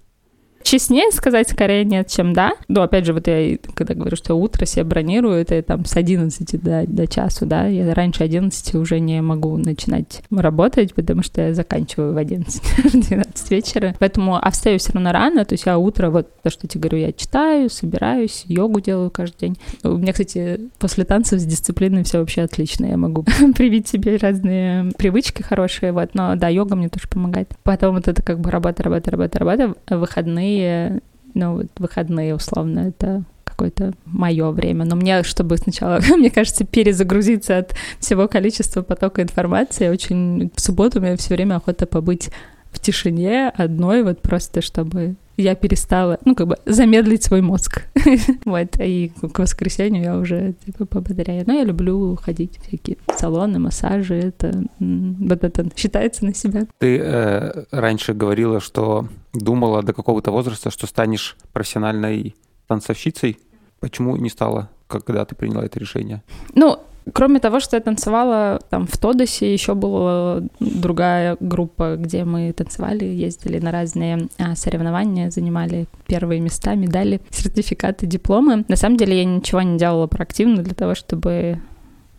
Честнее 0.63 1.11
сказать 1.11 1.49
скорее 1.49 1.85
нет, 1.85 2.07
чем 2.07 2.33
да. 2.33 2.53
Но 2.67 2.81
опять 2.81 3.05
же, 3.05 3.13
вот 3.13 3.27
я 3.27 3.57
когда 3.75 3.93
говорю, 3.93 4.15
что 4.15 4.35
утро 4.35 4.65
себе 4.65 4.83
бронирую, 4.83 5.35
это 5.35 5.61
там 5.61 5.85
с 5.85 5.95
11 5.95 6.61
до, 6.61 6.85
до 6.87 7.07
часу, 7.07 7.45
да. 7.45 7.67
Я 7.67 7.93
раньше 7.93 8.23
11 8.23 8.75
уже 8.75 8.99
не 8.99 9.21
могу 9.21 9.57
начинать 9.57 10.21
работать, 10.31 10.93
потому 10.93 11.21
что 11.23 11.41
я 11.41 11.53
заканчиваю 11.53 12.13
в 12.13 12.17
11-12 12.17 13.25
вечера. 13.49 13.95
Поэтому, 13.99 14.37
а 14.37 14.51
встаю 14.51 14.79
все 14.79 14.93
равно 14.93 15.11
рано, 15.11 15.45
то 15.45 15.53
есть 15.53 15.65
я 15.65 15.77
утро, 15.77 16.09
вот 16.09 16.29
то, 16.41 16.49
что 16.49 16.67
тебе 16.67 16.81
говорю, 16.81 17.05
я 17.05 17.11
читаю, 17.11 17.69
собираюсь, 17.69 18.45
йогу 18.47 18.79
делаю 18.79 19.11
каждый 19.11 19.39
день. 19.39 19.57
У 19.83 19.97
меня, 19.97 20.13
кстати, 20.13 20.61
после 20.79 21.03
танцев 21.03 21.39
с 21.39 21.45
дисциплиной 21.45 22.03
все 22.03 22.19
вообще 22.19 22.41
отлично. 22.41 22.85
Я 22.85 22.97
могу 22.97 23.25
привить 23.55 23.87
себе 23.87 24.17
разные 24.17 24.91
привычки 24.97 25.41
хорошие, 25.41 25.91
вот. 25.91 26.11
Но 26.13 26.35
да, 26.35 26.47
йога 26.47 26.75
мне 26.75 26.89
тоже 26.89 27.07
помогает. 27.07 27.49
Потом 27.63 27.95
вот 27.95 28.07
это 28.07 28.21
как 28.21 28.39
бы 28.39 28.49
работа, 28.49 28.83
работа, 28.83 29.11
работа, 29.11 29.39
работа. 29.39 29.75
Выходные 29.89 30.52
выходные, 30.59 31.01
ну, 31.33 31.55
вот 31.57 31.67
выходные, 31.77 32.35
условно, 32.35 32.79
это 32.79 33.23
какое-то 33.43 33.93
мое 34.05 34.51
время. 34.51 34.85
Но 34.85 34.95
мне, 34.95 35.23
чтобы 35.23 35.57
сначала, 35.57 35.99
мне 36.17 36.29
кажется, 36.29 36.65
перезагрузиться 36.65 37.59
от 37.59 37.75
всего 37.99 38.27
количества 38.27 38.81
потока 38.81 39.21
информации, 39.21 39.89
очень 39.89 40.51
в 40.55 40.61
субботу 40.61 40.99
меня 40.99 41.17
все 41.17 41.35
время 41.35 41.55
охота 41.55 41.85
побыть 41.85 42.29
в 42.71 42.79
тишине 42.79 43.49
одной, 43.49 44.03
вот 44.03 44.21
просто 44.21 44.61
чтобы 44.61 45.15
я 45.37 45.55
перестала, 45.55 46.19
ну, 46.25 46.35
как 46.35 46.47
бы 46.47 46.57
замедлить 46.65 47.23
свой 47.23 47.41
мозг. 47.41 47.83
вот, 48.45 48.75
и 48.79 49.11
к 49.33 49.39
воскресенью 49.39 50.03
я 50.03 50.17
уже, 50.17 50.53
типа, 50.65 50.85
поблагодаряю. 50.85 51.43
Но 51.47 51.53
я 51.53 51.63
люблю 51.63 52.15
ходить 52.15 52.57
в 52.57 52.67
всякие 52.67 52.97
салоны, 53.15 53.59
массажи, 53.59 54.15
это, 54.15 54.63
вот 54.79 55.43
это 55.43 55.65
считается 55.75 56.25
на 56.25 56.33
себя. 56.33 56.67
Ты 56.77 56.99
э, 56.99 57.65
раньше 57.71 58.13
говорила, 58.13 58.59
что 58.59 59.07
думала 59.33 59.81
до 59.83 59.93
какого-то 59.93 60.31
возраста, 60.31 60.71
что 60.71 60.87
станешь 60.87 61.35
профессиональной 61.51 62.35
танцовщицей. 62.67 63.37
Почему 63.79 64.15
не 64.15 64.29
стала, 64.29 64.69
когда 64.87 65.25
ты 65.25 65.35
приняла 65.35 65.65
это 65.65 65.79
решение? 65.79 66.23
Ну, 66.55 66.79
Кроме 67.11 67.39
того, 67.39 67.59
что 67.59 67.75
я 67.75 67.81
танцевала 67.81 68.61
там 68.69 68.87
в 68.87 68.97
Тодосе, 68.97 69.51
еще 69.51 69.73
была 69.73 70.41
другая 70.59 71.35
группа, 71.39 71.97
где 71.97 72.23
мы 72.23 72.53
танцевали, 72.53 73.03
ездили 73.03 73.59
на 73.59 73.71
разные 73.71 74.29
а, 74.37 74.55
соревнования, 74.55 75.29
занимали 75.29 75.87
первые 76.07 76.39
места, 76.39 76.75
медали, 76.75 77.19
сертификаты, 77.29 78.05
дипломы. 78.05 78.63
На 78.69 78.77
самом 78.77 78.97
деле 78.97 79.17
я 79.17 79.25
ничего 79.25 79.61
не 79.61 79.77
делала 79.77 80.07
проактивно 80.07 80.63
для 80.63 80.73
того, 80.73 80.95
чтобы 80.95 81.59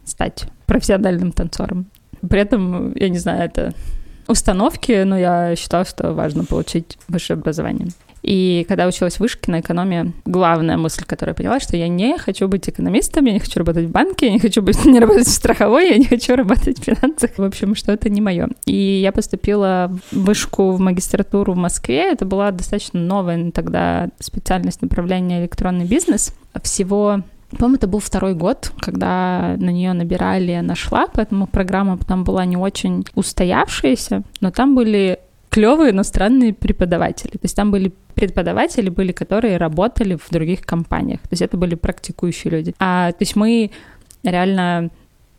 стать 0.05 0.45
профессиональным 0.67 1.33
танцором. 1.33 1.87
При 2.29 2.41
этом, 2.41 2.95
я 2.95 3.09
не 3.09 3.19
знаю, 3.19 3.45
это 3.45 3.73
установки, 4.29 5.03
но 5.03 5.19
я 5.19 5.57
считала, 5.57 5.85
что 5.85 6.13
важно 6.13 6.45
получить 6.45 6.99
высшее 7.09 7.39
образование. 7.39 7.89
И 8.25 8.65
когда 8.69 8.87
училась 8.87 9.17
в 9.17 9.21
вышке 9.21 9.53
на 9.53 9.61
экономии, 9.61 10.13
главная 10.25 10.79
мысль, 10.79 11.05
которую 11.05 11.33
я 11.33 11.37
поняла, 11.37 11.61
что 11.61 11.77
я 11.77 11.89
не 11.89 12.17
хочу 12.17 12.49
быть 12.49 12.67
экономистом, 12.69 13.27
я 13.27 13.35
не 13.35 13.39
хочу 13.39 13.59
работать 13.59 13.85
в 13.85 13.91
банке, 13.91 14.27
я 14.27 14.33
не 14.33 14.39
хочу 14.39 14.63
быть, 14.63 14.83
не 14.87 14.99
работать 14.99 15.27
в 15.27 15.31
страховой, 15.31 15.91
я 15.91 15.99
не 15.99 16.07
хочу 16.07 16.35
работать 16.35 16.79
в 16.79 16.85
финансах. 16.85 17.33
В 17.37 17.43
общем, 17.43 17.75
что 17.75 17.93
это 17.93 18.09
не 18.09 18.23
мое. 18.23 18.49
И 18.65 19.01
я 19.03 19.13
поступила 19.13 19.93
в 20.11 20.25
вышку 20.25 20.71
в 20.71 20.81
магистратуру 20.81 21.53
в 21.53 21.57
Москве. 21.57 22.13
Это 22.13 22.25
была 22.25 22.51
достаточно 22.51 22.99
новая 22.99 23.51
тогда 23.51 24.09
специальность 24.21 24.81
направления 24.81 25.43
электронный 25.43 25.85
бизнес. 25.85 26.35
Всего 26.63 27.23
по-моему, 27.51 27.77
это 27.77 27.87
был 27.87 28.01
второй 28.01 28.35
год, 28.35 28.73
когда 28.81 29.55
на 29.59 29.71
нее 29.71 29.93
набирали, 29.93 30.53
она 30.53 30.75
шла, 30.75 31.07
поэтому 31.13 31.47
программа 31.47 31.99
там 31.99 32.25
была 32.25 32.45
не 32.45 32.57
очень 32.57 33.05
устоявшаяся, 33.15 34.25
но 34.41 34.51
там 34.51 34.75
были 34.75 35.21
клевые, 35.55 35.93
но 35.93 36.03
странные 36.03 36.53
преподаватели. 36.53 37.31
То 37.31 37.45
есть 37.45 37.55
там 37.55 37.71
были 37.71 37.93
преподаватели, 38.15 38.89
были, 38.89 39.13
которые 39.13 39.57
работали 39.57 40.17
в 40.17 40.29
других 40.31 40.63
компаниях. 40.63 41.21
То 41.21 41.29
есть 41.31 41.43
это 41.43 41.57
были 41.57 41.77
практикующие 41.77 42.51
люди. 42.51 42.75
А, 42.81 43.13
то 43.13 43.23
есть 43.23 43.37
мы 43.37 43.71
реально 44.25 44.91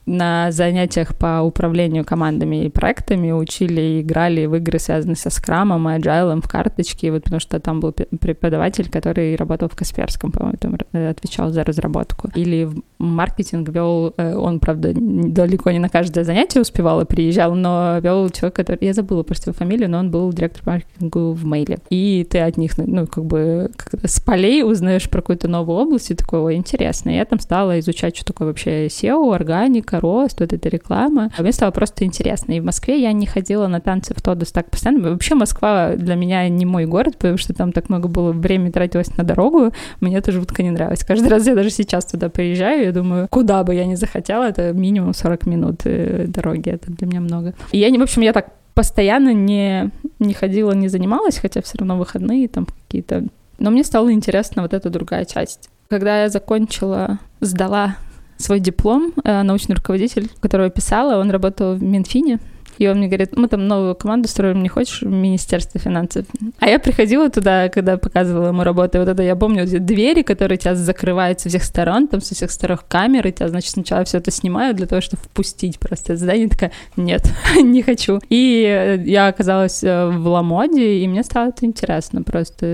на 0.06 0.52
занятиях 0.52 1.18
по 1.18 1.42
управлению 1.42 2.06
командами 2.06 2.66
и 2.66 2.70
проектами 2.70 3.32
учили 3.32 3.82
и 3.82 4.02
играли 4.02 4.46
в 4.46 4.56
игры, 4.56 4.80
связанные 4.80 5.18
со 5.18 5.30
скрамом 5.30 5.90
и 5.90 5.94
agile 6.00 6.42
в 6.42 6.48
карточки, 6.48 7.08
вот 7.08 7.24
потому 7.24 7.40
что 7.42 7.60
там 7.60 7.80
был 7.80 7.92
преподаватель, 7.92 8.90
который 8.90 9.36
работал 9.36 9.68
в 9.68 9.76
Касперском, 9.76 10.32
по-моему, 10.32 10.58
э, 10.94 11.10
отвечал 11.10 11.50
за 11.50 11.64
разработку. 11.64 12.30
Или 12.36 12.70
маркетинг 12.98 13.70
вел, 13.70 14.14
э, 14.18 14.36
он, 14.36 14.60
правда, 14.60 14.92
далеко 14.94 15.72
не 15.72 15.80
на 15.80 15.90
каждое 15.90 16.24
занятие 16.24 16.62
успевал 16.62 17.02
и 17.02 17.06
приезжал, 17.06 17.56
но 17.56 18.00
вел 18.02 18.30
человек, 18.30 18.56
который, 18.56 18.78
я 18.82 18.94
забыла 18.94 19.24
просто 19.24 19.50
его 19.50 19.58
фамилию, 19.58 19.90
но 19.90 20.00
он 20.00 20.12
был 20.12 20.32
директор 20.32 20.64
маркетинга 20.66 21.18
в 21.32 21.46
Мейле. 21.46 21.80
И 21.90 22.26
ты 22.30 22.40
от 22.40 22.58
них, 22.58 22.78
ну, 22.78 23.08
как 23.08 23.26
бы 23.26 23.72
с 24.04 24.20
полей 24.20 24.64
узнаешь 24.64 25.10
про 25.10 25.22
какую-то 25.22 25.48
новую 25.48 25.80
область, 25.80 26.12
и 26.12 26.16
такое, 26.16 26.42
ой, 26.42 26.56
интересно. 26.56 27.10
Я 27.10 27.26
там 27.26 27.40
стала 27.40 27.80
изучать, 27.80 28.16
что 28.16 28.26
такое 28.26 28.48
вообще 28.48 28.88
SEO, 28.88 29.34
органика, 29.34 30.00
рост, 30.00 30.40
вот 30.40 30.54
эта 30.54 30.70
реклама. 30.70 31.32
А 31.38 31.42
мне 31.42 31.52
стало 31.52 31.72
просто 31.72 32.06
интересно. 32.06 32.54
И 32.54 32.60
в 32.60 32.66
Москве 32.66 33.02
я 33.02 33.12
не 33.12 33.26
ходила 33.26 33.68
на 33.68 33.82
танцы 33.82 34.14
в 34.16 34.22
Тодос 34.22 34.52
так 34.52 34.70
постоянно. 34.70 35.12
Вообще 35.12 35.36
Москва 35.36 35.94
для 35.96 36.16
меня 36.16 36.48
не 36.50 36.66
мой 36.66 36.86
город, 36.86 37.18
потому 37.18 37.38
что 37.38 37.54
там 37.54 37.72
так 37.72 37.90
много 37.90 38.08
было 38.08 38.32
времени 38.32 38.72
тратилось 38.72 39.16
на 39.18 39.24
дорогу. 39.24 39.72
Мне 40.00 40.18
это 40.18 40.32
жутко 40.32 40.64
не 40.64 40.72
нравилось. 40.72 41.04
Каждый 41.04 41.28
раз 41.28 41.46
я 41.48 41.56
даже 41.56 41.70
сейчас 41.70 42.06
туда 42.06 42.30
приезжаю, 42.30 42.85
я 42.86 42.92
думаю, 42.92 43.28
куда 43.30 43.64
бы 43.64 43.76
я 43.76 43.86
ни 43.86 43.96
захотела, 43.96 44.44
это 44.44 44.74
минимум 44.74 45.14
40 45.14 45.46
минут 45.46 45.82
э, 45.86 46.26
дороги. 46.28 46.70
Это 46.70 46.92
для 46.92 47.08
меня 47.08 47.22
много. 47.22 47.54
И 47.72 47.78
я, 47.78 47.90
в 47.90 48.02
общем, 48.02 48.22
я 48.22 48.34
так 48.34 48.48
постоянно 48.74 49.34
не, 49.34 49.92
не 50.20 50.34
ходила, 50.34 50.72
не 50.74 50.90
занималась, 50.90 51.38
хотя 51.38 51.62
все 51.62 51.78
равно 51.78 51.98
выходные 51.98 52.48
там 52.48 52.66
какие-то. 52.66 53.24
Но 53.58 53.72
мне 53.72 53.84
стало 53.84 54.12
интересно 54.12 54.62
вот 54.62 54.74
эта 54.74 54.90
другая 54.90 55.26
часть. 55.26 55.70
Когда 55.90 56.24
я 56.24 56.30
закончила, 56.30 57.20
сдала 57.40 57.96
свой 58.38 58.60
диплом, 58.60 59.14
э, 59.24 59.44
научный 59.44 59.76
руководитель, 59.76 60.30
которого 60.40 60.66
я 60.66 60.72
писала, 60.72 61.20
он 61.20 61.32
работал 61.32 61.76
в 61.76 61.84
Минфине, 61.84 62.40
и 62.78 62.88
он 62.88 62.98
мне 62.98 63.08
говорит, 63.08 63.36
мы 63.36 63.48
там 63.48 63.68
новую 63.68 63.96
команду 63.96 64.28
строим, 64.28 64.62
не 64.64 64.70
хочешь 64.70 65.02
в 65.02 65.10
Министерство 65.10 65.80
финансов? 65.80 66.26
А 66.60 66.68
я 66.68 66.80
приходила 66.80 67.30
туда, 67.30 67.70
когда 67.70 67.98
показывала 67.98 68.50
ему 68.50 68.64
работу, 68.64 68.98
и 68.98 69.00
вот 69.02 69.10
это 69.10 69.24
я 69.24 69.36
помню, 69.36 69.64
эти 69.64 69.78
двери, 69.78 70.22
которые 70.22 70.58
тебя 70.58 70.76
закрывают 70.76 71.40
со 71.40 71.50
всех 71.50 71.64
сторон, 71.64 72.08
там 72.08 72.22
со 72.22 72.36
всех 72.36 72.52
сторон 72.52 72.80
камеры, 72.88 73.32
тебя, 73.32 73.50
значит, 73.50 73.72
сначала 73.72 74.04
все 74.04 74.18
это 74.18 74.32
снимают 74.32 74.78
для 74.78 74.88
того, 74.88 75.02
чтобы 75.02 75.24
впустить 75.24 75.80
просто 75.80 76.16
здание, 76.16 76.50
такая, 76.50 76.72
нет, 76.98 77.32
не 77.62 77.82
хочу. 77.82 78.20
И 78.30 79.02
я 79.06 79.28
оказалась 79.28 79.84
э, 79.84 80.08
в 80.08 80.28
Ламоде, 80.28 81.00
и 81.00 81.08
мне 81.08 81.24
стало 81.24 81.50
это 81.50 81.66
интересно, 81.66 82.24
просто. 82.24 82.66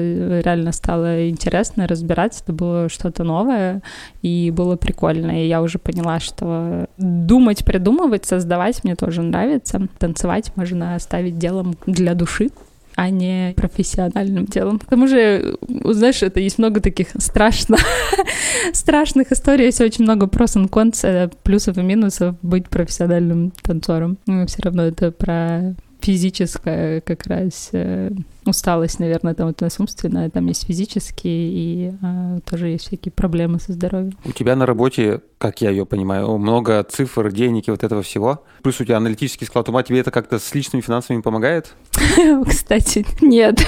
Реально 0.43 0.71
стало 0.71 1.29
интересно 1.29 1.87
разбираться, 1.87 2.43
это 2.43 2.53
было 2.53 2.89
что-то 2.89 3.23
новое, 3.23 3.81
и 4.21 4.51
было 4.55 4.75
прикольно, 4.75 5.43
и 5.43 5.47
я 5.47 5.61
уже 5.61 5.77
поняла, 5.77 6.19
что 6.19 6.87
думать, 6.97 7.65
придумывать, 7.65 8.25
создавать 8.25 8.83
мне 8.83 8.95
тоже 8.95 9.21
нравится 9.21 9.87
танцевать 9.97 10.51
можно 10.55 10.95
оставить 10.95 11.37
делом 11.37 11.75
для 11.85 12.13
души 12.13 12.49
а 12.95 13.09
не 13.09 13.53
профессиональным 13.55 14.45
делом. 14.45 14.79
К 14.79 14.85
тому 14.85 15.07
же, 15.07 15.57
знаешь, 15.85 16.21
это 16.23 16.39
есть 16.39 16.57
много 16.57 16.81
таких 16.81 17.07
страшно, 17.17 17.77
страшных 18.73 19.31
историй, 19.31 19.65
есть 19.65 19.81
очень 19.81 20.03
много 20.03 20.27
прос 20.27 20.55
и 20.55 20.67
конс, 20.67 21.03
плюсов 21.43 21.77
и 21.77 21.81
минусов 21.81 22.35
быть 22.41 22.69
профессиональным 22.69 23.53
танцором. 23.61 24.17
Но 24.27 24.45
все 24.45 24.61
равно 24.61 24.83
это 24.83 25.11
про 25.11 25.73
физическая 26.01 27.01
как 27.01 27.25
раз 27.27 27.69
э, 27.73 28.11
усталость, 28.45 28.99
наверное, 28.99 29.33
там 29.33 29.47
вот 29.47 29.61
умственная, 29.79 30.29
там 30.29 30.47
есть 30.47 30.65
физические 30.65 31.49
и 31.51 31.93
э, 32.01 32.39
тоже 32.49 32.69
есть 32.69 32.87
всякие 32.87 33.11
проблемы 33.11 33.59
со 33.59 33.73
здоровьем. 33.73 34.17
У 34.25 34.31
тебя 34.31 34.55
на 34.55 34.65
работе, 34.65 35.21
как 35.37 35.61
я 35.61 35.69
ее 35.69 35.85
понимаю, 35.85 36.37
много 36.37 36.83
цифр, 36.83 37.31
денег 37.31 37.67
и 37.67 37.71
вот 37.71 37.83
этого 37.83 38.01
всего. 38.01 38.43
Плюс 38.63 38.79
у 38.81 38.85
тебя 38.85 38.97
аналитический 38.97 39.47
склад 39.47 39.69
ума, 39.69 39.83
тебе 39.83 39.99
это 39.99 40.11
как-то 40.11 40.39
с 40.39 40.53
личными 40.53 40.81
финансами 40.81 41.21
помогает? 41.21 41.73
Кстати, 42.47 43.05
нет. 43.21 43.65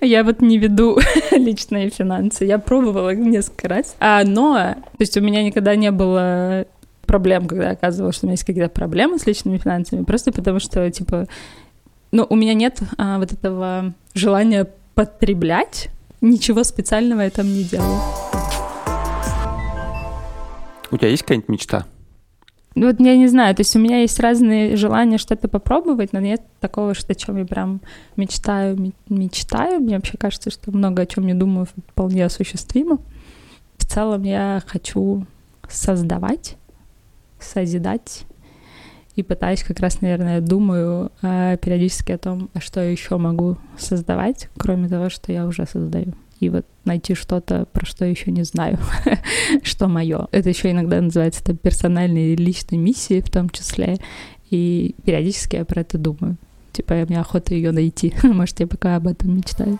Я 0.00 0.24
вот 0.24 0.40
не 0.40 0.58
веду 0.58 0.98
личные 1.30 1.90
финансы. 1.90 2.44
Я 2.44 2.58
пробовала 2.58 3.14
несколько 3.14 3.68
раз. 3.68 3.96
А, 4.00 4.24
но, 4.24 4.54
то 4.54 5.00
есть 5.00 5.16
у 5.16 5.20
меня 5.20 5.42
никогда 5.42 5.76
не 5.76 5.90
было 5.90 6.66
проблем, 7.10 7.48
когда 7.48 7.70
оказывалось, 7.70 8.14
что 8.14 8.26
у 8.26 8.28
меня 8.28 8.34
есть 8.34 8.44
какие-то 8.44 8.70
проблемы 8.70 9.18
с 9.18 9.26
личными 9.26 9.58
финансами, 9.58 10.04
просто 10.04 10.30
потому 10.30 10.60
что, 10.60 10.88
типа, 10.92 11.26
ну, 12.12 12.24
у 12.30 12.36
меня 12.36 12.54
нет 12.54 12.78
а, 12.98 13.18
вот 13.18 13.32
этого 13.32 13.94
желания 14.14 14.68
потреблять, 14.94 15.88
ничего 16.20 16.62
специального 16.62 17.22
я 17.22 17.30
там 17.30 17.46
не 17.46 17.64
делаю. 17.64 17.98
У 20.92 20.96
тебя 20.96 21.08
есть 21.08 21.22
какая-нибудь 21.22 21.48
мечта? 21.48 21.84
Ну, 22.76 22.86
вот 22.86 23.00
я 23.00 23.16
не 23.16 23.26
знаю, 23.26 23.56
то 23.56 23.62
есть 23.62 23.74
у 23.74 23.80
меня 23.80 24.02
есть 24.02 24.20
разные 24.20 24.76
желания 24.76 25.18
что-то 25.18 25.48
попробовать, 25.48 26.12
но 26.12 26.20
нет 26.20 26.42
такого, 26.60 26.94
что 26.94 27.10
о 27.10 27.16
чем 27.16 27.38
я 27.38 27.44
прям 27.44 27.80
мечтаю, 28.14 28.92
мечтаю. 29.08 29.80
Мне 29.80 29.96
вообще 29.96 30.16
кажется, 30.16 30.52
что 30.52 30.70
много 30.70 31.02
о 31.02 31.06
чем 31.06 31.26
я 31.26 31.34
думаю 31.34 31.66
вполне 31.88 32.24
осуществимо. 32.24 32.98
В 33.78 33.84
целом 33.84 34.22
я 34.22 34.62
хочу 34.64 35.26
создавать, 35.68 36.56
созидать, 37.42 38.22
и 39.16 39.22
пытаюсь 39.22 39.62
как 39.62 39.80
раз, 39.80 40.00
наверное, 40.00 40.40
думаю 40.40 41.12
э, 41.22 41.56
периодически 41.60 42.12
о 42.12 42.18
том, 42.18 42.48
а 42.54 42.60
что 42.60 42.80
я 42.80 42.90
еще 42.90 43.16
могу 43.18 43.56
создавать, 43.76 44.48
кроме 44.56 44.88
того, 44.88 45.10
что 45.10 45.32
я 45.32 45.46
уже 45.46 45.66
создаю 45.66 46.14
и 46.40 46.48
вот 46.48 46.66
найти 46.84 47.14
что-то, 47.14 47.66
про 47.66 47.84
что 47.84 48.04
еще 48.04 48.32
не 48.32 48.42
знаю, 48.44 48.78
что 49.62 49.88
мое. 49.88 50.26
Это 50.32 50.48
еще 50.48 50.70
иногда 50.70 51.00
называется 51.00 51.44
там, 51.44 51.56
персональной 51.56 52.32
или 52.32 52.42
личной 52.42 52.78
миссией 52.78 53.20
в 53.20 53.30
том 53.30 53.50
числе, 53.50 53.98
и 54.50 54.94
периодически 55.04 55.56
я 55.56 55.64
про 55.64 55.82
это 55.82 55.98
думаю. 55.98 56.36
Типа, 56.72 56.94
мне 56.94 57.20
охота 57.20 57.54
ее 57.54 57.72
найти. 57.72 58.14
Может, 58.22 58.60
я 58.60 58.66
пока 58.66 58.96
об 58.96 59.06
этом 59.06 59.36
мечтаю. 59.36 59.78